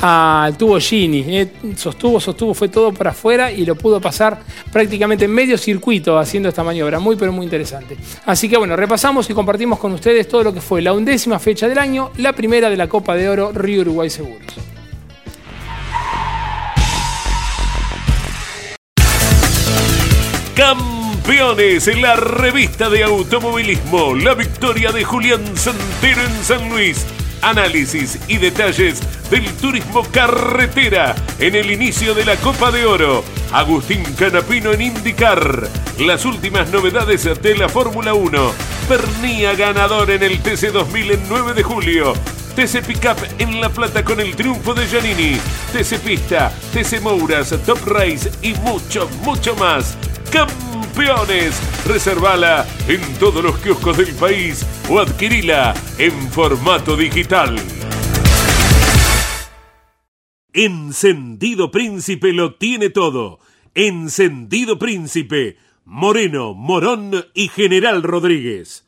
al 0.01 0.57
tubo 0.57 0.77
Gini. 0.79 1.23
¿eh? 1.27 1.53
Sostuvo, 1.77 2.19
sostuvo, 2.19 2.53
fue 2.53 2.67
todo 2.67 2.91
por 2.91 3.07
afuera 3.07 3.49
y 3.53 3.65
lo 3.65 3.75
pudo 3.75 4.01
pasar 4.01 4.37
prácticamente 4.69 5.25
en 5.25 5.31
medio 5.31 5.57
circuito 5.57 6.19
haciendo 6.19 6.49
esta 6.49 6.61
maniobra. 6.61 6.99
Muy, 6.99 7.15
pero 7.15 7.31
muy 7.31 7.45
interesante. 7.45 7.95
Así 8.25 8.49
que 8.49 8.57
bueno, 8.57 8.75
repasamos 8.75 9.29
y 9.29 9.33
compartimos 9.33 9.79
con 9.79 9.93
ustedes 9.93 10.27
todo 10.27 10.43
lo 10.43 10.53
que 10.53 10.59
fue 10.59 10.81
la 10.81 10.91
undécima 10.91 11.39
fecha 11.39 11.69
del 11.69 11.77
año, 11.77 12.11
la 12.17 12.33
primera 12.33 12.69
de 12.69 12.75
la 12.75 12.89
Copa 12.89 13.15
de 13.15 13.29
Oro 13.29 13.53
Río 13.53 13.79
Uruguay 13.79 14.09
Seguros. 14.09 14.55
Campeones 21.27 21.89
en 21.89 22.01
la 22.01 22.15
revista 22.15 22.89
de 22.89 23.03
automovilismo, 23.03 24.15
la 24.15 24.33
victoria 24.33 24.93
de 24.93 25.03
Julián 25.03 25.57
Santero 25.57 26.21
en 26.21 26.41
San 26.41 26.69
Luis. 26.69 27.05
Análisis 27.41 28.17
y 28.29 28.37
detalles 28.37 29.01
del 29.29 29.45
turismo 29.57 30.03
carretera 30.09 31.15
en 31.37 31.55
el 31.55 31.69
inicio 31.69 32.15
de 32.15 32.23
la 32.23 32.37
Copa 32.37 32.71
de 32.71 32.85
Oro. 32.85 33.25
Agustín 33.51 34.05
Canapino 34.17 34.71
en 34.71 34.83
indicar 34.83 35.67
las 35.99 36.23
últimas 36.23 36.69
novedades 36.69 37.25
de 37.41 37.57
la 37.57 37.67
Fórmula 37.67 38.13
1. 38.13 38.53
Pernía 38.87 39.53
ganador 39.53 40.09
en 40.11 40.23
el 40.23 40.39
TC 40.39 40.71
2000 40.71 41.11
en 41.11 41.23
9 41.27 41.53
de 41.53 41.63
julio. 41.63 42.13
TC 42.55 42.81
Pickup 42.85 43.17
en 43.37 43.59
La 43.59 43.67
Plata 43.67 44.01
con 44.05 44.21
el 44.21 44.33
triunfo 44.33 44.73
de 44.73 44.87
Giannini. 44.87 45.37
TC 45.73 45.99
Pista, 45.99 46.53
TC 46.71 47.01
Mouras, 47.01 47.53
Top 47.65 47.85
Race 47.85 48.31
y 48.41 48.53
mucho, 48.53 49.09
mucho 49.23 49.57
más. 49.57 49.97
Campeones. 50.31 51.61
Reservala 51.85 52.65
en 52.87 53.01
todos 53.19 53.43
los 53.43 53.57
kioscos 53.59 53.97
del 53.97 54.13
país 54.15 54.65
o 54.89 54.99
adquirila 54.99 55.73
en 55.97 56.11
formato 56.29 56.95
digital. 56.95 57.55
Encendido 60.53 61.69
Príncipe 61.71 62.33
lo 62.33 62.55
tiene 62.55 62.89
todo. 62.89 63.39
Encendido 63.75 64.79
Príncipe. 64.79 65.57
Moreno, 65.85 66.53
Morón 66.53 67.11
y 67.33 67.47
General 67.47 68.03
Rodríguez. 68.03 68.85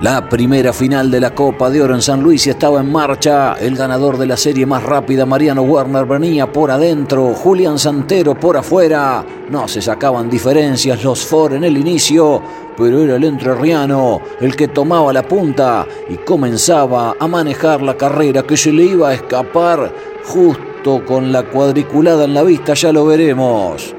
La 0.00 0.28
primera 0.28 0.72
final 0.72 1.10
de 1.10 1.20
la 1.20 1.34
Copa 1.34 1.70
de 1.70 1.80
Oro 1.80 1.94
en 1.94 2.02
San 2.02 2.20
Luis 2.20 2.46
estaba 2.46 2.80
en 2.80 2.90
marcha. 2.90 3.54
El 3.54 3.76
ganador 3.76 4.18
de 4.18 4.26
la 4.26 4.36
serie 4.36 4.66
más 4.66 4.82
rápida, 4.82 5.24
Mariano 5.24 5.62
Werner, 5.62 6.04
venía 6.04 6.52
por 6.52 6.70
adentro. 6.70 7.32
Julián 7.32 7.78
Santero 7.78 8.34
por 8.34 8.56
afuera. 8.56 9.24
No 9.48 9.68
se 9.68 9.80
sacaban 9.80 10.28
diferencias 10.28 11.02
los 11.04 11.24
Ford 11.24 11.54
en 11.54 11.64
el 11.64 11.78
inicio, 11.78 12.42
pero 12.76 13.02
era 13.02 13.16
el 13.16 13.24
entrerriano 13.24 14.20
el 14.40 14.56
que 14.56 14.68
tomaba 14.68 15.12
la 15.12 15.22
punta 15.22 15.86
y 16.10 16.16
comenzaba 16.16 17.14
a 17.18 17.28
manejar 17.28 17.80
la 17.80 17.96
carrera 17.96 18.42
que 18.42 18.56
se 18.56 18.72
le 18.72 18.84
iba 18.84 19.10
a 19.10 19.14
escapar 19.14 19.92
justo 20.24 21.04
con 21.06 21.32
la 21.32 21.44
cuadriculada 21.44 22.24
en 22.24 22.34
la 22.34 22.42
vista. 22.42 22.74
Ya 22.74 22.92
lo 22.92 23.06
veremos. 23.06 23.93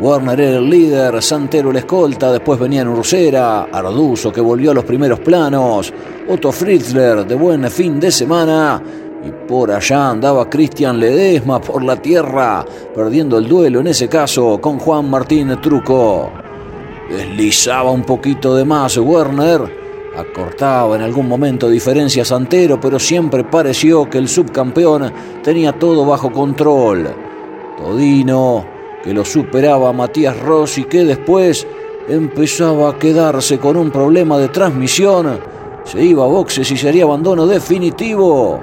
Warner 0.00 0.40
era 0.40 0.58
el 0.58 0.68
líder, 0.68 1.22
Santero 1.22 1.72
la 1.72 1.78
escolta, 1.78 2.32
después 2.32 2.58
venían 2.58 2.88
Ursera, 2.88 3.68
Arduzo 3.72 4.32
que 4.32 4.40
volvió 4.40 4.72
a 4.72 4.74
los 4.74 4.84
primeros 4.84 5.20
planos, 5.20 5.92
Otto 6.28 6.50
Fritzler 6.50 7.24
de 7.24 7.34
buen 7.36 7.70
fin 7.70 8.00
de 8.00 8.10
semana 8.10 8.82
y 9.24 9.30
por 9.46 9.70
allá 9.70 10.10
andaba 10.10 10.50
Cristian 10.50 10.98
Ledesma 10.98 11.60
por 11.60 11.84
la 11.84 11.96
tierra, 11.96 12.64
perdiendo 12.92 13.38
el 13.38 13.46
duelo 13.46 13.80
en 13.80 13.86
ese 13.86 14.08
caso 14.08 14.60
con 14.60 14.80
Juan 14.80 15.08
Martín 15.08 15.56
Truco. 15.62 16.30
Deslizaba 17.08 17.92
un 17.92 18.02
poquito 18.02 18.56
de 18.56 18.64
más 18.64 18.96
Werner, 18.98 19.60
acortaba 20.16 20.96
en 20.96 21.02
algún 21.02 21.28
momento 21.28 21.68
diferencia 21.68 22.24
Santero, 22.24 22.80
pero 22.80 22.98
siempre 22.98 23.44
pareció 23.44 24.10
que 24.10 24.18
el 24.18 24.28
subcampeón 24.28 25.12
tenía 25.42 25.72
todo 25.72 26.04
bajo 26.04 26.32
control. 26.32 27.08
Todino 27.78 28.73
que 29.04 29.12
lo 29.12 29.22
superaba 29.22 29.92
Matías 29.92 30.40
Rossi, 30.40 30.84
que 30.84 31.04
después 31.04 31.66
empezaba 32.08 32.88
a 32.88 32.98
quedarse 32.98 33.58
con 33.58 33.76
un 33.76 33.90
problema 33.90 34.38
de 34.38 34.48
transmisión. 34.48 35.38
Se 35.84 36.02
iba 36.02 36.24
a 36.24 36.28
boxes 36.28 36.70
y 36.70 36.76
sería 36.78 37.04
abandono 37.04 37.46
definitivo. 37.46 38.58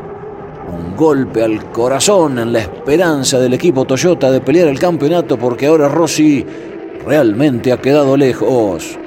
Un 0.68 0.96
golpe 0.96 1.44
al 1.44 1.72
corazón 1.72 2.40
en 2.40 2.54
la 2.54 2.60
esperanza 2.60 3.38
del 3.40 3.54
equipo 3.54 3.86
Toyota 3.86 4.32
de 4.32 4.42
pelear 4.42 4.68
el 4.68 4.80
campeonato 4.80 5.38
porque 5.38 5.68
ahora 5.68 5.88
Rossi 5.88 6.44
realmente 7.06 7.72
ha 7.72 7.80
quedado 7.80 8.18
lejos. 8.18 8.98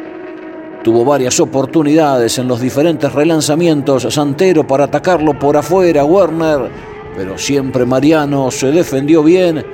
Tuvo 0.84 1.04
varias 1.04 1.40
oportunidades 1.40 2.38
en 2.38 2.46
los 2.46 2.60
diferentes 2.60 3.12
relanzamientos 3.12 4.06
Santero 4.14 4.64
para 4.66 4.84
atacarlo 4.84 5.36
por 5.36 5.56
afuera, 5.56 6.04
Werner, 6.04 6.70
pero 7.16 7.38
siempre 7.38 7.84
Mariano 7.86 8.52
se 8.52 8.70
defendió 8.70 9.22
bien 9.24 9.64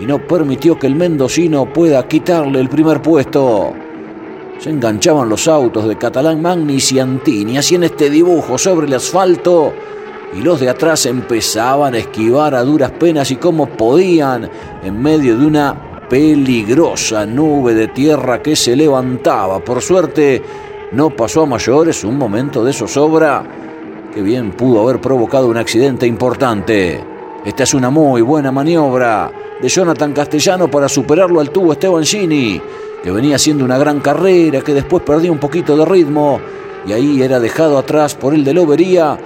y 0.00 0.06
no 0.06 0.18
permitió 0.26 0.78
que 0.78 0.86
el 0.86 0.94
mendocino 0.94 1.72
pueda 1.72 2.06
quitarle 2.06 2.60
el 2.60 2.68
primer 2.68 3.02
puesto. 3.02 3.72
Se 4.58 4.70
enganchaban 4.70 5.28
los 5.28 5.46
autos 5.46 5.86
de 5.86 5.96
Catalán 5.96 6.42
Magnis 6.42 6.92
y 6.92 6.98
Antini, 6.98 7.58
así 7.58 7.74
en 7.76 7.84
este 7.84 8.10
dibujo 8.10 8.58
sobre 8.58 8.86
el 8.86 8.94
asfalto, 8.94 9.72
y 10.36 10.42
los 10.42 10.60
de 10.60 10.68
atrás 10.68 11.06
empezaban 11.06 11.94
a 11.94 11.98
esquivar 11.98 12.54
a 12.54 12.62
duras 12.62 12.90
penas 12.92 13.30
y 13.30 13.36
como 13.36 13.66
podían, 13.66 14.50
en 14.82 15.00
medio 15.00 15.38
de 15.38 15.46
una 15.46 16.06
peligrosa 16.08 17.24
nube 17.26 17.74
de 17.74 17.88
tierra 17.88 18.42
que 18.42 18.56
se 18.56 18.74
levantaba. 18.74 19.60
Por 19.60 19.80
suerte, 19.80 20.42
no 20.92 21.10
pasó 21.10 21.42
a 21.42 21.46
mayores 21.46 22.02
un 22.04 22.16
momento 22.16 22.64
de 22.64 22.72
zozobra 22.72 23.44
que 24.12 24.22
bien 24.22 24.52
pudo 24.52 24.82
haber 24.82 25.00
provocado 25.00 25.48
un 25.48 25.56
accidente 25.56 26.06
importante. 26.06 27.04
Esta 27.44 27.62
es 27.62 27.74
una 27.74 27.90
muy 27.90 28.22
buena 28.22 28.50
maniobra 28.50 29.30
de 29.60 29.68
Jonathan 29.68 30.12
Castellano 30.12 30.70
para 30.70 30.88
superarlo 30.88 31.40
al 31.40 31.50
tubo 31.50 31.72
Esteban 31.72 32.04
Gini, 32.04 32.60
que 33.02 33.10
venía 33.10 33.36
haciendo 33.36 33.64
una 33.64 33.78
gran 33.78 34.00
carrera, 34.00 34.60
que 34.60 34.74
después 34.74 35.02
perdía 35.02 35.32
un 35.32 35.38
poquito 35.38 35.76
de 35.76 35.84
ritmo 35.84 36.40
y 36.86 36.92
ahí 36.92 37.22
era 37.22 37.40
dejado 37.40 37.78
atrás 37.78 38.14
por 38.14 38.34
el 38.34 38.44
de 38.44 38.54
Lobería, 38.54 39.18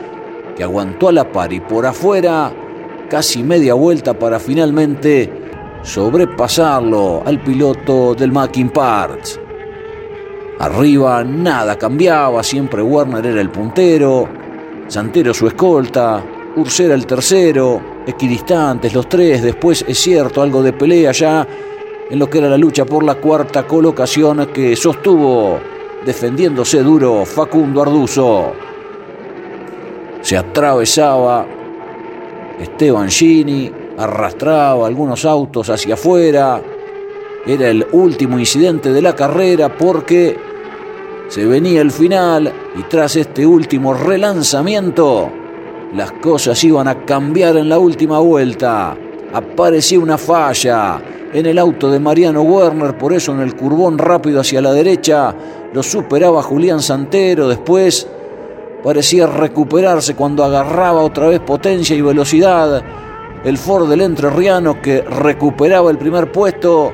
que 0.57 0.62
aguantó 0.62 1.09
a 1.09 1.12
la 1.12 1.30
par 1.30 1.53
y 1.53 1.61
por 1.61 1.87
afuera 1.87 2.53
casi 3.09 3.43
media 3.43 3.74
vuelta 3.74 4.14
para 4.14 4.39
finalmente 4.39 5.30
sobrepasarlo 5.83 7.22
al 7.24 7.43
piloto 7.43 8.14
del 8.14 8.33
Mackin 8.33 8.70
Parts. 8.70 9.39
Arriba 10.59 11.24
nada 11.24 11.76
cambiaba, 11.76 12.43
siempre 12.43 12.83
Werner 12.83 13.26
era 13.26 13.41
el 13.41 13.51
puntero, 13.51 14.28
Santero 14.87 15.35
su 15.35 15.47
escolta, 15.47 16.22
Ursera 16.57 16.95
el 16.95 17.07
tercero, 17.07 17.80
equidistantes 18.07 18.95
los 18.95 19.09
tres, 19.09 19.43
después 19.43 19.85
es 19.87 19.99
cierto 19.99 20.43
algo 20.43 20.63
de 20.63 20.73
pelea 20.73 21.13
ya 21.13 21.47
en 22.11 22.19
lo 22.19 22.29
que 22.29 22.39
era 22.39 22.49
la 22.49 22.59
lucha 22.59 22.85
por 22.85 23.05
la 23.05 23.15
cuarta 23.15 23.67
colocación 23.67 24.47
que 24.47 24.77
sostuvo 24.77 25.59
defendiéndose 26.05 26.83
duro 26.83 27.25
Facundo 27.25 27.83
Arduzo. 27.83 28.53
Se 30.21 30.37
atravesaba 30.37 31.47
Esteban 32.61 33.09
Gini, 33.09 33.71
arrastraba 33.97 34.87
algunos 34.87 35.25
autos 35.25 35.71
hacia 35.71 35.95
afuera. 35.95 36.61
Era 37.47 37.69
el 37.71 37.87
último 37.93 38.39
incidente 38.39 38.93
de 38.93 39.03
la 39.03 39.17
carrera 39.17 39.77
porque 39.77 40.37
se 41.29 41.45
venía 41.45 41.81
el 41.81 41.91
final 41.91 42.53
y 42.79 42.83
tras 42.83 43.17
este 43.17 43.47
último 43.47 43.95
relanzamiento 43.95 45.41
las 45.95 46.12
cosas 46.12 46.62
iban 46.64 46.88
a 46.88 47.05
cambiar 47.05 47.57
en 47.57 47.68
la 47.68 47.78
última 47.78 48.18
vuelta. 48.18 48.97
Aparecía 49.32 49.99
una 49.99 50.16
falla 50.16 51.01
en 51.32 51.47
el 51.47 51.59
auto 51.59 51.90
de 51.90 51.99
Mariano 51.99 52.43
Werner, 52.43 52.97
por 52.97 53.12
eso 53.12 53.32
en 53.32 53.40
el 53.40 53.55
curbón 53.55 53.99
rápido 53.99 54.40
hacia 54.40 54.61
la 54.61 54.72
derecha 54.72 55.34
lo 55.72 55.82
superaba 55.82 56.43
Julián 56.43 56.80
Santero. 56.80 57.49
Después 57.49 58.07
parecía 58.82 59.26
recuperarse 59.26 60.14
cuando 60.14 60.45
agarraba 60.45 61.03
otra 61.03 61.28
vez 61.28 61.40
potencia 61.40 61.95
y 61.95 62.01
velocidad. 62.01 62.82
El 63.45 63.59
Ford 63.59 63.88
del 63.88 64.03
Entrerriano 64.03 64.80
que 64.80 65.03
recuperaba 65.03 65.90
el 65.90 65.99
primer 65.99 66.30
puesto 66.30 66.93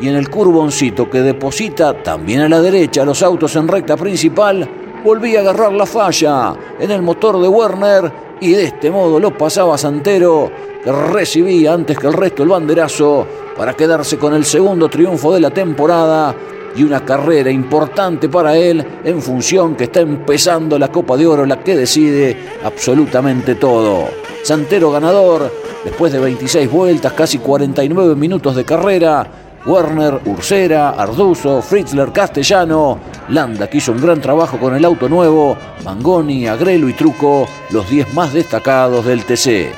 y 0.00 0.08
en 0.08 0.16
el 0.16 0.30
curboncito 0.30 1.10
que 1.10 1.20
deposita 1.20 2.02
también 2.02 2.40
a 2.40 2.48
la 2.48 2.60
derecha 2.60 3.04
los 3.04 3.22
autos 3.22 3.56
en 3.56 3.68
recta 3.68 3.96
principal 3.96 4.68
volvía 5.02 5.38
a 5.38 5.42
agarrar 5.42 5.72
la 5.72 5.86
falla 5.86 6.54
en 6.78 6.90
el 6.90 7.02
motor 7.02 7.40
de 7.40 7.48
Werner 7.48 8.12
y 8.40 8.52
de 8.52 8.64
este 8.64 8.90
modo 8.90 9.18
lo 9.20 9.36
pasaba 9.36 9.78
Santero, 9.78 10.50
que 10.82 10.92
recibía 10.92 11.72
antes 11.72 11.98
que 11.98 12.06
el 12.06 12.12
resto 12.12 12.42
el 12.42 12.48
banderazo 12.48 13.26
para 13.56 13.74
quedarse 13.74 14.18
con 14.18 14.34
el 14.34 14.44
segundo 14.44 14.88
triunfo 14.88 15.32
de 15.32 15.40
la 15.40 15.50
temporada 15.50 16.34
y 16.74 16.82
una 16.82 17.04
carrera 17.04 17.50
importante 17.50 18.28
para 18.28 18.56
él 18.56 18.84
en 19.04 19.20
función 19.20 19.76
que 19.76 19.84
está 19.84 20.00
empezando 20.00 20.78
la 20.78 20.88
Copa 20.88 21.16
de 21.16 21.26
Oro, 21.26 21.44
la 21.44 21.62
que 21.62 21.76
decide 21.76 22.36
absolutamente 22.64 23.56
todo. 23.56 24.08
Santero 24.42 24.90
ganador, 24.90 25.52
después 25.84 26.12
de 26.12 26.18
26 26.18 26.70
vueltas, 26.70 27.12
casi 27.12 27.38
49 27.38 28.16
minutos 28.16 28.56
de 28.56 28.64
carrera, 28.64 29.26
Werner, 29.64 30.20
Ursera, 30.26 30.90
Arduzo, 30.90 31.62
Fritzler, 31.62 32.10
Castellano. 32.10 32.98
Landa 33.32 33.66
que 33.66 33.78
hizo 33.78 33.92
un 33.92 34.00
gran 34.02 34.20
trabajo 34.20 34.58
con 34.58 34.76
el 34.76 34.84
auto 34.84 35.08
nuevo. 35.08 35.56
Mangoni, 35.84 36.46
Agrelo 36.46 36.86
y 36.88 36.92
Truco, 36.92 37.48
los 37.70 37.88
10 37.88 38.12
más 38.12 38.34
destacados 38.34 39.06
del 39.06 39.24
TC. 39.24 39.72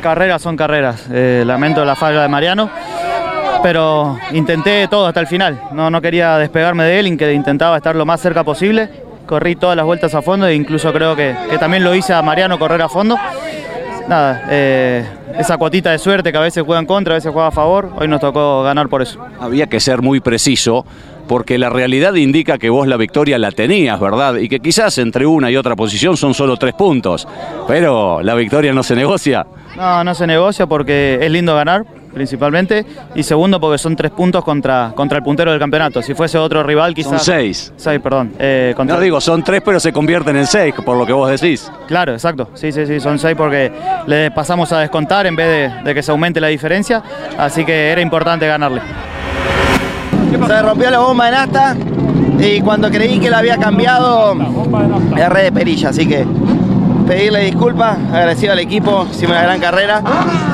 Carreras 0.00 0.40
son 0.40 0.56
carreras. 0.56 1.06
Eh, 1.12 1.44
lamento 1.46 1.84
la 1.84 1.94
falla 1.94 2.22
de 2.22 2.28
Mariano, 2.28 2.70
pero 3.62 4.18
intenté 4.32 4.88
todo 4.88 5.06
hasta 5.06 5.20
el 5.20 5.26
final. 5.26 5.60
No, 5.72 5.90
no 5.90 6.00
quería 6.00 6.38
despegarme 6.38 6.84
de 6.84 7.00
él, 7.00 7.18
que 7.18 7.34
intentaba 7.34 7.76
estar 7.76 7.94
lo 7.94 8.06
más 8.06 8.18
cerca 8.18 8.44
posible. 8.44 8.88
Corrí 9.26 9.54
todas 9.54 9.76
las 9.76 9.84
vueltas 9.84 10.14
a 10.14 10.22
fondo 10.22 10.46
e 10.46 10.54
incluso 10.54 10.90
creo 10.90 11.14
que, 11.14 11.36
que 11.50 11.58
también 11.58 11.84
lo 11.84 11.94
hice 11.94 12.14
a 12.14 12.22
Mariano 12.22 12.58
correr 12.58 12.80
a 12.80 12.88
fondo 12.88 13.18
nada, 14.08 14.46
eh, 14.50 15.04
esa 15.38 15.56
cuotita 15.56 15.90
de 15.90 15.98
suerte 15.98 16.30
que 16.30 16.38
a 16.38 16.42
veces 16.42 16.62
juega 16.64 16.80
en 16.80 16.86
contra, 16.86 17.14
a 17.14 17.16
veces 17.16 17.32
juega 17.32 17.48
a 17.48 17.52
favor, 17.52 17.92
hoy 17.96 18.08
nos 18.08 18.20
tocó 18.20 18.62
ganar 18.62 18.88
por 18.88 19.02
eso. 19.02 19.24
Había 19.40 19.66
que 19.66 19.80
ser 19.80 20.02
muy 20.02 20.20
preciso 20.20 20.84
porque 21.26 21.58
la 21.58 21.70
realidad 21.70 22.14
indica 22.14 22.58
que 22.58 22.70
vos 22.70 22.86
la 22.86 22.96
victoria 22.96 23.38
la 23.38 23.50
tenías, 23.50 23.98
¿verdad? 23.98 24.36
Y 24.36 24.48
que 24.48 24.60
quizás 24.60 24.98
entre 24.98 25.26
una 25.26 25.50
y 25.50 25.56
otra 25.56 25.76
posición 25.76 26.16
son 26.16 26.34
solo 26.34 26.56
tres 26.56 26.74
puntos, 26.74 27.26
pero 27.66 28.22
la 28.22 28.34
victoria 28.34 28.72
no 28.72 28.82
se 28.82 28.94
negocia. 28.94 29.46
No, 29.76 30.04
no 30.04 30.14
se 30.14 30.26
negocia 30.26 30.66
porque 30.66 31.18
es 31.20 31.30
lindo 31.30 31.54
ganar, 31.54 31.84
principalmente, 32.12 32.86
y 33.16 33.24
segundo 33.24 33.58
porque 33.60 33.76
son 33.76 33.96
tres 33.96 34.12
puntos 34.12 34.44
contra, 34.44 34.92
contra 34.94 35.18
el 35.18 35.24
puntero 35.24 35.50
del 35.50 35.58
campeonato. 35.58 36.00
Si 36.00 36.14
fuese 36.14 36.38
otro 36.38 36.62
rival 36.62 36.94
quizás... 36.94 37.10
Son 37.10 37.34
seis. 37.34 37.72
Seis, 37.76 38.00
perdón. 38.00 38.32
Eh, 38.38 38.74
no 38.84 39.00
digo, 39.00 39.20
son 39.20 39.42
tres 39.42 39.62
pero 39.64 39.80
se 39.80 39.92
convierten 39.92 40.36
en 40.36 40.46
seis, 40.46 40.74
por 40.84 40.96
lo 40.96 41.04
que 41.04 41.12
vos 41.12 41.28
decís. 41.28 41.70
Claro, 41.88 42.12
exacto. 42.12 42.50
Sí, 42.54 42.70
sí, 42.70 42.86
sí, 42.86 43.00
son 43.00 43.18
seis 43.18 43.34
porque 43.36 43.72
le 44.06 44.30
pasamos 44.30 44.70
a 44.72 44.78
descontar 44.78 45.26
en 45.26 45.34
vez 45.34 45.48
de, 45.48 45.82
de 45.82 45.94
que 45.94 46.02
se 46.02 46.12
aumente 46.12 46.40
la 46.40 46.48
diferencia, 46.48 47.02
así 47.36 47.64
que 47.64 47.88
era 47.90 48.00
importante 48.00 48.46
ganarle. 48.46 48.80
Se 50.46 50.62
rompió 50.62 50.90
la 50.90 50.98
bomba 50.98 51.26
de 51.26 51.30
nafta 51.32 51.76
y 52.38 52.60
cuando 52.60 52.90
creí 52.90 53.18
que 53.18 53.30
la 53.30 53.38
había 53.38 53.56
cambiado, 53.56 54.36
erré 55.16 55.44
de 55.44 55.52
perilla, 55.52 55.88
así 55.88 56.06
que 56.06 56.26
pedirle 57.06 57.44
disculpas, 57.44 57.98
agradecido 58.12 58.52
al 58.52 58.58
equipo, 58.58 59.06
hicimos 59.10 59.32
una 59.32 59.42
gran 59.42 59.60
carrera, 59.60 60.02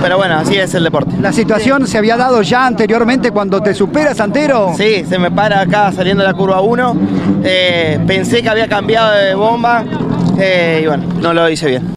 pero 0.01 0.17
bueno, 0.17 0.37
así 0.37 0.57
es 0.57 0.75
el 0.75 0.85
deporte. 0.85 1.17
¿La 1.21 1.33
situación 1.33 1.87
se 1.87 1.99
había 1.99 2.17
dado 2.17 2.43
ya 2.43 2.67
anteriormente 2.67 3.31
cuando 3.31 3.61
te 3.63 3.75
superas, 3.75 4.17
Santero? 4.17 4.73
Sí, 4.77 5.05
se 5.09 5.19
me 5.19 5.31
para 5.31 5.61
acá 5.61 5.93
saliendo 5.93 6.23
de 6.23 6.29
la 6.29 6.35
curva 6.35 6.61
1, 6.61 6.97
eh, 7.45 8.01
pensé 8.07 8.43
que 8.43 8.49
había 8.49 8.69
cambiado 8.69 9.13
de 9.13 9.35
bomba 9.35 9.85
eh, 10.39 10.81
y 10.85 10.87
bueno, 10.87 11.05
no 11.21 11.33
lo 11.33 11.49
hice 11.49 11.69
bien. 11.69 11.95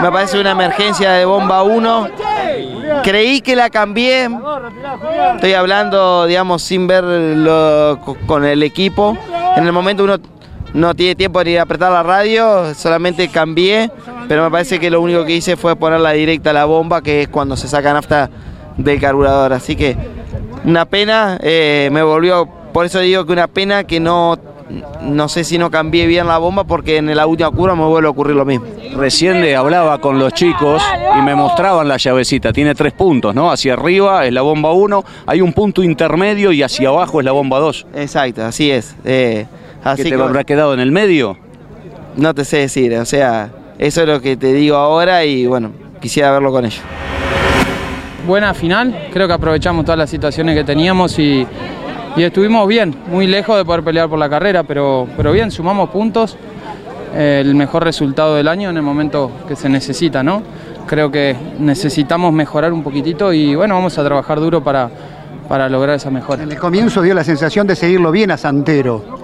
Me 0.00 0.12
parece 0.12 0.40
una 0.40 0.52
emergencia 0.52 1.12
de 1.12 1.24
bomba 1.24 1.62
1. 1.62 2.08
Creí 3.02 3.40
que 3.40 3.56
la 3.56 3.70
cambié. 3.70 4.28
Estoy 5.34 5.54
hablando, 5.54 6.26
digamos, 6.26 6.62
sin 6.62 6.86
verlo 6.86 7.98
con 8.26 8.44
el 8.44 8.62
equipo. 8.62 9.16
En 9.56 9.66
el 9.66 9.72
momento 9.72 10.04
uno 10.04 10.18
no 10.74 10.94
tiene 10.94 11.14
tiempo 11.14 11.42
de 11.42 11.52
ir 11.52 11.58
a 11.58 11.62
apretar 11.62 11.90
la 11.92 12.02
radio, 12.02 12.74
solamente 12.74 13.28
cambié, 13.28 13.90
pero 14.28 14.44
me 14.44 14.50
parece 14.50 14.78
que 14.78 14.90
lo 14.90 15.00
único 15.00 15.24
que 15.24 15.32
hice 15.32 15.56
fue 15.56 15.76
ponerla 15.76 16.12
directa 16.12 16.50
a 16.50 16.52
la 16.52 16.64
bomba, 16.66 17.02
que 17.02 17.22
es 17.22 17.28
cuando 17.28 17.56
se 17.56 17.68
saca 17.68 17.92
nafta 17.92 18.30
del 18.76 19.00
carburador. 19.00 19.52
Así 19.52 19.76
que 19.76 19.96
una 20.64 20.84
pena, 20.84 21.38
eh, 21.42 21.88
me 21.92 22.02
volvió, 22.02 22.46
por 22.72 22.86
eso 22.86 23.00
digo 23.00 23.24
que 23.24 23.32
una 23.32 23.46
pena 23.48 23.84
que 23.84 24.00
no, 24.00 24.38
no 25.02 25.28
sé 25.28 25.44
si 25.44 25.58
no 25.58 25.70
cambié 25.70 26.06
bien 26.06 26.26
la 26.26 26.38
bomba, 26.38 26.64
porque 26.64 26.98
en 26.98 27.14
la 27.14 27.26
última 27.26 27.50
curva 27.50 27.74
me 27.74 27.84
vuelve 27.84 28.08
a 28.08 28.10
ocurrir 28.10 28.36
lo 28.36 28.44
mismo. 28.44 28.66
Recién 28.96 29.40
le 29.40 29.56
hablaba 29.56 29.98
con 29.98 30.18
los 30.18 30.32
chicos 30.32 30.82
y 31.18 31.22
me 31.22 31.34
mostraban 31.34 31.88
la 31.88 31.96
llavecita, 31.96 32.52
tiene 32.52 32.74
tres 32.74 32.92
puntos, 32.92 33.34
¿no? 33.34 33.50
Hacia 33.50 33.74
arriba 33.74 34.26
es 34.26 34.32
la 34.32 34.42
bomba 34.42 34.72
1, 34.72 35.04
hay 35.26 35.40
un 35.40 35.52
punto 35.52 35.82
intermedio 35.82 36.52
y 36.52 36.62
hacia 36.62 36.88
abajo 36.88 37.20
es 37.20 37.24
la 37.24 37.32
bomba 37.32 37.58
2. 37.58 37.86
Exacto, 37.94 38.44
así 38.44 38.70
es. 38.70 38.94
Eh, 39.04 39.46
¿Qué 39.96 40.04
te 40.04 40.14
habrá 40.14 40.44
quedado 40.44 40.74
en 40.74 40.80
el 40.80 40.92
medio? 40.92 41.38
No 42.16 42.34
te 42.34 42.44
sé 42.44 42.58
decir, 42.58 42.94
o 42.96 43.04
sea, 43.04 43.50
eso 43.78 44.02
es 44.02 44.08
lo 44.08 44.20
que 44.20 44.36
te 44.36 44.52
digo 44.52 44.76
ahora 44.76 45.24
y 45.24 45.46
bueno, 45.46 45.70
quisiera 46.00 46.32
verlo 46.32 46.50
con 46.50 46.64
ellos. 46.64 46.82
Buena 48.26 48.52
final, 48.52 49.08
creo 49.12 49.26
que 49.26 49.32
aprovechamos 49.32 49.84
todas 49.84 49.98
las 49.98 50.10
situaciones 50.10 50.54
que 50.54 50.64
teníamos 50.64 51.18
y, 51.18 51.46
y 52.16 52.22
estuvimos 52.22 52.66
bien, 52.66 52.94
muy 53.10 53.26
lejos 53.26 53.56
de 53.56 53.64
poder 53.64 53.82
pelear 53.82 54.08
por 54.08 54.18
la 54.18 54.28
carrera, 54.28 54.62
pero, 54.62 55.06
pero 55.16 55.32
bien, 55.32 55.50
sumamos 55.50 55.90
puntos, 55.90 56.36
eh, 57.14 57.42
el 57.44 57.54
mejor 57.54 57.84
resultado 57.84 58.34
del 58.34 58.48
año 58.48 58.70
en 58.70 58.76
el 58.76 58.82
momento 58.82 59.30
que 59.46 59.56
se 59.56 59.68
necesita, 59.68 60.22
¿no? 60.22 60.42
Creo 60.86 61.10
que 61.10 61.36
necesitamos 61.58 62.32
mejorar 62.32 62.72
un 62.72 62.82
poquitito 62.82 63.32
y 63.32 63.54
bueno, 63.54 63.74
vamos 63.74 63.98
a 63.98 64.04
trabajar 64.04 64.40
duro 64.40 64.62
para, 64.62 64.90
para 65.48 65.68
lograr 65.68 65.96
esa 65.96 66.10
mejora. 66.10 66.42
En 66.42 66.52
el 66.52 66.58
comienzo 66.58 67.02
dio 67.02 67.14
la 67.14 67.24
sensación 67.24 67.66
de 67.66 67.76
seguirlo 67.76 68.10
bien 68.10 68.30
a 68.30 68.36
Santero. 68.36 69.18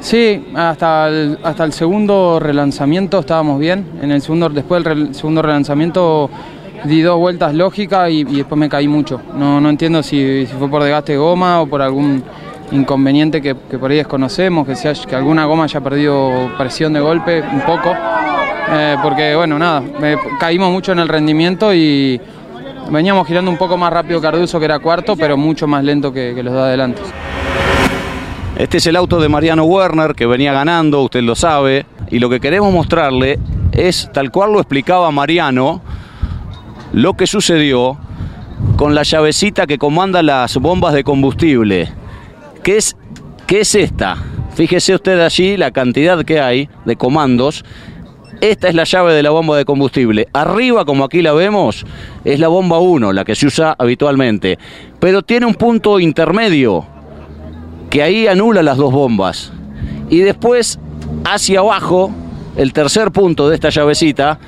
Sí, 0.00 0.50
hasta 0.54 1.08
el, 1.08 1.38
hasta 1.42 1.64
el 1.64 1.72
segundo 1.74 2.38
relanzamiento 2.40 3.18
estábamos 3.18 3.58
bien. 3.58 3.86
En 4.00 4.10
el 4.10 4.22
segundo, 4.22 4.48
después 4.48 4.82
del 4.82 5.14
segundo 5.14 5.42
relanzamiento 5.42 6.30
di 6.84 7.02
dos 7.02 7.18
vueltas 7.18 7.54
lógicas 7.54 8.10
y, 8.10 8.24
después 8.24 8.58
me 8.58 8.68
caí 8.68 8.88
mucho. 8.88 9.20
No, 9.34 9.60
no 9.60 9.68
entiendo 9.68 10.02
si, 10.02 10.46
fue 10.58 10.68
por 10.68 10.82
desgaste 10.82 11.12
de 11.12 11.18
goma 11.18 11.60
o 11.60 11.66
por 11.66 11.82
algún 11.82 12.22
inconveniente 12.72 13.42
que, 13.42 13.56
que 13.68 13.78
por 13.78 13.90
ahí 13.90 13.98
desconocemos, 13.98 14.66
que, 14.66 14.76
sea, 14.76 14.92
que 14.94 15.16
alguna 15.16 15.44
goma 15.44 15.64
haya 15.64 15.80
perdido 15.80 16.50
presión 16.56 16.92
de 16.92 17.00
golpe 17.00 17.42
un 17.42 17.60
poco. 17.62 17.94
Eh, 18.72 18.96
porque 19.02 19.34
bueno, 19.34 19.58
nada, 19.58 19.80
me, 19.80 20.16
caímos 20.38 20.70
mucho 20.70 20.92
en 20.92 21.00
el 21.00 21.08
rendimiento 21.08 21.74
y 21.74 22.20
veníamos 22.90 23.26
girando 23.26 23.50
un 23.50 23.56
poco 23.56 23.76
más 23.76 23.92
rápido 23.92 24.20
Carduzo 24.20 24.58
que 24.58 24.66
era 24.66 24.78
cuarto, 24.78 25.16
pero 25.16 25.36
mucho 25.36 25.66
más 25.66 25.82
lento 25.82 26.12
que, 26.12 26.32
que 26.34 26.42
los 26.42 26.54
de 26.54 26.60
adelante. 26.60 27.02
Este 28.56 28.76
es 28.76 28.86
el 28.86 28.96
auto 28.96 29.18
de 29.20 29.28
Mariano 29.28 29.64
Werner 29.64 30.14
que 30.14 30.26
venía 30.26 30.52
ganando, 30.52 31.02
usted 31.02 31.22
lo 31.22 31.34
sabe, 31.34 31.86
y 32.10 32.18
lo 32.18 32.28
que 32.28 32.40
queremos 32.40 32.72
mostrarle 32.72 33.38
es, 33.72 34.10
tal 34.12 34.30
cual 34.30 34.52
lo 34.52 34.60
explicaba 34.60 35.10
Mariano, 35.10 35.80
lo 36.92 37.14
que 37.14 37.26
sucedió 37.26 37.98
con 38.76 38.94
la 38.94 39.02
llavecita 39.02 39.66
que 39.66 39.78
comanda 39.78 40.22
las 40.22 40.56
bombas 40.56 40.94
de 40.94 41.04
combustible. 41.04 41.88
¿Qué 42.62 42.76
es, 42.76 42.96
qué 43.46 43.60
es 43.60 43.74
esta? 43.74 44.16
Fíjese 44.54 44.94
usted 44.94 45.20
allí 45.20 45.56
la 45.56 45.70
cantidad 45.70 46.24
que 46.24 46.40
hay 46.40 46.68
de 46.84 46.96
comandos. 46.96 47.64
Esta 48.40 48.68
es 48.68 48.74
la 48.74 48.84
llave 48.84 49.12
de 49.12 49.22
la 49.22 49.30
bomba 49.30 49.56
de 49.56 49.64
combustible. 49.64 50.28
Arriba, 50.32 50.84
como 50.84 51.04
aquí 51.04 51.20
la 51.20 51.32
vemos, 51.32 51.84
es 52.24 52.40
la 52.40 52.48
bomba 52.48 52.78
1, 52.78 53.12
la 53.12 53.24
que 53.24 53.34
se 53.34 53.46
usa 53.46 53.74
habitualmente. 53.78 54.58
Pero 54.98 55.22
tiene 55.22 55.46
un 55.46 55.54
punto 55.54 56.00
intermedio, 56.00 56.86
que 57.90 58.02
ahí 58.02 58.26
anula 58.26 58.62
las 58.62 58.78
dos 58.78 58.92
bombas. 58.92 59.52
Y 60.08 60.20
después, 60.20 60.78
hacia 61.24 61.60
abajo, 61.60 62.10
el 62.56 62.72
tercer 62.72 63.10
punto 63.12 63.48
de 63.48 63.54
esta 63.54 63.68
llavecita 63.68 64.38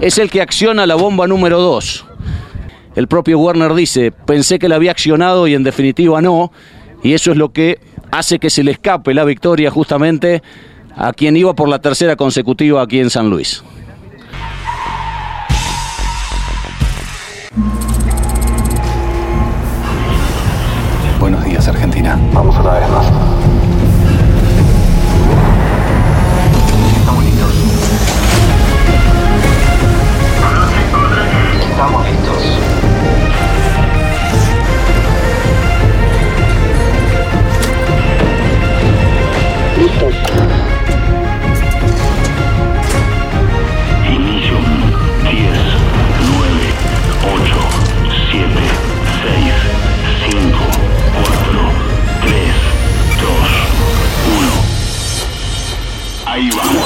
es 0.00 0.18
el 0.18 0.30
que 0.30 0.42
acciona 0.42 0.86
la 0.86 0.94
bomba 0.94 1.26
número 1.26 1.60
2. 1.60 2.04
El 2.94 3.08
propio 3.08 3.38
Werner 3.38 3.74
dice, 3.74 4.12
pensé 4.12 4.58
que 4.58 4.68
la 4.68 4.76
había 4.76 4.90
accionado 4.90 5.46
y 5.46 5.54
en 5.54 5.62
definitiva 5.62 6.20
no, 6.20 6.52
y 7.02 7.12
eso 7.12 7.30
es 7.30 7.36
lo 7.36 7.52
que 7.52 7.78
hace 8.10 8.38
que 8.38 8.50
se 8.50 8.62
le 8.62 8.72
escape 8.72 9.14
la 9.14 9.24
victoria 9.24 9.70
justamente 9.70 10.42
a 10.96 11.12
quien 11.12 11.36
iba 11.36 11.54
por 11.54 11.68
la 11.68 11.78
tercera 11.78 12.16
consecutiva 12.16 12.82
aquí 12.82 13.00
en 13.00 13.10
San 13.10 13.28
Luis. 13.28 13.62
Buenos 21.20 21.44
días, 21.44 21.66
Argentina. 21.68 22.18
Vamos 22.32 22.56
una 22.58 22.72
vez 22.74 22.88
más. 22.88 23.25
Ahí 56.36 56.50
vamos. 56.50 56.85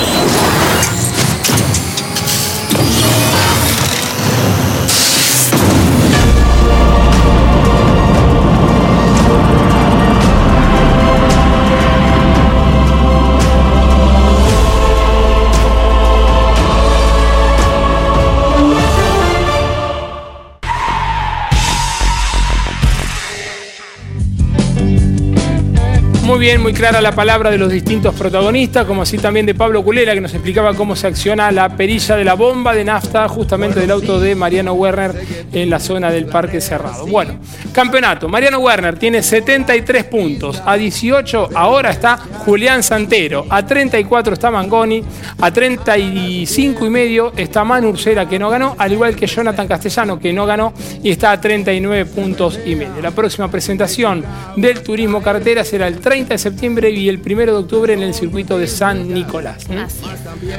Muy 26.30 26.38
bien, 26.38 26.62
muy 26.62 26.72
clara 26.72 27.00
la 27.00 27.10
palabra 27.10 27.50
de 27.50 27.58
los 27.58 27.72
distintos 27.72 28.14
protagonistas, 28.14 28.86
como 28.86 29.02
así 29.02 29.18
también 29.18 29.46
de 29.46 29.54
Pablo 29.56 29.82
Culera, 29.82 30.14
que 30.14 30.20
nos 30.20 30.32
explicaba 30.32 30.74
cómo 30.74 30.94
se 30.94 31.08
acciona 31.08 31.50
la 31.50 31.76
perilla 31.76 32.14
de 32.14 32.24
la 32.24 32.34
bomba 32.34 32.72
de 32.72 32.84
nafta 32.84 33.26
justamente 33.26 33.80
del 33.80 33.90
auto 33.90 34.20
de 34.20 34.36
Mariano 34.36 34.74
Werner 34.74 35.12
en 35.52 35.68
la 35.68 35.80
zona 35.80 36.08
del 36.12 36.26
Parque 36.26 36.60
Cerrado. 36.60 37.04
Bueno, 37.08 37.40
campeonato. 37.72 38.28
Mariano 38.28 38.60
Werner 38.60 38.96
tiene 38.96 39.24
73 39.24 40.04
puntos. 40.04 40.62
A 40.64 40.76
18 40.76 41.48
ahora 41.52 41.90
está 41.90 42.16
Julián 42.16 42.84
Santero. 42.84 43.46
A 43.50 43.66
34 43.66 44.34
está 44.34 44.52
Mangoni. 44.52 45.02
A 45.40 45.50
35 45.50 46.86
y 46.86 46.90
medio 46.90 47.32
está 47.36 47.64
Manu 47.64 47.88
Ursera, 47.88 48.28
que 48.28 48.38
no 48.38 48.50
ganó, 48.50 48.76
al 48.78 48.92
igual 48.92 49.16
que 49.16 49.26
Jonathan 49.26 49.66
Castellano, 49.66 50.20
que 50.20 50.32
no 50.32 50.46
ganó, 50.46 50.74
y 51.02 51.10
está 51.10 51.32
a 51.32 51.40
39 51.40 52.04
puntos 52.06 52.60
y 52.64 52.76
medio. 52.76 53.02
La 53.02 53.10
próxima 53.10 53.50
presentación 53.50 54.24
del 54.54 54.80
turismo 54.82 55.20
carretera 55.20 55.64
será 55.64 55.88
el 55.88 55.98
30 55.98 56.19
de 56.28 56.38
septiembre 56.38 56.90
y 56.90 57.08
el 57.08 57.20
1 57.24 57.46
de 57.46 57.52
octubre 57.52 57.92
en 57.92 58.02
el 58.02 58.14
circuito 58.14 58.58
de 58.58 58.66
San 58.66 59.12
Nicolás. 59.12 59.64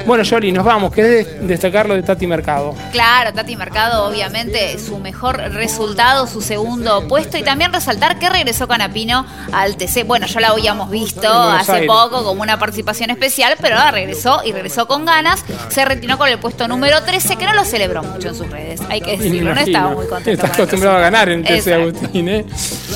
Bueno, 0.06 0.24
Yoli, 0.24 0.52
nos 0.52 0.66
vamos. 0.66 0.92
¿Querés 0.92 1.48
destacar 1.48 1.88
lo 1.88 1.96
de 1.96 2.04
Tati 2.04 2.28
Mercado? 2.28 2.76
Claro, 2.92 3.34
Tati 3.34 3.56
Mercado, 3.56 4.06
obviamente, 4.06 4.78
su 4.80 4.98
mejor 5.00 5.38
resultado, 5.38 6.28
su 6.28 6.42
segundo 6.42 7.08
puesto 7.08 7.38
y 7.38 7.44
también 7.44 7.72
resaltar 7.74 8.20
que 8.20 8.30
regresó 8.30 8.68
Canapino 8.68 9.26
al 9.52 9.78
TC. 9.78 10.06
Bueno, 10.06 10.28
ya 10.28 10.40
la 10.40 10.50
habíamos 10.50 10.90
visto 10.90 11.32
hace 11.32 11.72
Aires. 11.72 11.88
poco 11.88 12.24
como 12.24 12.42
una 12.42 12.60
participación 12.60 13.10
especial, 13.10 13.56
pero 13.62 13.78
ahora 13.78 13.92
regresó 13.92 14.42
y 14.46 14.52
regresó 14.52 14.88
con 14.88 15.06
ganas. 15.06 15.44
Se 15.70 15.86
retiró 15.86 16.18
con 16.18 16.28
el 16.28 16.40
puesto 16.40 16.68
número 16.68 17.02
13, 17.04 17.36
que 17.38 17.46
no 17.46 17.54
lo 17.54 17.66
celebró 17.66 18.04
mucho 18.04 18.30
en 18.30 18.36
sus 18.36 18.50
redes, 18.50 18.82
hay 18.90 19.02
que 19.02 19.18
decirlo. 19.18 19.54
No 19.54 19.60
estaba 19.62 19.92
muy 19.92 20.08
contento. 20.08 20.46
El 20.46 20.52
acostumbrado 20.52 20.98
a 20.98 21.02
ganar 21.02 21.30
en 21.30 21.44
TC 21.44 21.52
Exacto. 21.52 21.82
Agustín, 21.82 22.30
¿eh? 22.30 22.46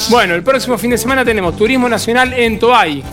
Bueno, 0.09 0.35
el 0.35 0.43
próximo 0.43 0.77
fin 0.77 0.91
de 0.91 0.97
semana 0.97 1.23
tenemos 1.25 1.55
Turismo 1.55 1.89
Nacional 1.89 2.33
en 2.33 2.54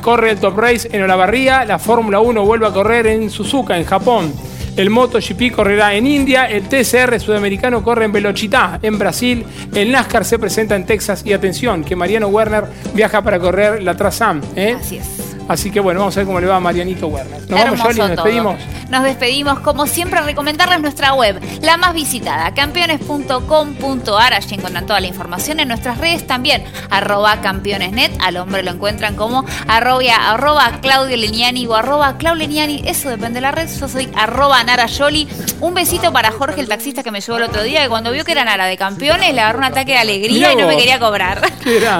Corre 0.00 0.30
el 0.30 0.40
Top 0.40 0.58
Race 0.58 0.88
en 0.92 1.02
Olavarría. 1.02 1.64
La 1.64 1.78
Fórmula 1.78 2.20
1 2.20 2.44
vuelve 2.44 2.66
a 2.66 2.70
correr 2.70 3.06
en 3.06 3.30
Suzuka, 3.30 3.76
en 3.76 3.84
Japón. 3.84 4.32
El 4.76 4.90
MotoGP 4.90 5.52
correrá 5.54 5.94
en 5.94 6.06
India. 6.06 6.46
El 6.46 6.68
TCR 6.68 7.20
sudamericano 7.20 7.82
corre 7.82 8.06
en 8.06 8.12
Velochitá, 8.12 8.78
en 8.82 8.98
Brasil. 8.98 9.44
El 9.74 9.92
NASCAR 9.92 10.24
se 10.24 10.38
presenta 10.38 10.76
en 10.76 10.86
Texas. 10.86 11.22
Y 11.24 11.32
atención, 11.32 11.84
que 11.84 11.94
Mariano 11.96 12.28
Werner 12.28 12.64
viaja 12.94 13.22
para 13.22 13.38
correr 13.38 13.82
la 13.82 13.96
Trasam. 13.96 14.40
¿eh? 14.56 14.76
Así 14.78 14.96
es. 14.96 15.32
Así 15.48 15.70
que 15.70 15.80
bueno, 15.80 16.00
vamos 16.00 16.16
a 16.16 16.20
ver 16.20 16.26
cómo 16.26 16.40
le 16.40 16.46
va 16.46 16.56
a 16.56 16.60
Marianito 16.60 17.08
Werner. 17.08 17.40
Nos 17.40 17.50
vamos, 17.50 17.64
Hermoso 17.64 17.84
Yoli, 17.88 17.98
nos 17.98 18.08
todo. 18.14 18.24
despedimos. 18.24 18.56
Nos 18.92 19.04
despedimos, 19.04 19.60
como 19.60 19.86
siempre, 19.86 20.20
recomendarles 20.20 20.80
nuestra 20.80 21.14
web, 21.14 21.40
la 21.62 21.78
más 21.78 21.94
visitada, 21.94 22.52
campeones.com.ar. 22.52 24.34
Allí 24.34 24.54
encuentran 24.54 24.86
toda 24.86 25.00
la 25.00 25.06
información 25.06 25.60
en 25.60 25.68
nuestras 25.68 25.96
redes 25.98 26.26
también, 26.26 26.62
arroba 26.90 27.40
campeonesnet. 27.40 28.12
Al 28.20 28.36
hombre 28.36 28.62
lo 28.62 28.70
encuentran 28.70 29.16
como 29.16 29.46
arroba, 29.66 30.32
arroba 30.32 30.78
Claudio 30.82 31.16
Leniani 31.16 31.66
o 31.66 31.74
arroba 31.74 32.18
Clau 32.18 32.34
Leniani. 32.34 32.82
Eso 32.86 33.08
depende 33.08 33.36
de 33.36 33.40
la 33.42 33.52
red. 33.52 33.68
Yo 33.80 33.88
soy 33.88 34.10
arroba 34.14 34.61
Nara 34.64 34.86
Yoli. 34.86 35.28
Un 35.60 35.74
besito 35.74 36.12
para 36.12 36.32
Jorge, 36.32 36.60
el 36.60 36.68
taxista 36.68 37.02
que 37.02 37.10
me 37.10 37.20
llevó 37.20 37.38
el 37.38 37.44
otro 37.44 37.62
día, 37.62 37.82
que 37.82 37.88
cuando 37.88 38.10
vio 38.10 38.24
que 38.24 38.32
era 38.32 38.44
Nara 38.44 38.66
de 38.66 38.76
campeones, 38.76 39.34
le 39.34 39.40
agarró 39.40 39.58
un 39.58 39.64
ataque 39.64 39.92
de 39.92 39.98
alegría 39.98 40.52
y 40.52 40.56
no 40.56 40.66
me 40.66 40.76
quería 40.76 40.98
cobrar. 40.98 41.40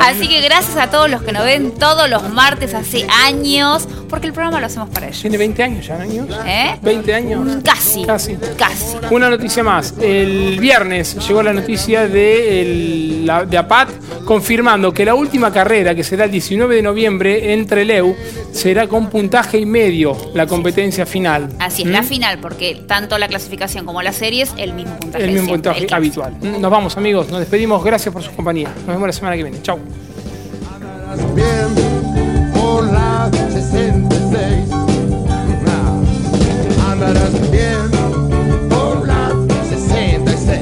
Así 0.01 0.29
que 0.29 0.41
gracias 0.41 0.77
a 0.77 0.91
todos 0.91 1.11
los 1.11 1.23
que 1.23 1.33
nos 1.33 1.45
ven 1.45 1.73
todos 1.79 2.09
los 2.09 2.29
martes 2.31 2.75
hace 2.75 3.07
años, 3.25 3.87
porque 4.13 4.27
el 4.27 4.35
programa 4.35 4.61
lo 4.61 4.67
hacemos 4.67 4.91
para 4.91 5.07
ellos. 5.09 5.23
Tiene 5.23 5.39
20 5.39 5.63
años 5.63 5.87
ya, 5.87 5.97
años. 5.97 6.27
¿Eh? 6.47 6.77
20 6.83 7.15
años. 7.15 7.57
Casi. 7.65 8.05
Casi. 8.05 8.37
Casi. 8.59 8.97
Una 9.11 9.31
noticia 9.31 9.63
más. 9.65 9.95
El 10.03 10.61
viernes 10.61 11.17
llegó 11.27 11.43
la 11.43 11.55
noticia 11.55 12.07
de, 12.07 12.61
el- 12.61 13.27
la- 13.27 13.47
de 13.47 13.57
APAT 13.57 13.89
confirmando 14.27 14.93
que 14.93 15.07
la 15.07 15.15
última 15.15 15.51
carrera, 15.51 15.95
que 15.95 16.05
será 16.05 16.27
el 16.27 16.31
19 16.31 16.77
de 16.77 16.83
noviembre 16.83 17.55
en 17.55 17.67
Treleu, 17.67 18.15
será 18.53 18.87
con 18.87 19.09
puntaje 19.09 19.59
y 19.59 19.65
medio 19.65 20.15
la 20.35 20.47
competencia 20.47 21.07
final. 21.07 21.49
Así 21.59 21.83
es, 21.83 21.89
¿Mm? 21.89 21.93
la 21.93 22.03
final, 22.03 22.39
porque 22.39 22.83
tanto 22.87 23.17
la 23.17 23.29
clasificación 23.29 23.87
como 23.87 24.03
las 24.03 24.17
series, 24.17 24.53
el 24.59 24.75
mismo 24.75 24.95
puntaje. 24.99 25.25
El 25.25 25.31
mismo 25.33 25.47
siempre, 25.47 25.71
puntaje 25.73 25.87
el 25.87 25.95
habitual. 25.95 26.35
¿Mm? 26.39 26.61
Nos 26.61 26.71
vamos, 26.71 26.97
amigos. 26.99 27.31
Nos 27.31 27.41
despedimos. 27.41 27.83
Gracias 27.83 28.13
por 28.13 28.23
su 28.23 28.31
compañía. 28.33 28.69
Nos 28.87 28.89
vemos 28.89 29.07
la 29.07 29.13
semana 29.15 29.37
que 29.39 29.43
viene. 29.43 29.63
Chau. 29.63 29.79
Por 32.73 32.91
la 32.91 33.31
66. 33.51 34.71
Andarás 36.91 37.51
bien 37.51 37.91
por 38.71 39.07
la 39.07 39.29
66. 39.69 40.61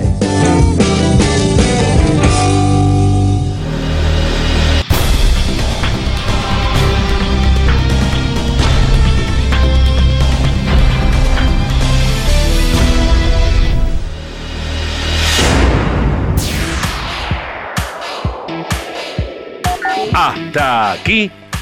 Hasta 20.13 20.93
aquí 20.93 21.31